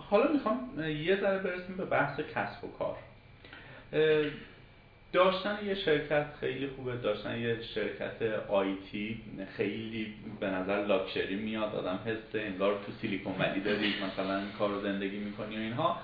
[0.00, 0.58] حالا می‌خوام
[1.06, 2.96] یه ذره برسیم به بحث کسب و کار.
[5.14, 9.20] داشتن یه شرکت خیلی خوبه داشتن یه شرکت آیتی
[9.56, 15.18] خیلی به نظر لاکچری میاد آدم حس انگار تو سیلیکون ولی داری مثلا کار زندگی
[15.18, 15.98] می‌کنی و اینها.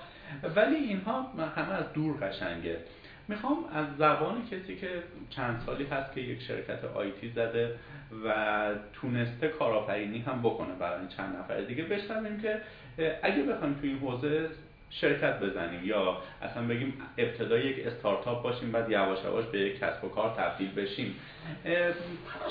[0.55, 1.21] ولی اینها
[1.55, 2.77] همه از دور قشنگه.
[3.27, 4.89] می‌خوام از زبان کسی که
[5.29, 7.75] چند سالی هست که یک شرکت آیتی زده
[8.25, 12.61] و تونسته کارآفرینی هم بکنه برای چند نفر دیگه بشنویم که
[13.23, 14.49] اگه بخوایم تو این حوزه
[14.91, 20.03] شرکت بزنیم یا اصلا بگیم ابتدای یک استارتاپ باشیم بعد یواش یواش به یک کسب
[20.03, 21.15] و کار تبدیل بشیم.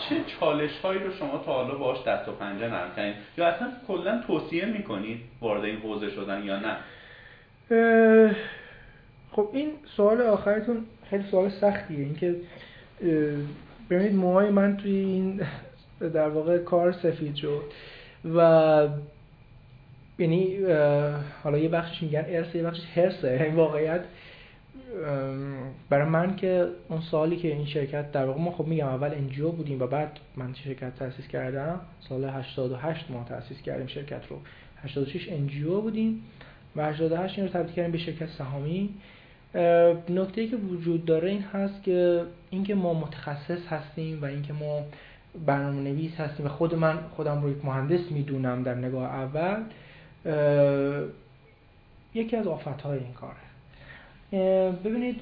[0.09, 3.73] چه چالش هایی رو شما تا حالا باش دست و پنجه نرم کنید یا اصلا
[3.89, 6.77] کلا توصیه می‌کنید وارد این حوزه شدن یا نه؟
[9.33, 11.99] خب این سوال آخرتون خیلی سوال سختیه.
[11.99, 12.37] اینکه
[13.91, 15.43] ببینید موهای من توی این
[16.01, 17.63] در واقع کار سفید شد
[18.35, 18.89] و
[20.21, 20.57] یعنی
[21.43, 24.01] حالا یه بخشش میگن ارث یه بخشش حرصه این واقعیت
[25.91, 29.51] برای من که اون سالی که این شرکت در واقع ما خب میگم اول NGO
[29.51, 31.81] بودیم و بعد من شرکت تاسیس کردم.
[32.09, 34.37] سال 88 ما تاسیس کردیم شرکت رو.
[34.85, 36.23] 86 NGO بودیم
[36.77, 38.91] و 88 این رو تبدیل کردیم به شرکت سهامی.
[40.09, 44.83] نکته که وجود داره این هست که اینکه ما متخصص هستیم و اینکه ما
[45.47, 49.63] برنامه نویس هستیم و خود من خودم رو یک مهندس می‌دونم در نگاه اول.
[52.15, 52.47] یکی از
[52.85, 53.37] های این کاره.
[54.73, 55.21] ببینید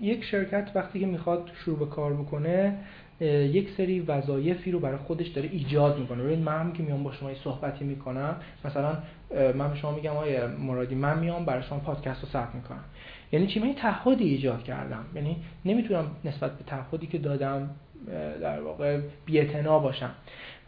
[0.00, 2.78] یک شرکت وقتی که می‌خواد شروع به کار بکنه
[3.20, 6.22] یک سری وظایفی رو برای خودش داره ایجاد می‌کنه.
[6.22, 8.98] ببین من هم که میام با شما صحبتی می‌کنم مثلا
[9.54, 12.84] من به شما میگم آیه مرادی من میام برای شما پادکست رو ثبت می‌کنم.
[13.32, 15.04] یعنی چی؟ من تعهدی ایجاد کردم.
[15.14, 17.70] یعنی نمی‌تونم نسبت به تعهدی که دادم
[18.40, 20.10] در واقع بی‌اعتنا باشم.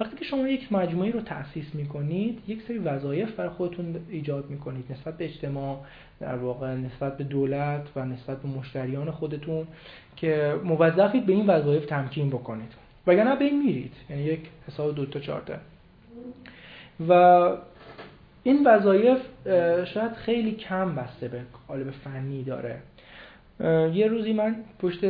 [0.01, 4.93] وقتی که شما یک مجموعه رو تأسیس می‌کنید یک سری وظایف برای خودتون ایجاد می‌کنید
[4.93, 5.79] نسبت به اجتماع
[6.21, 9.67] در واقع نسبت به دولت و نسبت به مشتریان خودتون
[10.17, 12.73] که موظفید به این وظایف تمکین بکنید.
[13.07, 15.59] وگرنه به این میرید یعنی یک حساب دو تا چارته
[17.09, 17.13] و
[18.43, 19.19] این وظایف
[19.85, 22.79] شاید خیلی کم بسته به قالب فنی داره.
[23.95, 25.01] یه روزی من پشت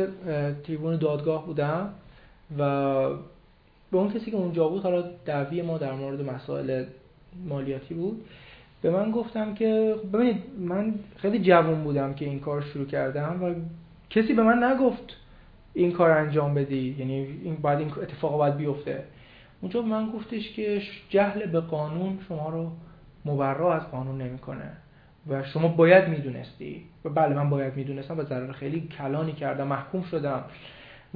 [0.63, 1.93] تریبون دادگاه بودم
[2.59, 2.63] و
[3.91, 6.85] به اون کسی که اونجا بود حالا دعوی ما در مورد مسائل
[7.47, 8.25] مالیاتی بود
[8.81, 13.53] به من گفتم که ببینید من خیلی جوان بودم که این کار شروع کردم و
[14.09, 15.17] کسی به من نگفت
[15.73, 17.13] این کار انجام بدی یعنی
[17.43, 19.03] این بعد این اتفاق باید بیفته.
[19.61, 22.71] اونجا من گفتش که جهل به قانون شما رو
[23.25, 24.71] مبرا از قانون نمی‌کنه
[25.29, 26.83] و شما باید می‌دونستی.
[27.05, 30.43] و بله من باید می‌دونستم و ضرر خیلی کلانی کردم محکوم شدم.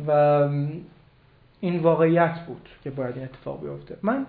[0.08, 0.50] و
[1.64, 3.98] این واقعیت بود که باید این اتفاق بیفته.
[4.02, 4.26] من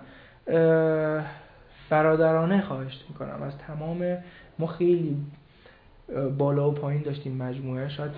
[1.89, 3.43] برادرانه خواهش می‌کنم.
[3.43, 4.17] از تمام
[4.59, 5.17] ما خیلی
[6.37, 7.89] بالا و پایین داشتیم مجموعه.
[7.89, 8.11] شاید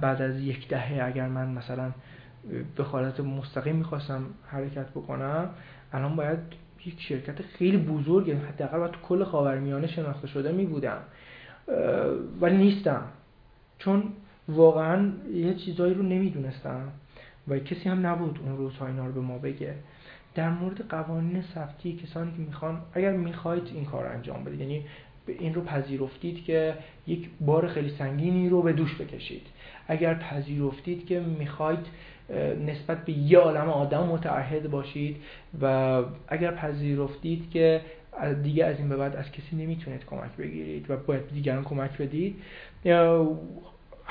[0.00, 1.90] بعد از یک دهه اگر من مثلا
[2.76, 5.50] به حالت مستقیم می‌خواستم حرکت بکنم
[5.92, 6.38] الان باید
[6.86, 10.98] یک شرکت خیلی بزرگ حداقل باید تو کل خاورمیانه شناخته شده می بودم.
[12.40, 13.02] ولی نیستم.
[13.78, 14.02] چون
[14.48, 16.88] واقعا یه چیزایی رو نمی‌دونستم.
[17.48, 19.74] و کسی هم نبود اون روزها اینا رو به ما بگه.
[20.34, 24.84] در مورد قوانین ثبتی کسانی که می‌خوان اگر می‌خواید این کار انجام بدید یعنی
[25.26, 26.74] این رو پذیرفتید که
[27.06, 29.46] یک بار خیلی سنگینی رو به دوش بکشید.
[29.88, 31.86] اگر پذیرفتید که می‌خواید
[32.66, 35.16] نسبت به یه عالم آدم متعهد باشید
[35.60, 37.80] و اگر پذیرفتید که
[38.42, 42.36] دیگه از این به بعد از کسی نمی‌تونید کمک بگیرید و باید دیگران کمک بدید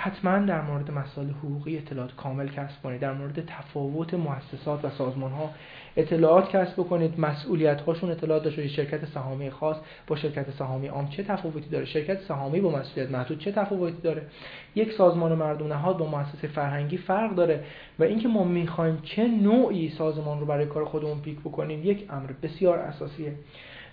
[0.04, 3.02] حتما در مورد مسائل حقوقی اطلاعات کامل کسب کنید.
[3.02, 5.50] در مورد تفاوت مؤسسات و سازمان ها
[5.98, 9.78] اطلاعات کسب بکنید مسئولیت هاشون اطلاعات داشته شرکت سهامی خاص
[10.08, 14.22] با شرکت سهامی عام چه تفاوتی داره؟ شرکت سهامی با مسئولیت محدود چه تفاوتی داره؟
[14.76, 17.64] یک سازمان مردم نهاد با مؤسسه فرهنگی فرق داره؟
[18.00, 22.30] و اینکه ما می‌خوایم چه نوعی سازمان رو برای کار خودمون پیک بکنیم یک امر
[22.44, 23.34] بسیار اساسیه.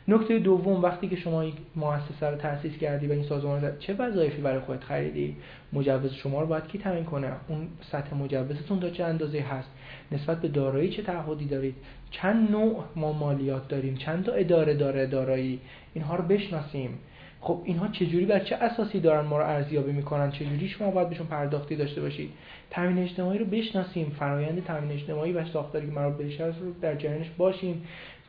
[0.09, 3.95] نکته دوم وقتی که شما یک مؤسسه رو تأسیس کردی و این سازمان رو چه
[3.95, 5.37] وظایفی برای خودت خریدی؟
[5.73, 9.69] مجوز شما رو باید کی تعیین کنه؟ اون سطح مجوزتون تا چه اندازه هست؟
[10.13, 11.75] نسبت به دارایی چه تعهدی دارید؟
[12.11, 15.61] چند نوع ما مالیات داریم؟ چند تا اداره داره دارایی؟
[15.95, 16.99] اینها رو بشناسیم.
[17.41, 21.27] خب اینها چجوری بر چه اساسی دارن ما رو ارزیابی می‌کنن؟ چجوری شما باید بهشون
[21.27, 22.31] پرداختی داشته باشید
[22.71, 24.17] تامین اجتماعی رو بشناسیم.
[24.19, 27.83] فرایند تامین اجتماعی و ساختاری که مربوط بهش رو در جریانش باشیم.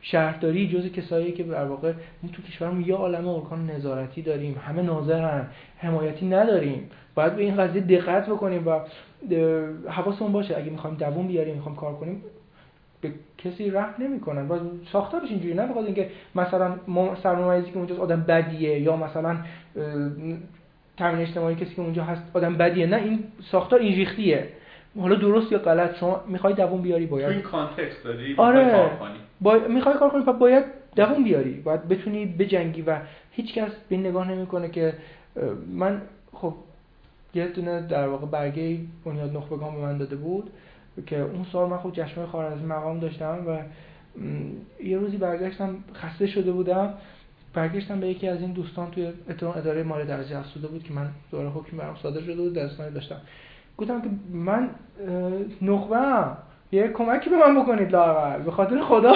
[0.04, 1.92] شهرداری جز کسایی که در واقع
[2.22, 5.46] ما تو کشورمون یه عالمه ارگان نظارتی داریم همه ناظرن
[5.78, 6.90] حمایتی نداریم.
[7.14, 8.80] باید به این قضیه دقت بکنیم و
[9.90, 10.56] حواسمون باشه.
[10.56, 12.22] اگه می‌خوایم دووم بیاریم می‌خوایم کار کنیم
[13.00, 14.48] به کسی رحم نمی‌کنن.
[14.48, 14.58] و
[14.92, 16.76] ساختارش اینجوری نه بخاطر اینکه مثلا
[17.22, 19.36] سرمایه‌ای که اونجا آدم بدیه یا مثلا
[20.96, 22.86] تامین اجتماعی کسی که اونجا هست آدم بدیه.
[22.86, 24.48] نه این ساختار این ریختیه
[25.00, 27.26] حالا درست یا غلط شما می‌خوای دووم بیاری باید.
[27.26, 28.70] تو این کانتکست داری آره.
[28.70, 29.18] کار کنی.
[29.40, 29.58] با...
[29.68, 30.64] می‌خوای کار کنی باید
[30.96, 31.60] دووم بیاری.
[31.60, 32.98] باید بتونی بجنگی و
[33.30, 34.94] هیچکس به نگاه نمی‌کنه که
[35.72, 36.02] من
[36.32, 36.54] خب
[37.34, 40.50] یه دونه در واقع برگه بنیاد نخبگان به من داده بود
[41.06, 43.58] که اون سال من خب جشنواره خارزمی مقام داشتم و
[44.84, 46.94] یه روزی برگشتم خسته شده بودم.
[47.54, 49.12] برگشتم به یکی از این دوستان توی
[49.56, 53.20] اداره مالی درجه افزوده بود که من دوره حکم برام صادر شده بود درستانی داشتم.
[53.78, 54.70] گفتم که من
[55.62, 56.26] نخبه
[56.72, 59.14] یه کمکی به من بکنید لاغر به خاطر خدا.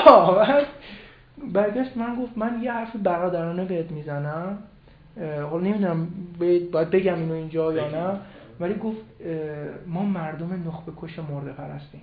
[1.53, 4.59] برگشت من گفت من یه حرف برادرانه بهت می‌زنم.
[5.51, 6.09] حالا نمی‌دونم
[6.73, 8.19] باید بگم اینو اینجا یا نه.
[8.61, 9.03] ولی گفت
[9.87, 12.03] ما مردم نخبه کش مرده پرستیم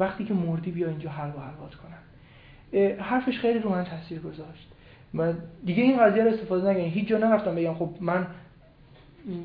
[0.00, 3.00] وقتی که مردی بیا اینجا حل و حلوات کنن.
[3.00, 4.72] حرفش خیلی رو من تاثیر گذاشت.
[5.12, 5.34] من
[5.64, 8.26] دیگه این قضیه رو استفاده نگم هیچ جا نرفتم بگم خب من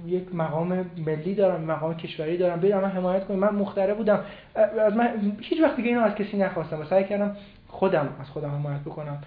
[0.08, 2.60] یک مقام ملی دارم مقام کشوری دارم.
[2.60, 4.20] بریم من حمایت کنیم من مختره بودم.
[4.80, 6.82] از من هیچ وقت دیگه اینو از کسی نخواستم.
[6.82, 7.36] و سعی کردم
[7.68, 9.18] خودم از خودم حمایت بکنم.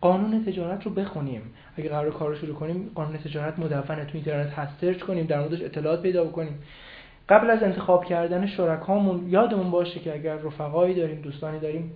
[0.00, 1.42] قانون تجارت رو بخونیم.
[1.76, 3.82] اگه قرار کار رو شروع کنیم قانون تجارت مدونه.
[3.82, 4.80] تو اینترنت هست.
[4.80, 6.58] سرچ کنیم در موردش اطلاعات پیدا بکنیم.
[7.28, 11.90] قبل از انتخاب کردن شرکامون یادمون باشه که اگر رفقایی داریم دوستانی داریم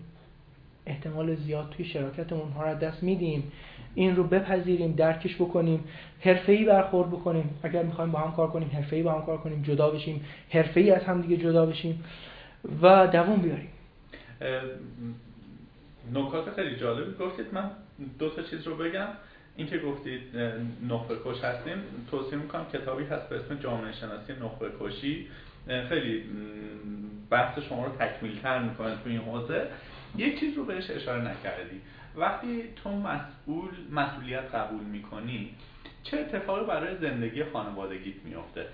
[0.87, 3.53] احتمال زیاد توی شراکتمون اونها رو دست میدیم.
[3.97, 5.85] این رو بپذیریم درکش بکنیم
[6.21, 7.59] حرفه‌ای برخورد بکنیم.
[7.63, 11.05] اگر می‌خوایم با هم کار کنیم حرفه‌ای با هم کار کنیم جدا بشیم حرفه‌ای از
[11.05, 12.05] هم دیگه جدا بشیم
[12.83, 13.69] و دوام بیاریم.
[16.15, 17.47] نکات خیلی جالبی گفتید.
[17.53, 17.71] من
[18.19, 19.09] دو تا چیز رو بگم.
[19.57, 20.21] این که گفتید
[20.89, 21.77] نخبه کش هستیم.
[22.11, 25.27] توصیه می‌کنم کتابی هست به اسم جامعه شناسی نخبه کشی
[25.89, 26.23] خیلی
[27.31, 29.67] بحث شما رو تکمیل تر می‌کنه تو این حوزه.
[30.17, 31.81] یک چیز رو بهش اشاره نکردی.
[32.17, 35.51] وقتی تو مسئول مسئولیت قبول می‌کنی
[36.03, 38.67] چه اتفاقی برای زندگی خانوادگیت میفته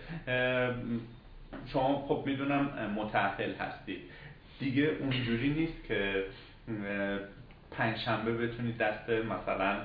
[1.73, 4.01] شما خب می‌دونم متعهل هستید
[4.59, 6.25] دیگه اونجوری نیست که
[7.71, 9.77] پنجشنبه بتونی دست مثلا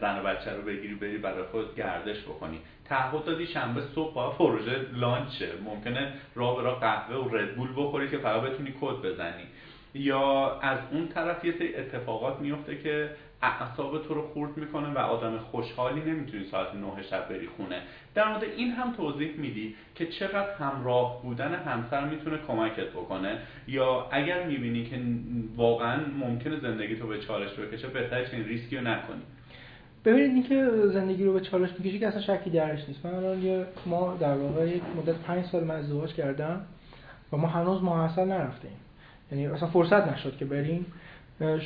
[0.00, 4.30] زن و بچه رو بگیری بری برای خود گردش بکنی تعهد دادی شنبه صبح با
[4.30, 5.52] پروژه لانچه.
[5.64, 9.44] ممکنه راه به قهوه و ردبول بخوری که فقط بتونی کد بزنی.
[9.98, 13.10] یا از اون طرف یه سری اتفاقات میفته که
[13.42, 17.80] اعصاب تو رو خورد می‌کنه و آدم خوشحالی نمی‌تونی ساعت نه شب بری خونه.
[18.14, 24.06] در مورد این هم توضیح میدی که چقدر همراه بودن همسر می‌تونه کمکت بکنه یا
[24.10, 25.00] اگر می‌بینی که
[25.56, 29.22] واقعا ممکنه زندگی تو به چالش بکشه بهتره چنین ریسکی رو نکنی.
[30.04, 33.06] ببینید اینکه زندگی رو به چالش می‌کشه که اصلا شکی درش نیست.
[33.06, 36.60] من الان ما در واقع مدت پنج سال من ازدواج کردم
[37.32, 38.70] و ما هنوز محصل نرفتیم
[39.32, 40.86] یعنی اصلا فرصت نشد که بریم.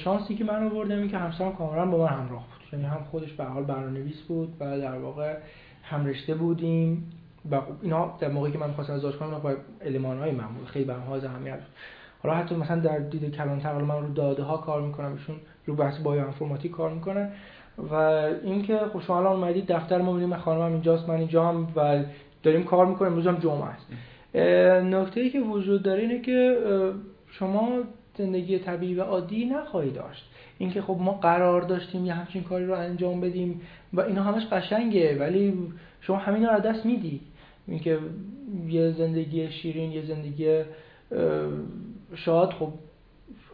[0.04, 2.72] شانسی که من آوردم این که همسرم کاملا با من همراه بود.
[2.72, 5.36] یعنی هم خودش به حال برنامه‌نویس بود و در واقع
[5.82, 7.12] هم رشته بودیم
[7.50, 9.54] و اینا در موقعی که من خواستم ازدواج کنم با
[10.16, 11.58] های من خیلی برام ها اهمیت
[12.22, 15.98] حالا حتی مثلا در دید کلانتر من رو داده ها کار می‌کنم ایشون رو بحث
[15.98, 17.30] بایو انفرماتیک کار می‌کنن.
[17.90, 22.02] و اینکه خب شما الان اومدید دفتر ما بودیم خانمم اینجاست من اینجا هم و
[22.42, 23.86] داریم کار می‌کنیم امروز هم جمعه است.
[24.84, 26.58] نکته ای که وجود داره اینه که
[27.30, 27.78] شما
[28.18, 30.30] زندگی طبیعی و عادی نخواهی داشت.
[30.58, 33.60] اینکه خب ما قرار داشتیم یه همچین کاری رو انجام بدیم
[33.92, 37.20] و اینا همش قشنگه ولی شما همین رو دست میدی.
[37.68, 37.98] اینکه
[38.68, 40.62] یه زندگی شیرین یه زندگی
[42.14, 42.72] شاد خب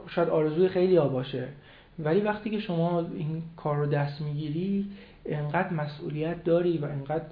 [0.08, 1.48] شاید آرزوی خیلی ها باشه.
[1.98, 4.86] ولی وقتی که شما این کار رو دست می‌گیری
[5.24, 7.24] انقدر مسئولیت داری و انقدر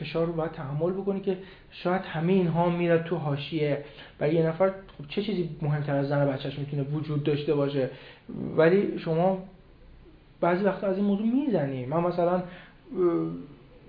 [0.00, 1.38] فشار رو باید تحمل بکنی که
[1.70, 3.84] شاید همه اینها میره تو حاشیه
[4.18, 7.90] برای یه نفر خب چه چیزی مهمتر از زن بچهش می‌تونه وجود داشته باشه؟
[8.56, 9.38] ولی شما
[10.40, 11.86] بعضی وقتا از این موضوع می‌زنی.
[11.86, 12.42] من مثلا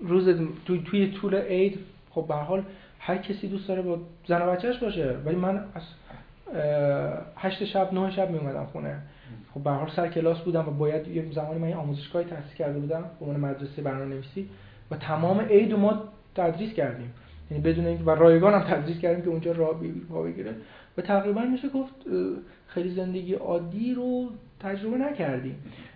[0.01, 0.29] روز
[0.65, 1.79] توی, توی طول عید
[2.11, 2.63] خب به حال
[2.99, 3.97] هر کسی دوست داره با
[4.27, 5.15] زن بچهش باشه.
[5.25, 5.83] ولی من از
[7.37, 8.99] هشت شب نه شب میومدم خونه.
[9.53, 13.05] خب به حال سر کلاس بودم و باید یه زمانی من آموزشگاهی تحصیل کرده بودم
[13.19, 14.49] به عنوان مدرسه برنامه‌نویسی.
[14.91, 16.03] و تمام عید ما
[16.35, 17.13] تدریس کردیم.
[17.51, 19.79] یعنی بدون اینکه و رایگان هم تدریس کردیم که اونجا راه
[20.23, 20.51] بگیره.
[20.97, 21.93] و تقریبا میشه گفت
[22.67, 24.29] خیلی زندگی عادی رو
[24.59, 25.55] تجربه نکردیم.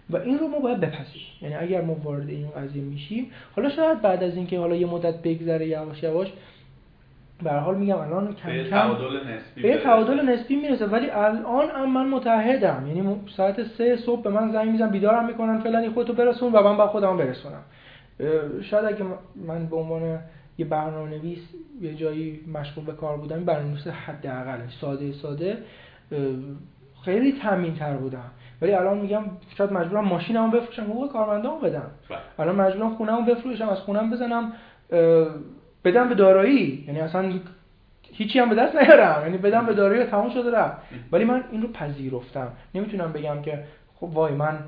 [0.09, 1.27] و این رو ما باید بپذیریم.
[1.41, 5.21] یعنی اگر ما وارد این قضیه میشیم حالا شاید بعد از اینکه حالا یه مدت
[5.21, 6.27] بگذره یواش یواش
[7.43, 8.63] به حال میگم الان کم به
[9.35, 10.85] نسبی به تعادل نسبی می‌رسه.
[10.85, 12.83] ولی الان هم من متحدم.
[12.87, 16.77] یعنی ساعت سه صبح به من زنگ میزن بیدارم می‌کنن فلانی خودتو برسون و من
[16.77, 17.61] با خودم برسونم.
[18.61, 20.19] شاید اگه من به عنوان
[20.57, 21.39] یه برنامه نویس
[21.81, 25.57] یه جایی مشغول به کار بودم برنامه نویس حداقل ساده ساده
[27.05, 28.31] خیلی تامین تر بودم.
[28.61, 29.23] ولی الان میگم
[29.57, 31.91] شاید مجبورم ماشینمو بفروشم حقوق کارمندامو بدم.
[32.09, 32.19] بله.
[32.39, 34.53] الان مجبورم خونمو بفروشم از خونم بزنم
[35.85, 36.83] بدم به دارایی.
[36.87, 37.33] یعنی اصلا
[38.11, 39.21] هیچی هم به دست نیارم.
[39.25, 40.77] یعنی بدم به دارایی تموم شده رفت.
[41.11, 42.51] ولی من این رو پذیرفتم.
[42.75, 43.63] نمی‌تونم بگم که
[43.95, 44.59] خب وای من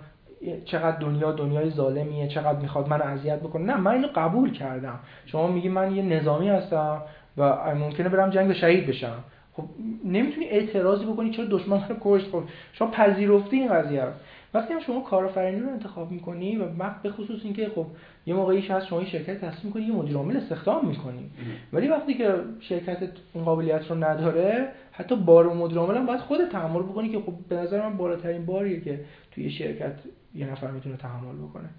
[0.66, 3.64] چقدر دنیا دنیای ظالمیه چقدر می‌خواد من اذیت بکنه.
[3.66, 5.00] نه من اینو قبول کردم.
[5.26, 7.02] شما میگی من یه نظامی هستم
[7.38, 9.24] و ممکنه برم جنگ شهید بشم.
[9.54, 9.64] خب
[10.06, 12.44] نمی‌تونی اعتراضی بکنی چرا دشمن رو کشت خب
[12.74, 14.12] شما پذیرفتی این قضیه رو.
[14.56, 16.66] وقتی هم شما کارآفرینی رو انتخاب می‌کنی و
[17.04, 17.86] به خصوص اینکه خب
[18.26, 21.30] یه موقعیش هست شما شرکت تصمیم کنی یه مدیر عامل استخدام می‌کنی.
[21.74, 22.98] ولی وقتی که شرکت
[23.34, 27.34] این قابلیت رو نداره حتی بار مدیر عامل هم باید خود تحمل بکنی که خب
[27.50, 30.00] به نظر من بالاترین باریه که توی شرکت
[30.36, 31.70] یه نفر می‌تونه تحمل بکنه.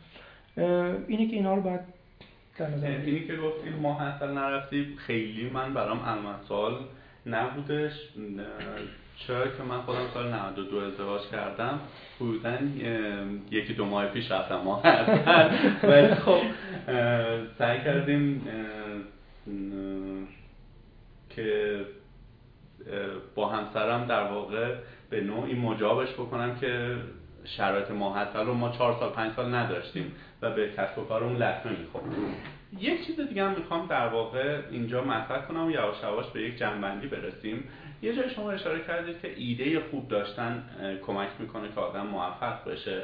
[1.08, 1.80] اینه که اینا رو باید
[2.58, 6.00] در نظر اینی که گفتیم ما حتی نرفتی خیلی من برام
[6.48, 6.74] سال
[7.26, 7.92] نبودش.
[9.16, 11.80] چرا که من خودم سال 92 ازدواج کردم.
[12.18, 12.72] بودن
[13.50, 14.82] یکی دو ماه پیش رفتم ما
[15.90, 16.40] ولی خب
[17.58, 18.48] سعی کردیم
[21.30, 21.80] که
[23.34, 24.74] با همسرم در واقع
[25.10, 26.96] به نوعی مجابش بکنم که
[27.44, 30.12] شرایط ماحصل رو ما چهار سال پنج سال نداشتیم
[30.42, 32.04] و به کسب و کارمون لطمه می‌خورد.
[32.78, 36.58] یک چیز دیگه هم می‌خوام در واقع اینجا مطرح کنم و یواش یواش به یک
[36.58, 37.64] جنبندی برسیم.
[38.02, 40.64] یه جای شما اشاره کردید که ایده خوب داشتن
[41.06, 43.02] کمک می‌کنه که آدم موفق بشه.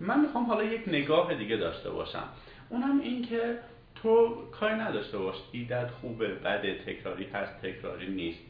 [0.00, 2.24] من می‌خوام حالا یک نگاه دیگه داشته باشم.
[2.68, 3.58] اونم این که
[3.94, 6.74] تو کاری نداشته باش ایدت خوبه بده.
[6.86, 8.40] تکراری هست تکراری نیست.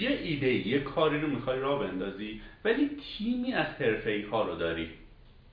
[0.00, 4.88] یه ایده یه کاری رو می‌خوای راه بندازی ولی تیمی از حرفه ها رو داری.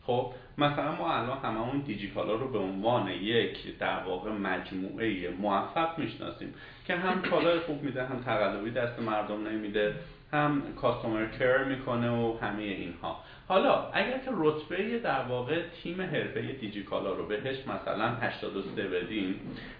[0.04, 6.54] خب مثلا ما الان هممون دیجیکالا رو به عنوان یک در واقع مجموعه موفق می‌شناسیم.
[6.92, 9.96] که هم کالای خوب میده هم تقلبی دست مردم نمیده
[10.32, 13.20] هم کاستومر کر می‌کنه و همه اینها.
[13.48, 19.36] حالا اگر که رتبه در واقع تیم حرفه دیجیکالا رو بهش مثلا 83 بدیم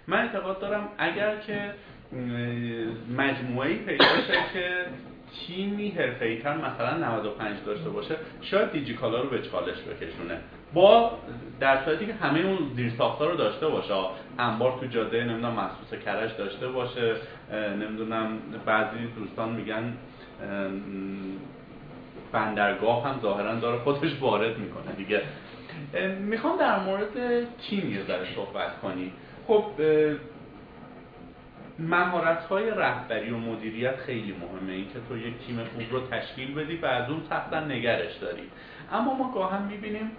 [0.06, 1.74] من اعتقاد دارم اگر که
[3.16, 4.04] مجموعه پیدا
[4.52, 4.86] که
[5.34, 10.38] تیمی حرفه‌ای‌تر مثلا 95 داشته باشه شاید دیجیکالا رو به چالش بکشونه.
[10.74, 11.10] با
[11.60, 13.94] در صورتی که همه اون زیرساخت‌ها رو داشته باشه
[14.38, 17.14] انبار تو جاده نمی‌دونم محسوس کرش داشته باشه
[17.80, 19.92] نمی‌دونم بعضی دوستان میگن
[22.32, 25.22] بندرگاه هم ظاهرا داره خودش وارد می‌کنه دیگه.
[26.18, 29.12] می‌خوام در مورد تیم یه ذره صحبت کنی.
[29.46, 29.64] خب
[31.82, 34.72] مهارت های رهبری و مدیریت خیلی مهمه.
[34.72, 38.42] این که تو یک تیم خوب رو تشکیل بدی و از اون تقصا نگرش داری.
[38.92, 40.10] اما ما گاهم می‌بینیم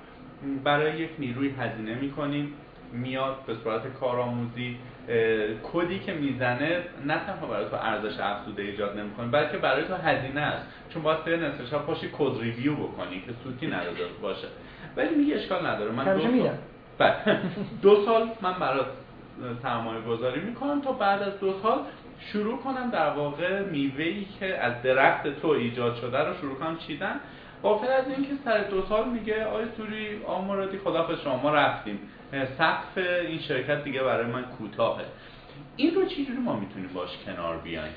[0.64, 2.54] برای یک نیروی هزینه می‌کنیم
[2.92, 4.78] میاد به صورت کارآموزی
[5.74, 10.42] کدی که می‌زنه نه تنها برای تو ارزش افزوده ایجاد نمی‌کنه بلکه برای تو هزینه
[10.42, 10.68] است.
[10.90, 14.48] چون باید به نصف شب پاشی کد ریویو بکنی که سوتی نداده باشه.
[14.98, 15.92] ولی میگه اشکال نداره.
[15.92, 16.50] من دو سال
[16.98, 17.40] بله.
[17.82, 18.86] دو سال من برات
[19.64, 21.80] سرمایه گذاری می‌کنم تا بعد از دو سال
[22.32, 27.16] شروع کنم در واقع میوهی که از درخت تو ایجاد شده رو شروع کنم چیدن.
[27.64, 31.38] غافل از اینکه سر دو سال میگه آی توری آمارادی خدا شما.
[31.38, 32.00] ما رفتیم
[32.58, 32.98] سقف
[33.28, 35.06] این شرکت دیگه برای من کوتاهه.
[35.76, 37.94] این رو چجوری ما می‌تونیم باش کنار بیایم؟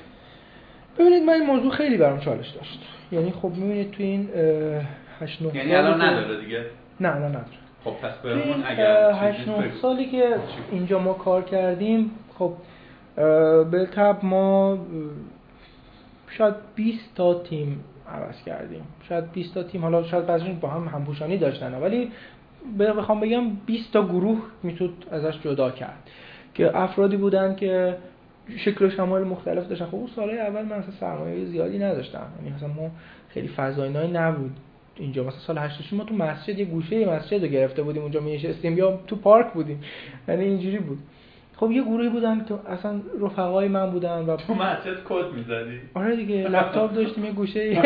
[0.99, 2.79] ببینید من این موضوع خیلی برام چالش داشت.
[3.11, 4.29] یعنی خب می‌بینید تو این
[5.21, 6.65] 8 9 یعنی الان نداره دیگه؟
[6.99, 7.66] نه الان نداره.
[7.87, 10.35] خب پس بهمون اگر 8 9 سالی که
[10.71, 12.53] اینجا ما کار کردیم خب
[13.71, 14.77] به تب ما
[16.29, 18.81] شاید 20 تا تیم عوض کردیم.
[19.09, 22.11] شاید 20 تا تیم حالا شاید بعضیشون با هم همپوشانی داشتن ولی
[22.79, 26.09] بخوام بگم 20 تا گروه میتود ازش جدا کرد.
[26.53, 27.97] که افرادی بودن که
[28.57, 29.85] شکل و شمال مختلف داشتن.
[29.85, 32.27] خب اون سالهای اول من اصلا سرمایه زیادی نداشتم.
[32.39, 32.91] یعنی مثلا ما
[33.29, 34.51] خیلی فضایی نبود.
[34.99, 38.35] اینجا مثلا سال 86 ما تو مسجد یه گوشه مسجد رو گرفته بودیم اونجا می
[38.35, 39.83] نشستیم یا تو پارک بودیم.
[40.27, 40.99] یعنی اینجوری بود.
[41.55, 46.15] خب یه گروهی بودن که اصلا رفقای من بودن و تو مسجد کد می‌زدی؟ آره
[46.15, 47.81] دیگه لپتاپ داشتیم یه گوشه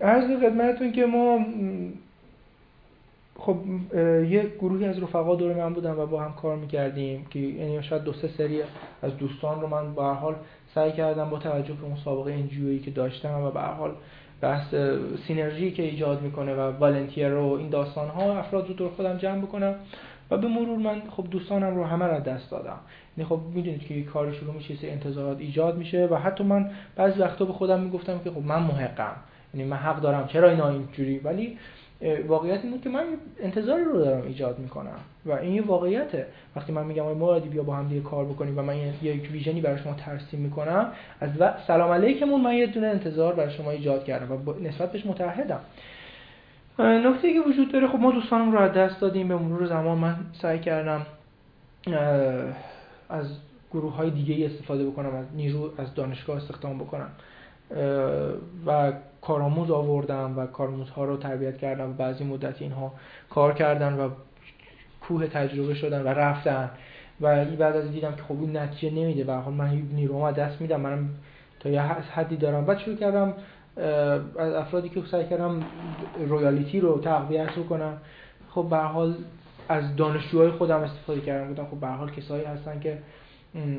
[0.00, 1.38] عرض خدمتتون که ما
[3.38, 3.56] خب
[4.30, 8.02] یه گروهی از رفقا دور من بودن و با هم کار می‌کردیم که یعنی شاید
[8.02, 8.62] دو سه سری
[9.02, 10.34] از دوستان رو من به حال
[10.74, 13.90] سعی کردم با توجه به اون سابقه انجیویی که داشتم و به حال
[14.40, 14.74] بحث
[15.26, 19.38] سینرژی که ایجاد می‌کنه و والنتیر و این داستان ها افراد رو دور خودم جمع
[19.38, 19.74] بکنم
[20.30, 22.78] و به مرور من خب دوستانم رو همه را دست دادم.
[23.16, 27.20] یعنی خب می‌دونید که کار شروع میشه سه انتظارات ایجاد میشه و حتی من بعضی
[27.20, 29.16] وقتا به خودم می‌گفتم که خب من محقم.
[29.54, 31.58] یعنی من حق دارم چرا اینا اینجوری؟ ولی
[32.28, 33.04] واقعیت اینه که من
[33.40, 34.98] انتظاری رو دارم ایجاد می‌کنم.
[35.26, 36.26] و این یه واقعیته.
[36.56, 39.78] وقتی من میگم مرادی بیا با هم دیگه کار بکنیم و من یک ویژنی برای
[39.78, 41.30] شما ترسیم می‌کنم از
[41.66, 42.40] سلام علیکمون.
[42.40, 45.60] من یه دونه انتظار برای شما ایجاد کردم و نسبت بهش متحدم
[46.78, 49.28] نکته که وجود داره خب ما دوستانم رو از دست دادیم.
[49.28, 51.06] به مرور زمان من سعی کردم
[53.08, 53.26] از
[53.72, 57.08] گروه های دیگه استفاده بکنم از نیرو از دانشگاه استخدام بکنم.
[58.66, 58.92] و
[59.22, 62.92] کارآموز آوردم و کارآموزها رو تربیت کردم و بعضی مدت اینها
[63.30, 64.08] کار کردن و
[65.00, 66.70] کوه تجربه شدن و رفتن.
[67.20, 69.24] و بعد از دیدم که خب این نتیجه نمیده.
[69.24, 70.80] و حال من نیروم دست میدم.
[70.80, 71.08] منم
[71.60, 72.64] تا یه حدی دارم.
[72.64, 73.34] بعد شروع کردم
[74.38, 75.62] از افرادی که سعی کردم
[76.28, 77.98] رویالیتی رو تقویت رو کنم
[78.50, 79.14] خب به حال
[79.68, 81.48] از دانشجوهای خودم استفاده کردم.
[81.48, 82.98] بودم خب به حال کسایی هستن که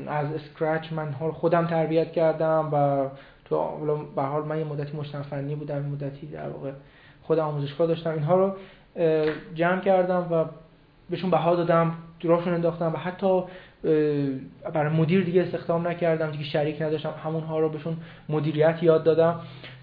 [0.06, 3.06] از اسکرچ من خودم تربیت کردم و
[3.52, 6.70] تو به حال من یه مدتی مشتم فنی بودم مدتی در واقع
[7.22, 8.10] خودم آموزشگاه داشتم.
[8.10, 8.52] اینها رو
[9.54, 10.44] جمع کردم و
[11.10, 13.42] بهشون بها دادم دراشون انداختم و حتی
[14.74, 17.14] برای مدیر دیگه استخدام نکردم دیگه شریک نداشتم.
[17.24, 17.96] همونها رو بهشون
[18.28, 19.40] مدیریت یاد دادم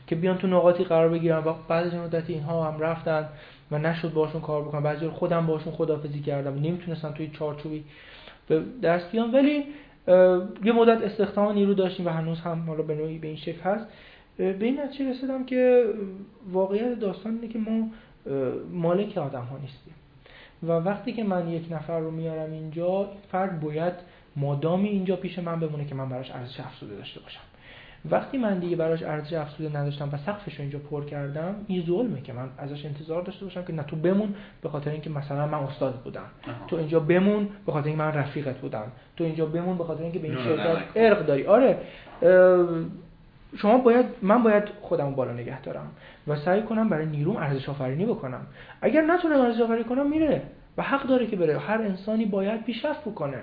[0.08, 1.38] که بیان تو نقاطی قرار بگیرن.
[1.38, 3.30] و بعد از مدتی اینها هم رفتن
[3.72, 4.84] و نشد باشون کار بکنم.
[4.84, 6.54] بعضی خودم باشون خدافزی کردم.
[6.54, 7.84] نمی‌تونستم توی چارچوبی
[8.48, 9.34] به دست بیام.
[9.34, 9.66] ولی
[10.64, 13.86] یه مدت استخدام نیرو داشتیم و هنوز هم حالا به نوعی به این شکل هست.
[14.38, 15.86] به این نتیجه رسیدم که
[16.52, 17.88] واقعیت داستان اینه که ما
[18.72, 19.94] مالک آدم ها نیستیم.
[20.64, 23.94] و وقتی که من یک نفر رو میارم اینجا فرد باید
[24.36, 27.49] مادامی اینجا پیش من بمونه که من براش ارزش افزوده داشته باشم.
[28.12, 32.22] وقتی من دیگه براش ارزش افزوده نداشتم و سقفش رو اینجا پر کردم این ظلمه
[32.22, 35.58] که من ازش انتظار داشته باشم که نه تو بمون به خاطر اینکه مثلا من
[35.58, 36.26] استاد بودم.
[36.68, 38.86] تو اینجا بمون به خاطر اینکه من رفیقت بودم.
[39.18, 41.46] تو اینجا بمون به خاطر اینکه به این شرکت ارق داری.
[41.46, 41.78] آره
[43.58, 45.88] شما باید من باید خودم بالا نگه دارم
[46.28, 48.42] و سعی کنم برای نیروم ارزش آفرینی بکنم.
[48.82, 50.42] اگر نتونم ارزش آفرینی کنم میره
[50.78, 51.60] و حق داره که بره.
[51.60, 53.38] هر انسانی باید پیشرفت بکنه.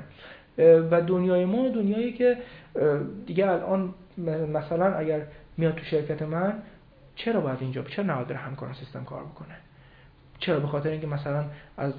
[0.90, 2.36] و دنیای ما دنیایی که
[3.26, 3.94] دیگه الان
[4.54, 5.20] مثلا اگر
[5.56, 6.52] میاد تو شرکت من
[7.14, 9.54] چرا باید اینجا چرا بره همکاران سیستم کار بکنه؟
[10.38, 11.44] چرا؟ به خاطر اینکه مثلا
[11.76, 11.92] از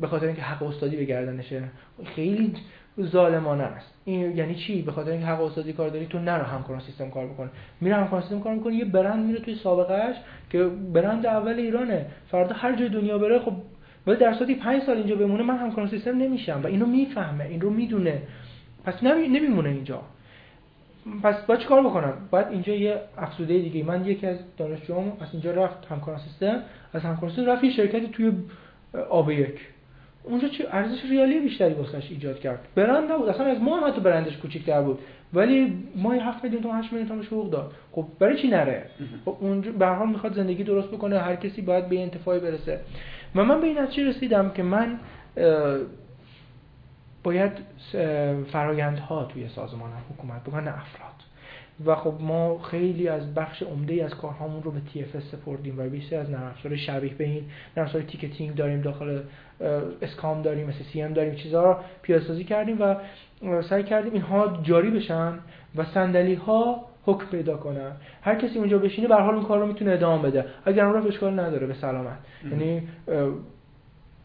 [0.00, 1.62] به خاطر اینکه حق استادی به گردنشه.
[2.04, 2.54] خیلی
[3.00, 3.94] ظالمانه است.
[4.04, 7.26] این یعنی چی؟ به خاطر اینکه حق استادی کار داری تو نرو همکاران سیستم کار
[7.26, 7.50] بکنه.
[7.80, 10.16] میره همکاران سیستم کار می‌کنه یه برند میره توی سابقهش
[10.50, 12.06] که برند اول ایرانه.
[12.30, 13.52] فردا هر جای دنیا بره خب
[14.06, 17.60] ولی در صورتی 5 سال اینجا بمونه من همکاران سیستم نمیشم و اینو می‌فهمه این
[17.60, 18.22] رو می‌دونه.
[18.84, 20.02] پس نمیمونه اینجا.
[21.22, 23.84] پس باید چیکار بکنم؟ باید اینجا یه افسوده دیگه.
[23.84, 26.62] من یکی از دانشجوام از اینجا رفت همکاران سیستم.
[26.92, 28.32] از همکاران سیستم رفت یه شرکتی توی
[29.10, 29.60] آب یک.
[30.22, 32.68] اونجا چه ارزش ریالی بیشتری واسش ایجاد کرد.
[32.74, 33.28] برند نبود.
[33.28, 34.98] اصلا از ما هم حتی برندش کوچیک‌تر بود.
[35.32, 37.72] ولی ما 7 میلیون تا 8 میلیون تومانش حقوق داد.
[37.92, 38.86] خب برای چی نره؟
[39.24, 41.18] خب اونجا به هر حال می‌خواد زندگی درست بکنه.
[41.18, 42.80] هر کسی باید به انتفاعی برسه.
[43.34, 44.98] و من به این نتیجه رسیدم که من
[47.22, 47.52] باید
[48.52, 51.10] فرایندها توی سازمان حکومت بکنن نه افراد.
[51.86, 56.16] و خب ما خیلی از بخش عمده از کارهامون رو به TFS سپردیم و بیشتر
[56.16, 57.44] از نرم افزار شبیه به این
[57.76, 59.20] نرم افزار ticketing داریم داخل
[60.02, 62.94] Scrum داریم مثل CRM داریم چیزها رو پیاده کردیم و
[63.62, 65.38] سعی کردیم اینها جاری بشن
[65.76, 67.92] و صندلی ها حکم پیدا کنن.
[68.22, 70.44] هر کسی اونجا بشینه به حال اون کار رو می‌تونه ادامه بده.
[70.64, 72.18] اگر اون رفت اشکال نداره به سلامت.
[72.50, 72.88] یعنی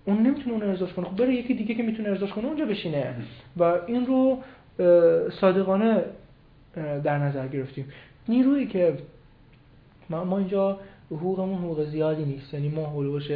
[0.06, 1.06] اون نمی‌تونه اون ارضاش کنه.
[1.06, 3.16] خب بره یکی دیگه که می‌تونه ارضاش کنه اونجا بشینه.
[3.58, 4.38] و این رو
[5.42, 6.04] صادقانه
[7.04, 7.86] در نظر گرفتیم.
[8.30, 8.98] نیرویی که
[10.10, 10.80] ما اینجا
[11.12, 12.54] حقوقمون حقوق زیادی نیست.
[12.54, 13.32] یعنی ما حول‌وحوش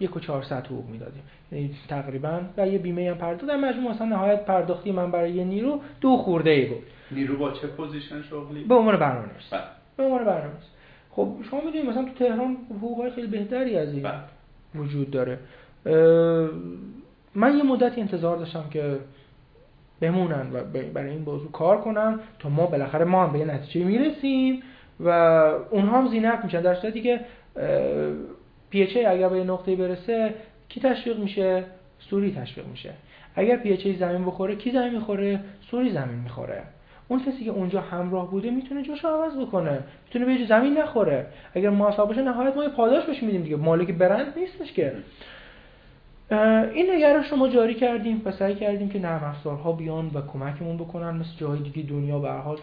[0.00, 1.22] یک و چهارصد حقوق می‌دادیم.
[1.52, 3.46] یعنی تقریبا و یه بیمه هم پرداخت.
[3.46, 6.82] در مجموع مثلا نهایت پرداختی من برای یه نیرو دو خرده‌ای بود.
[7.10, 9.48] نیرو با چه position شغلی به عنوان برنامه‌نویس.
[9.50, 9.60] بله.
[9.96, 10.64] به عنوان برنامه‌نویس.
[11.10, 14.14] خب شما می‌دونید مثلا تو تهران حقوق خیلی بهتری از این بله.
[14.74, 15.38] وجود داره.
[17.34, 18.98] من یه مدتی انتظار داشتم که
[20.00, 20.60] بمونن و
[20.94, 24.62] برای این موضوع کار کنن تا ما بالاخره ما هم به یه نتیجه می‌رسیم
[25.00, 25.08] و
[25.70, 26.60] اونها هم زینت میشن.
[26.60, 27.20] در صورتی که
[28.70, 30.34] پی اگر به یه نقطه برسه
[30.68, 31.64] کی تشویق میشه؟
[31.98, 32.90] سوری تشویق میشه.
[33.34, 35.40] اگر پی زمین بخوره کی زمین می‌خوره؟
[35.70, 36.62] سوری زمین می‌خوره.
[37.08, 39.78] اون کسی که اونجا همراه بوده می‌تونه جاشو عوض بکنه.
[40.04, 41.26] می‌تونه به زمین نخوره.
[41.54, 43.56] اگر موفق باشه نهایت ما یه پاداش بهش میدیم دیگه.
[43.56, 44.92] مالک برند نیستش که.
[46.32, 50.76] این نگرش رو ما جاری کردیم و سعی کردیم که نرم افزارها بیان و کمکمون
[50.76, 52.58] بکنن مثل جای دیگه دنیا به حال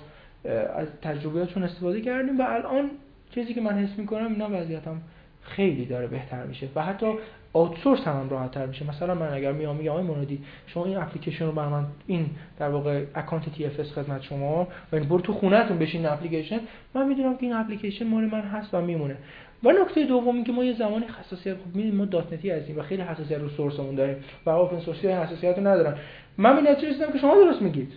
[0.75, 2.89] از تجربیاتشون استفاده کردیم و الان
[3.35, 5.01] چیزی که من حس می‌کنم اینا وضعیتم
[5.41, 7.13] خیلی داره بهتر میشه و حتی
[7.53, 8.89] آوتسورس هم راحت تر میشه.
[8.89, 12.29] مثلا من اگر میام میگم آقای منادی شما این اپلیکیشن رو من این
[12.59, 16.59] در واقع account TFS خدمت شما و این برو تو خونه‌تون بشین اپلیکیشن
[16.93, 19.15] من می‌دونم که این اپلیکیشن مال من هست و میمونه.
[19.63, 22.79] و نکته دوم که ما یه زمانی حساسیت خب می‌دونیم ما dot net ی هستیم
[22.79, 25.97] و خیلی حساسیت رو source مون داریم و open source ی حساسیت رو ندارن.
[26.37, 27.91] من به نتیجه که شما درست میگید.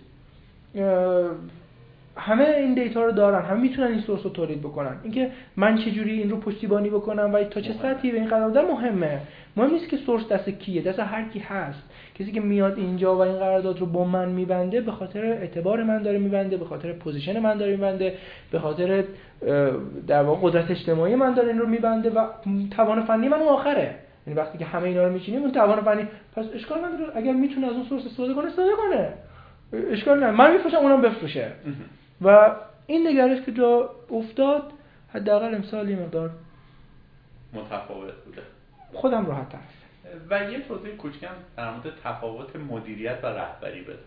[2.16, 4.96] همه این data رو دارن همه می‌تونن این source رو تولید بکنن.
[5.02, 8.70] اینکه من چه جوری این رو پشتیبانی بکنم و تا چه سطحی به این قرارداد
[8.70, 9.18] مهمه.
[9.56, 11.82] مهم نیست که source دست کیه دست هر کی هست.
[12.14, 16.02] کسی که میاد اینجا و این قرارداد رو با من میبنده به خاطر اعتبار من
[16.02, 18.14] داره میبنده به خاطر position من داره میبنده
[18.50, 19.04] به خاطر
[20.06, 22.26] در واقع قدرت اجتماعی من داره این رو میبنده و
[22.70, 23.94] توان فنی من آخره.
[24.26, 27.16] یعنی وقتی که همه اینا رو میچینیم اون توان فنی پس اشکال نداره.
[27.16, 29.08] اگر می‌تونه از اون source استفاده کنه استفاده کنه.
[29.90, 31.52] اشکال نداره من میفروشم اونم بفروشه.
[32.24, 34.72] و این نگرش که جا افتاد
[35.12, 36.30] حداقل امسال یه مقدار
[37.52, 38.42] متفاوت بوده.
[38.92, 39.58] خودم راحت تر
[40.30, 43.98] و یه توضیح کوچکم در مورد تفاوت مدیریت و رهبری بده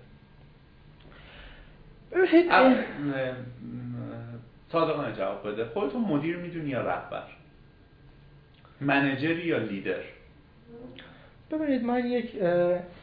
[4.71, 5.65] صادقانه جواب بده.
[5.65, 7.23] خودتون مدیر می‌دونی یا رهبر؟
[8.81, 10.01] منجری یا لیدر؟
[11.51, 12.31] ببینید من یک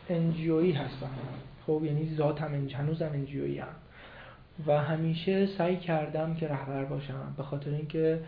[0.09, 1.11] انجیویی هستم.
[1.67, 3.69] خب یعنی ذاتم هنوزم انجیویی هم.
[4.67, 7.35] و همیشه سعی کردم که رهبر باشم.
[7.37, 8.21] به خاطر اینکه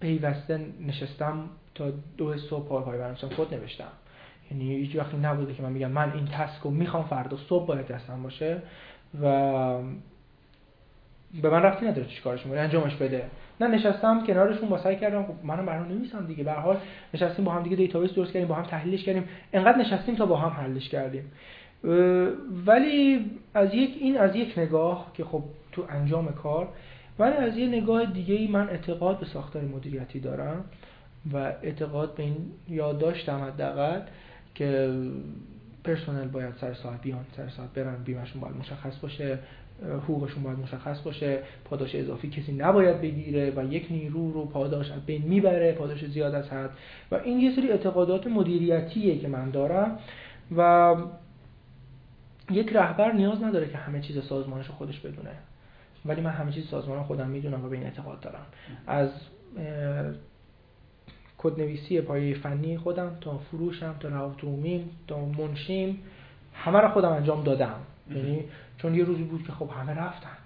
[0.00, 3.92] پیوسته نشستم تا دو صبح پای پای برنامه خود نوشتم.
[4.50, 7.86] یعنی هیچ وقتی نبوده که من میگم من این task رو می‌خوام فردا صبح باید
[7.86, 8.62] دستم باشه
[9.22, 9.28] و
[11.42, 13.24] به من ربطی نداره چیکارش می‌کنه انجامش بده.
[13.60, 16.44] نه نشستم کنارشون با سعی کردم خب منم برنامه نویسم دیگه.
[16.44, 16.76] به حال
[17.14, 19.28] نشستیم با هم دیگه database درست کردیم با هم تحلیلش کردیم.
[19.52, 21.32] انقدر نشستیم تا با هم حلش کردیم.
[22.66, 25.42] ولی از یک این از یک نگاه که خب
[25.72, 26.68] تو انجام کار
[27.18, 30.64] ولی از یه نگاه دیگه ای من اعتقاد به ساختار مدیریتی دارم
[31.32, 32.36] و اعتقاد به این
[32.68, 34.00] یاد داشتم حداقل
[34.54, 35.00] که
[35.84, 39.38] پرسنل باید سر ساعت بیان سر ساعت برن بیمشون باید مشخص باشه
[40.04, 45.06] حقوقشون باید مشخص باشه پاداش اضافی کسی نباید بگیره و یک نیرو رو پاداش از
[45.06, 46.70] بین می‌بره پاداش زیاد از حد.
[47.10, 49.98] و این یه سری اعتقادات مدیریتیه که من دارم
[50.56, 50.94] و
[52.50, 55.30] یک رهبر نیاز نداره که همه چیز سازمانش رو خودش بدونه.
[56.04, 58.46] ولی من همه چیز سازمان خودم می‌دونم و به این اعتقاد دارم.
[58.86, 59.10] از
[61.38, 64.44] کدنویسی پایه فنی خودم تا فروشم تا روابط
[65.06, 66.02] تا منشیم
[66.54, 67.74] همه رو خودم انجام دادم.
[68.10, 68.44] یعنی
[68.78, 70.36] چون یه روزی بود که خب همه رفتن.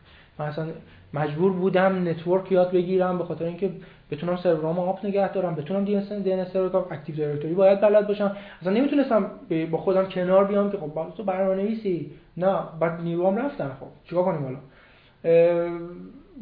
[0.41, 0.67] من اصلا
[1.15, 3.71] مجبور بودم network یاد بگیرم به خاطر اینکه
[4.11, 8.37] بتونم server ام up نگه دارم بتونم DS DS Active Directory باید بلد باشم.
[8.61, 9.31] اصلا نمی‌تونستم
[9.71, 12.11] با خودم کنار بیام که خب تو برنامه‌نویسی.
[12.37, 13.69] نه بعد نیروام رفتن.
[13.81, 14.59] خب چیکار کنیم حالا؟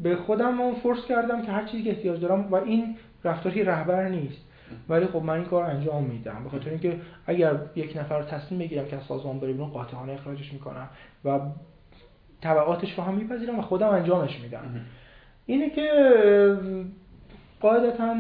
[0.02, 4.08] به خودم اون فورس کردم که هر چیزی که احتیاج دارم و این رفتاری رهبر
[4.08, 4.44] نیست.
[4.88, 6.44] ولی خب من این کار انجام میدم.
[6.44, 10.52] به خاطر اینکه اگر یک نفر تصمیم بگیرم که از سازمان بره بیرون قاطعانه اخراجش
[10.52, 10.88] می‌کنم.
[11.24, 11.40] و
[12.43, 14.81] تبعاتش رو هم میپذیرم و خودم انجامش میدم.
[15.47, 15.90] اینه که
[17.60, 18.16] قاعدتا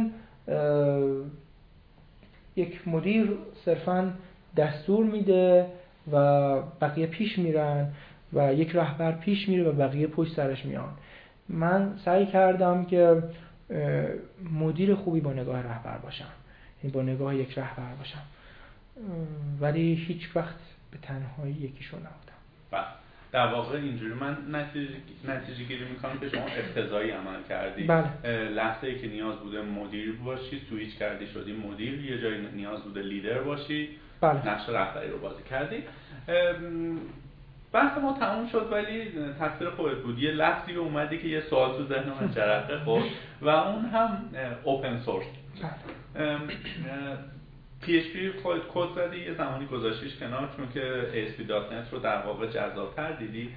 [2.56, 4.12] یک مدیر صرفا
[4.56, 5.66] دستور میده
[6.12, 6.16] و
[6.80, 7.92] بقیه پیش میرن
[8.32, 10.88] و یک رهبر پیش میره و بقیه پشت سرش میان.
[11.48, 13.22] من سعی کردم که
[14.52, 16.28] مدیر خوبی با نگاه رهبر باشم.
[16.82, 18.22] یعنی با نگاه یک رهبر باشم.
[19.60, 20.58] ولی هیچ وقت
[20.90, 22.38] به تنهایی یکیشون نبودم.
[22.70, 22.84] بله.
[23.32, 24.94] در واقع اینجوری من نتیجه,
[25.28, 27.84] نتیجه گیری می‌کنم که شما اقتضایی عمل کردی.
[27.84, 28.48] بله.
[28.48, 33.02] لحظه ای که نیاز بوده مدیر باشی سویچ کردی شدی مدیر یه جایی نیاز بوده
[33.02, 33.88] لیدر باشی.
[34.20, 34.48] بله.
[34.48, 35.82] نقش رهبری رو بازی کردی.
[37.72, 40.18] بحث ما تموم شد ولی تقصیر خودت بود.
[40.18, 43.04] یه لحظی اومدی که یه سوال تو ذهن من جرقه خورد
[43.42, 44.28] و اون هم
[44.64, 45.26] اوپن سورس
[47.82, 53.12] PHP خودت کد زدی یه زمانی گذاشتیش کنار چون که ASP.NET رو در واقع جذابتر
[53.12, 53.50] دیدی.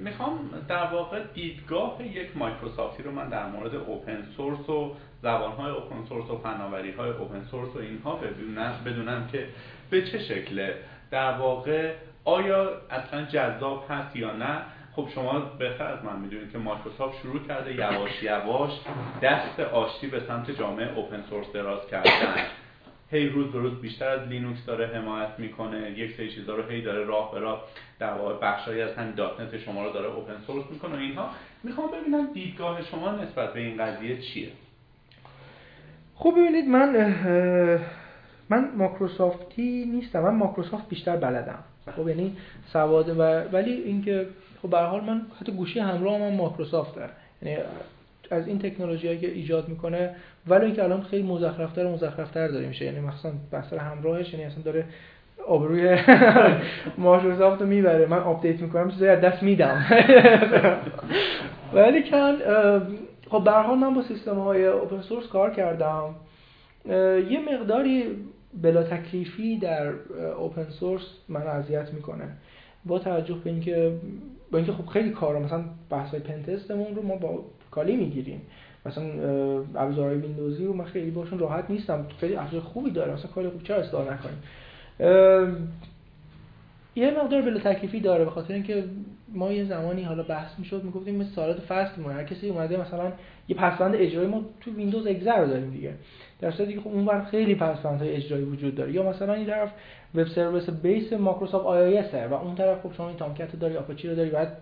[0.00, 6.04] می‌خوام در واقع دیدگاه یک مایکروسافتی رو من در مورد اوپن سورس و زبانهای open
[6.08, 9.46] source و فناوری های اوپن سورس و اینها بدونم, بدونم که
[9.90, 10.74] به چه شکله.
[11.10, 11.94] در واقع
[12.24, 14.60] آیا اصلا جذاب هست یا نه؟
[14.92, 18.70] خب شما بهتر از من می‌دونید که مایکروسافت شروع کرده یواش یواش
[19.22, 22.34] دست آشتی به سمت جامعه open source دراز کردن.
[23.10, 25.90] هی روز به روز بیشتر از لینوکس داره حمایت می‌کنه.
[25.90, 27.64] یک سری چیزا رو هی داره راه به راه
[27.98, 31.30] در واقع بخشایی از همین دات شما رو داره open source می‌کنه و اینها.
[31.62, 34.48] می‌خوام ببینم دیدگاه شما نسبت به این قضیه چیه؟
[36.14, 37.14] خب ببینید من
[38.50, 40.20] من ماکروسافتی نیستم.
[40.20, 41.58] من ماکروسافت بیشتر بلدم.
[41.96, 42.36] خب یعنی
[42.72, 43.22] سواد و
[43.52, 44.26] ولی اینکه
[44.62, 46.98] خب به حال من حتی گوشی همراه من ماکروسافت
[47.42, 47.58] یعنی
[48.30, 50.16] از این تکنولوژی که ایجاد می‌کنه
[50.48, 52.84] ولی اینکه الان خیلی مزخرفتر و مزخرفتر داره میشه.
[52.84, 54.84] یعنی مثلا بحث همراهش یعنی اصلا داره
[55.46, 55.98] آبروی
[56.98, 58.06] مایکروسافت رو می‌بره.
[58.06, 59.84] من update می‌کنم چیزایی از دست میدم.
[61.74, 62.36] ولی کن
[63.30, 66.14] خب به من با سیستم های اوپن سورس کار کردم.
[67.30, 68.04] یه مقداری
[68.62, 69.92] بلا تکلیفی در
[70.38, 72.28] اوپن سورس من اذیت می‌کنه.
[72.84, 73.92] با توجه به اینکه
[74.50, 78.40] با اینکه خب خیلی کارا مثلا بحث های پنتستمون رو ما با کالی می‌گیریم.
[78.86, 79.04] مثلا
[79.74, 82.06] ابزارهای ویندوزی رو من خیلی باشون راحت نیستم.
[82.20, 84.38] خیلی ابزار خوبی داره مثلا کاری خوب چرا استفاده نکنیم؟
[86.96, 88.84] یه مقدار بلا تکلیفی داره به خاطر اینکه
[89.34, 93.12] ما یه زمانی حالا بحث می‌شد می‌گفتیم مثل سالات فست هر کسی اومده مثلا
[93.48, 95.92] یه پسوند اجرایی ما تو ویندوز اگزر داریم دیگه.
[96.40, 98.92] در صورتی که خب اونور خیلی پسوندهای اجرایی وجود داره.
[98.92, 99.70] یا مثلا این طرف
[100.14, 104.14] وب سرویس بیس مایکروسافت آی و اون طرف خب شما این تامکت داری آپاچی رو
[104.14, 104.56] داری بعد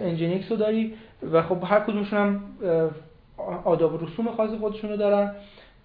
[0.00, 0.94] انجینیکس رو داری
[1.32, 2.40] و خب هر کدومشون هم
[3.64, 5.34] آداب و رسوم خاص خودشون رو دارن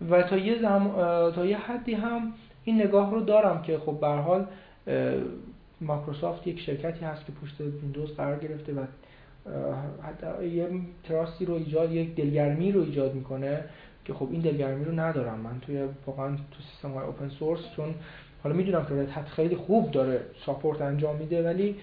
[0.09, 0.91] و تا یه زم...
[1.35, 4.45] تا یه حدی هم این نگاه رو دارم که خب به حال
[5.81, 8.85] مایکروسافت یک شرکتی هست که پشت ویندوز قرار گرفته و
[10.43, 10.69] یه
[11.03, 13.63] trust ی رو ایجاد یک دلگرمی رو ایجاد می‌کنه
[14.05, 15.59] که خب این دلگرمی رو ندارم من.
[15.59, 17.95] توی واقعا تو سیستم های open source چون
[18.43, 21.76] حالا می‌دونم که Red Hat خیلی خوب داره support انجام میده ولی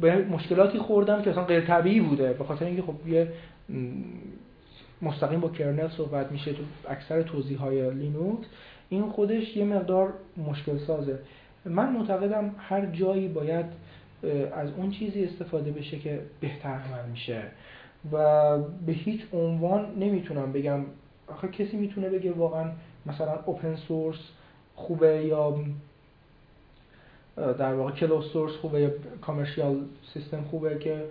[0.00, 2.32] به مشکلاتی خوردم که اصلا غیر طبیعی بوده.
[2.32, 3.32] به خاطر اینکه خب یه
[5.02, 8.46] مستقیم با kernel صحبت میشه تو اکثر توزیع های لینوکس
[8.88, 11.18] این خودش یه مقدار مشکل سازه
[11.64, 13.66] من معتقدم هر جایی باید
[14.52, 17.42] از اون چیزی استفاده بشه که بهتر عمل میشه.
[18.12, 20.84] و به هیچ عنوان نمی‌تونم بگم.
[21.28, 22.70] آخه کسی می‌تونه بگه واقعا
[23.06, 24.18] مثلا اوپن سورس
[24.74, 25.58] خوبه یا
[27.36, 28.90] در واقع کلوز سورس خوبه یا
[29.20, 29.80] کامرشیال
[30.14, 31.04] سیستم خوبه که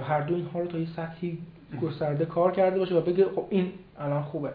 [0.00, 1.38] هر دو اینها رو تا یه سطحی
[1.82, 4.50] گسترده کار کرده باشه و بگه خب این الان خوبه.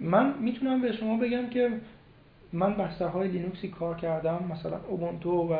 [0.00, 1.70] من می‌تونم به شما بگم که
[2.52, 5.56] من بسترهای لینوکسی کار کردم مثلا اوبونتو و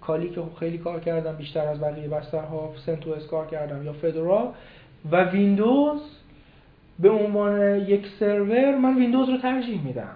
[0.00, 4.54] کالی که خیلی کار کردم بیشتر از بقیه بسترها سنتوس کار کردم یا فدورا
[5.10, 6.00] و ویندوز
[6.98, 10.14] به عنوان یک سرور من ویندوز رو ترجیح میدم.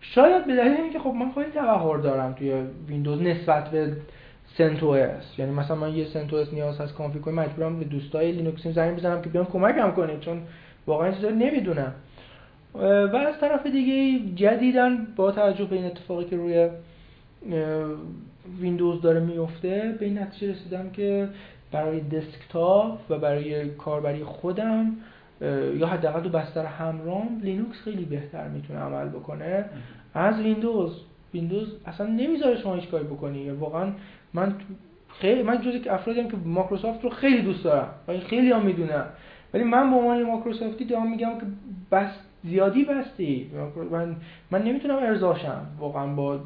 [0.00, 2.52] شاید به دلیل اینکه خب من خیلی تبحر دارم توی
[2.88, 3.96] ویندوز نسبت به
[4.58, 8.96] CentOS یعنی مثلا من یه CentOS نیاز هست config کنم مجبورم به دوستای لینوکسی زنگ
[8.96, 10.42] بزنم که بیان کمکم کنه چون
[10.86, 11.92] واقعا چیزا نمی‌دونم.
[12.74, 16.68] و از طرف دیگه جدیداً با توجه به این اتفاقی که روی
[18.60, 21.28] ویندوز داره میفته به این نتیجه رسیدم که
[21.72, 24.96] برای دسکتاپ و برای کاربری خودم
[25.76, 29.64] یا حداقل تو بستر همرام لینوکس خیلی بهتر می‌تونه عمل بکنه.
[30.14, 31.00] از ویندوز.
[31.34, 33.50] ویندوز اصلا نمی‌ذاره شما هیچ کاری بکنی.
[33.50, 33.92] واقعا
[34.34, 34.54] من
[35.08, 39.04] خیلی من جزو افرادی هم که مایکروسافت رو خیلی دوست دارم و خیلی هم می‌دونم.
[39.54, 41.46] ولی من به عنوان مایکروسافتی دارم میگم که
[41.92, 42.10] بس
[42.44, 43.50] زیادی بسته‌ای.
[43.90, 44.16] من
[44.50, 45.66] من نمی‌تونم ارضاشم.
[45.78, 46.38] واقعا با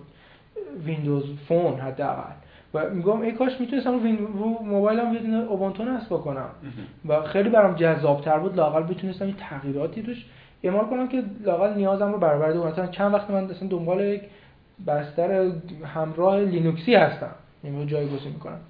[0.84, 2.32] ویندوز فون حداقل.
[2.74, 4.00] و میگم ای کاش می‌تونستم رو,
[4.38, 6.48] رو موبایلم یه دونه اوبونتو نصب بکنم.
[7.08, 8.56] و خیلی برام جذابتر بود.
[8.56, 10.26] لااقل می‌تونستم این تغییراتی توش
[10.62, 14.22] اعمال کنم که لااقل نیازم رو برآورده کنم چند وقت من اصلا دنبال یک
[14.86, 15.50] بستر
[15.84, 17.34] همراه لینوکسی هستم.
[17.64, 18.60] یعنی جایگزین می‌کنم.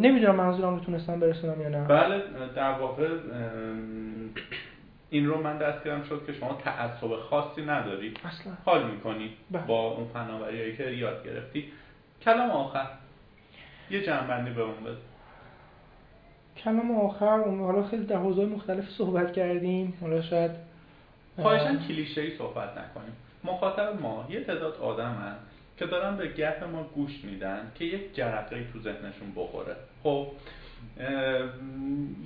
[0.00, 1.84] نمی‌دونم منظورم رو تونستم برسونم یا نه.
[1.84, 2.22] بله
[2.56, 3.08] در واقع
[5.10, 8.14] این رو من دست کردم شد که شما تعصب خاصی نداری.
[8.24, 8.52] اصلا.
[8.64, 9.62] حال می‌کنی بله.
[9.62, 11.64] با اون فناوری که یاد گرفتی.
[12.22, 12.86] کلام آخر.
[13.90, 14.96] یه جنبندی به اون بده.
[16.56, 19.94] کلام آخر اون حالا خیلی در حوزه مختلف صحبت کردیم.
[20.00, 20.50] حالا شاید
[21.40, 23.16] خواهشن کلیشه ای صحبت نکنیم.
[23.44, 25.51] مخاطب ما یه تعداد آدم هست
[25.82, 29.76] که دارن به گپ ما گوش میدن که یک جرقه تو ذهنشون بخوره.
[30.02, 30.26] خب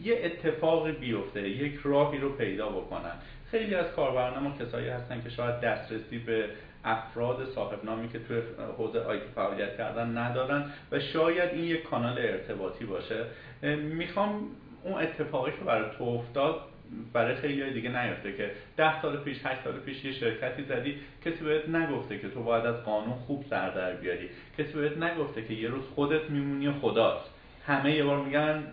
[0.04, 3.12] یه اتفاقی بیفته یک راهی رو پیدا بکنن.
[3.50, 6.44] خیلی از کاربران ما کسایی هستن که شاید دسترسی به
[6.84, 8.40] افراد صاحب نامی که توی
[8.78, 13.24] حوزه آیتی فعالیت کردن ندارن و شاید این یک کانال ارتباطی باشه.
[13.76, 14.40] می‌خوام
[14.84, 16.60] اون اتفاقی که برای تو افتاد
[17.12, 21.44] برای خیلی دیگه نیفته که ده سال پیش هشت سال پیش یه شرکتی زدی کسی
[21.44, 24.28] بهت نگفته که تو باید از قانون خوب سر در بیاری.
[24.58, 27.30] کسی بهت نگفته که یه روز خودت میمونی خودت.
[27.66, 28.64] همه یه بار میگن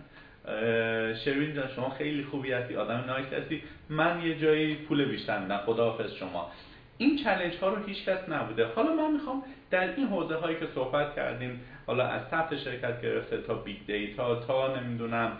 [1.24, 3.62] شروین جان شما خیلی خوبی هستی آدم nice هستی.
[3.88, 5.56] من یه جایی پول بیشتر میدم.
[5.66, 6.50] خداحافظ شما.
[6.98, 8.66] این challenge ها رو هیچ کس نبوده.
[8.66, 13.38] حالا من می‌خوام در این حوزه هایی که صحبت کردیم حالا از ثبت شرکت گرفته
[13.38, 15.32] تا big data تا نمی‌دونم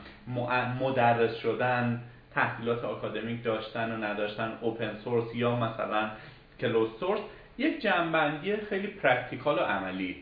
[0.80, 2.02] مدرس شدن
[2.35, 6.11] تحصیلات آکادمیک داشتن و نداشتن open source یا مثلا
[6.60, 7.20] close source
[7.59, 10.16] یک جمع‌بندی خیلی practical و عملی.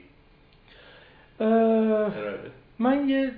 [2.78, 3.30] من یه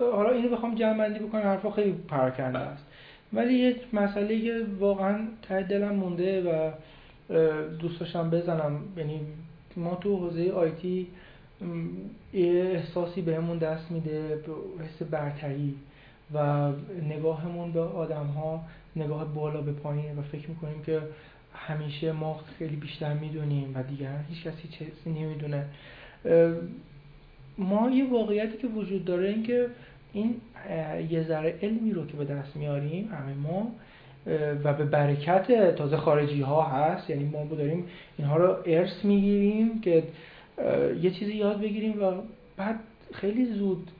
[0.00, 2.84] حالا اینو بخوام جمع بکنم حرفا خیلی پراکنده است.
[3.32, 6.70] ولی یک مسئله که واقعا ته دلم مونده و
[7.78, 8.80] دوست داشتم بزنم.
[8.96, 9.20] یعنی
[9.76, 11.06] ما تو حوزه IT
[12.32, 14.42] یه احساسی بهمون دست میده
[14.78, 15.74] به حس برتری.
[16.34, 16.68] و
[17.08, 18.60] نگاهمون به آدم ها
[18.96, 21.00] نگاه بالا به پایین و فکر می‌کنیم که
[21.54, 25.64] همیشه ما خیلی بیشتر می‌دونیم و دیگر هیچ کسی چیزی نمی‌دونه.
[27.58, 29.66] ما یه واقعیتی که وجود داره این که
[30.12, 30.34] این
[31.10, 33.72] یه ذره علمی رو که به دست میاریم همه ما
[34.64, 37.10] و به برکت تازه خارجی ها هست.
[37.10, 37.84] یعنی ما داریم
[38.18, 40.02] اینها رو ارث می‌گیریم که
[41.02, 42.12] یه چیزی یاد بگیریم و
[42.56, 42.80] بعد
[43.12, 43.90] خیلی زود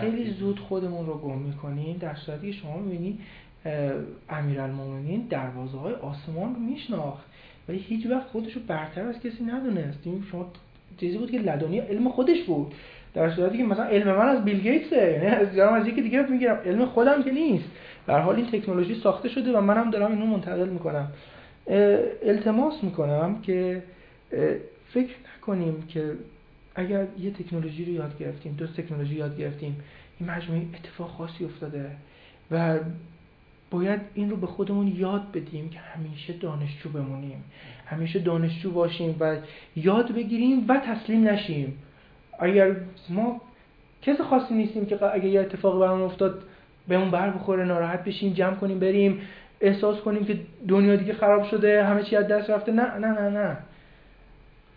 [0.00, 1.96] خیلی زود خودمون رو گم می‌کنیم.
[1.96, 3.18] در صورتی که شما می‌بینی
[4.28, 7.26] امیرالمومنین دروازه های آسمان رو میشناخت.
[7.68, 9.98] ولی هیچ وقت خودش رو برتر از کسی ندونست.
[10.30, 10.46] شما
[11.00, 12.74] چیزی بود که لدنی علم خودش بود.
[13.14, 15.12] در صورتی که مثلا علم من از بیل گیتسه.
[15.12, 16.56] یعنی از از یکی دیگه می‌گیرم.
[16.64, 17.64] علم خودم که نیست.
[18.06, 21.12] در حال این تکنولوژی ساخته شده و منم دارم اینو منتقل می‌کنم.
[22.22, 23.82] التماس می‌کنم که
[24.88, 26.12] فکر نکنیم که
[26.80, 29.76] اگر یه تکنولوژی رو یاد گرفتیم دو تکنولوژی یاد گرفتیم
[30.20, 31.90] این مجموعه اتفاق خاصی افتاده
[32.50, 32.78] و
[33.70, 37.44] باید این رو به خودمون یاد بدیم که همیشه دانشجو بمونیم
[37.86, 39.36] همیشه دانشجو باشیم و
[39.76, 41.78] یاد بگیریم و تسلیم نشیم.
[42.38, 42.76] اگر
[43.08, 43.40] ما
[44.02, 46.42] کس خاصی نیستیم که اگر یه اتفاقی برامون افتاد
[46.88, 49.20] بهمون بر بخوره ناراحت بشیم جمع کنیم بریم
[49.60, 50.38] احساس کنیم که
[50.68, 53.56] دنیا دیگه خراب شده همه چی از دست رفته نه نه نه نه.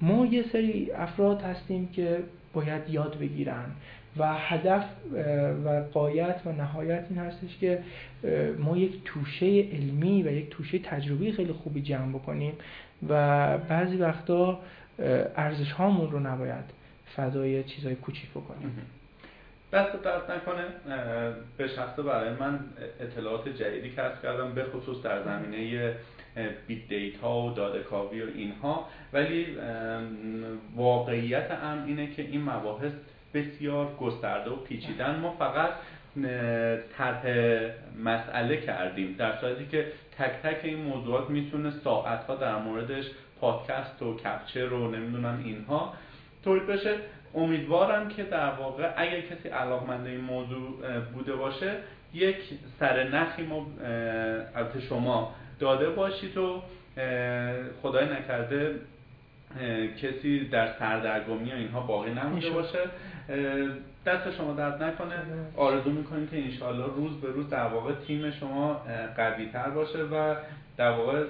[0.04, 2.24] ما یه سری افراد هستیم که
[2.54, 3.66] باید یاد بگیرن
[4.18, 4.86] و هدف
[5.66, 7.84] و قایت و نهایت این هستش که
[8.60, 12.54] ما یک توشه علمی و یک توشه تجربی خیلی خوبی جمع بکنیم
[13.10, 14.60] و بعضی وقتا
[15.36, 16.66] ارزش هامون رو نباید
[17.16, 18.82] فدای چیزای کوچیک بکنیم.
[19.74, 20.64] دست درد نکنه
[21.58, 22.60] به شخصه برای من
[23.00, 25.96] اطلاعات جدیدی کسب کردم به خصوص در زمینه
[26.68, 28.88] بیت دیتا و داده کاوی و اینها.
[29.14, 29.48] ولی
[30.76, 32.92] واقعیت هم اینه که این مباحث
[33.34, 35.20] بسیار گسترده و پیچیدن.
[35.20, 35.70] ما فقط
[36.98, 37.24] طرح
[38.04, 39.86] مسئله کردیم در صورتی که
[40.18, 43.06] تک تک این موضوعات می‌تونه ساعتها در موردش
[43.42, 45.94] پادکست و کپچر و نمی‌دونم اینها
[46.44, 46.96] تولید بشه.
[47.36, 51.76] امیدوارم که در واقع اگر کسی علاقمند این موضوع بوده باشه
[52.14, 52.36] یک
[52.80, 53.68] سر نخی ما
[54.56, 56.62] البته شما داده باشید و
[57.82, 58.76] خدای نکرده
[60.02, 62.80] کسی در سردرگمی و اینها باقی نمونده باشه.
[64.06, 65.16] دست شما درد نکنه.
[65.58, 68.82] آرزو می‌کنیم که انشاءالله روز به روز در واقع تیم شما
[69.18, 70.36] قوی تر باشه و
[70.78, 71.24] در واقع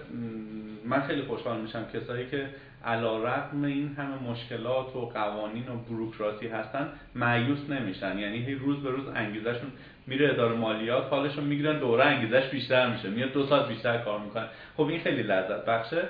[0.86, 2.50] من خیلی خوشحال میشم کسایی که
[2.86, 8.20] علا رقم این همه مشکلات و قوانین و بروکراسی هستن معیوس نمیشن.
[8.20, 9.72] یعنی روز به روز انگیزشون
[10.08, 13.10] میره اداره مالیات حالشون می‌گیرن دوره انگیزش بیشتر میشه.
[13.10, 14.48] میاد دو ساعت بیشتر کار می‌کنن
[14.78, 16.04] خب این خیلی لذت بخشه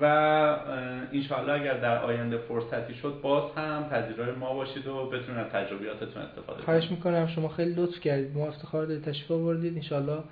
[0.00, 0.04] و
[1.12, 6.22] انشاءالله اگر در آینده فرصتی شد باز هم پذیرای ما باشید و بتونید از تجربیاتتون
[6.22, 6.64] استفاده کنید.
[6.64, 8.36] خواهش می‌کنم شما خیلی لطف کردید.
[8.36, 9.76] ما افتخار دارید تشریف آوردید.
[9.76, 10.22] انشاءالله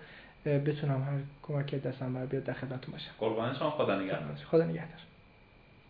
[0.47, 3.11] بتونم هر کمک دستم بر بیاد در خدمتتون باشم.
[3.21, 3.71] قربان شما.
[3.71, 4.21] خدا نگهدار.
[4.51, 5.01] خدا نگهدار.